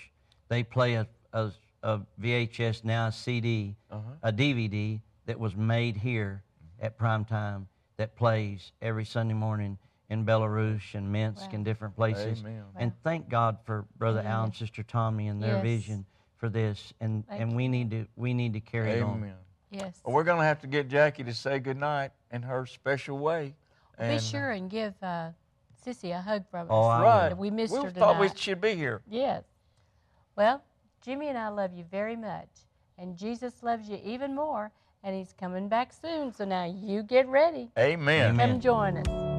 they 0.48 0.62
play 0.64 0.94
a, 0.94 1.06
a, 1.32 1.50
a 1.82 2.00
VHS 2.20 2.84
now 2.84 3.08
a 3.08 3.12
CD, 3.12 3.76
Uh-huh. 3.90 4.00
a 4.22 4.32
DVD 4.32 5.00
that 5.26 5.38
was 5.38 5.54
made 5.54 5.96
here 5.96 6.42
at 6.80 6.96
prime 6.96 7.24
time 7.24 7.68
that 7.98 8.16
plays 8.16 8.72
every 8.80 9.04
Sunday 9.04 9.34
morning 9.34 9.76
in 10.10 10.26
Belarus 10.26 10.94
and 10.94 11.10
Minsk 11.10 11.42
Wow. 11.42 11.48
and 11.54 11.64
different 11.64 11.94
places. 11.96 12.40
Amen. 12.40 12.64
And 12.76 12.92
thank 13.02 13.28
God 13.28 13.58
for 13.64 13.86
Brother 13.96 14.20
Al 14.20 14.44
and 14.44 14.54
Sister 14.54 14.82
Tommy 14.82 15.28
and 15.28 15.42
their 15.42 15.54
Yes. 15.54 15.62
vision 15.62 16.04
for 16.36 16.48
this. 16.48 16.92
And 17.00 17.26
Thank 17.28 17.40
and 17.40 17.56
we 17.56 17.68
need 17.68 17.90
to 17.92 18.06
we 18.16 18.34
need 18.34 18.52
to 18.54 18.60
carry 18.60 18.90
it 18.92 19.02
on. 19.02 19.14
Amen. 19.14 19.34
Yes. 19.70 20.00
Well, 20.04 20.14
we're 20.14 20.24
gonna 20.24 20.44
have 20.44 20.60
to 20.62 20.66
get 20.66 20.88
Jackie 20.88 21.22
to 21.24 21.32
say 21.32 21.60
goodnight 21.60 22.10
in 22.32 22.42
her 22.42 22.66
special 22.66 23.18
way. 23.18 23.54
Be 23.98 24.18
sure 24.18 24.50
and 24.50 24.68
give 24.70 24.94
uh, 25.02 25.30
Sissy 25.86 26.10
a 26.16 26.20
hug 26.20 26.44
from 26.50 26.66
Oh, 26.70 26.88
us. 26.88 27.00
I 27.00 27.02
Right. 27.02 27.36
We 27.36 27.50
missed 27.50 27.74
her 27.74 27.80
tonight. 27.82 27.94
we 27.94 28.00
thought 28.00 28.20
we 28.20 28.26
tonight. 28.28 28.38
should 28.38 28.60
be 28.60 28.74
here. 28.74 29.02
Yes. 29.08 29.44
Well, 30.36 30.62
Jimmy 31.02 31.28
and 31.28 31.38
I 31.38 31.48
love 31.48 31.72
you 31.74 31.84
very 31.84 32.16
much. 32.16 32.48
And 32.98 33.16
Jesus 33.16 33.62
loves 33.62 33.88
you 33.88 33.98
even 34.02 34.34
more. 34.34 34.72
And 35.02 35.14
he's 35.16 35.32
coming 35.32 35.68
back 35.68 35.92
soon. 35.94 36.32
So 36.32 36.44
now 36.44 36.64
you 36.64 37.02
get 37.02 37.26
ready. 37.28 37.70
Amen. 37.78 38.30
Amen. 38.30 38.50
Come 38.52 38.60
join 38.60 38.96
us. 38.98 39.29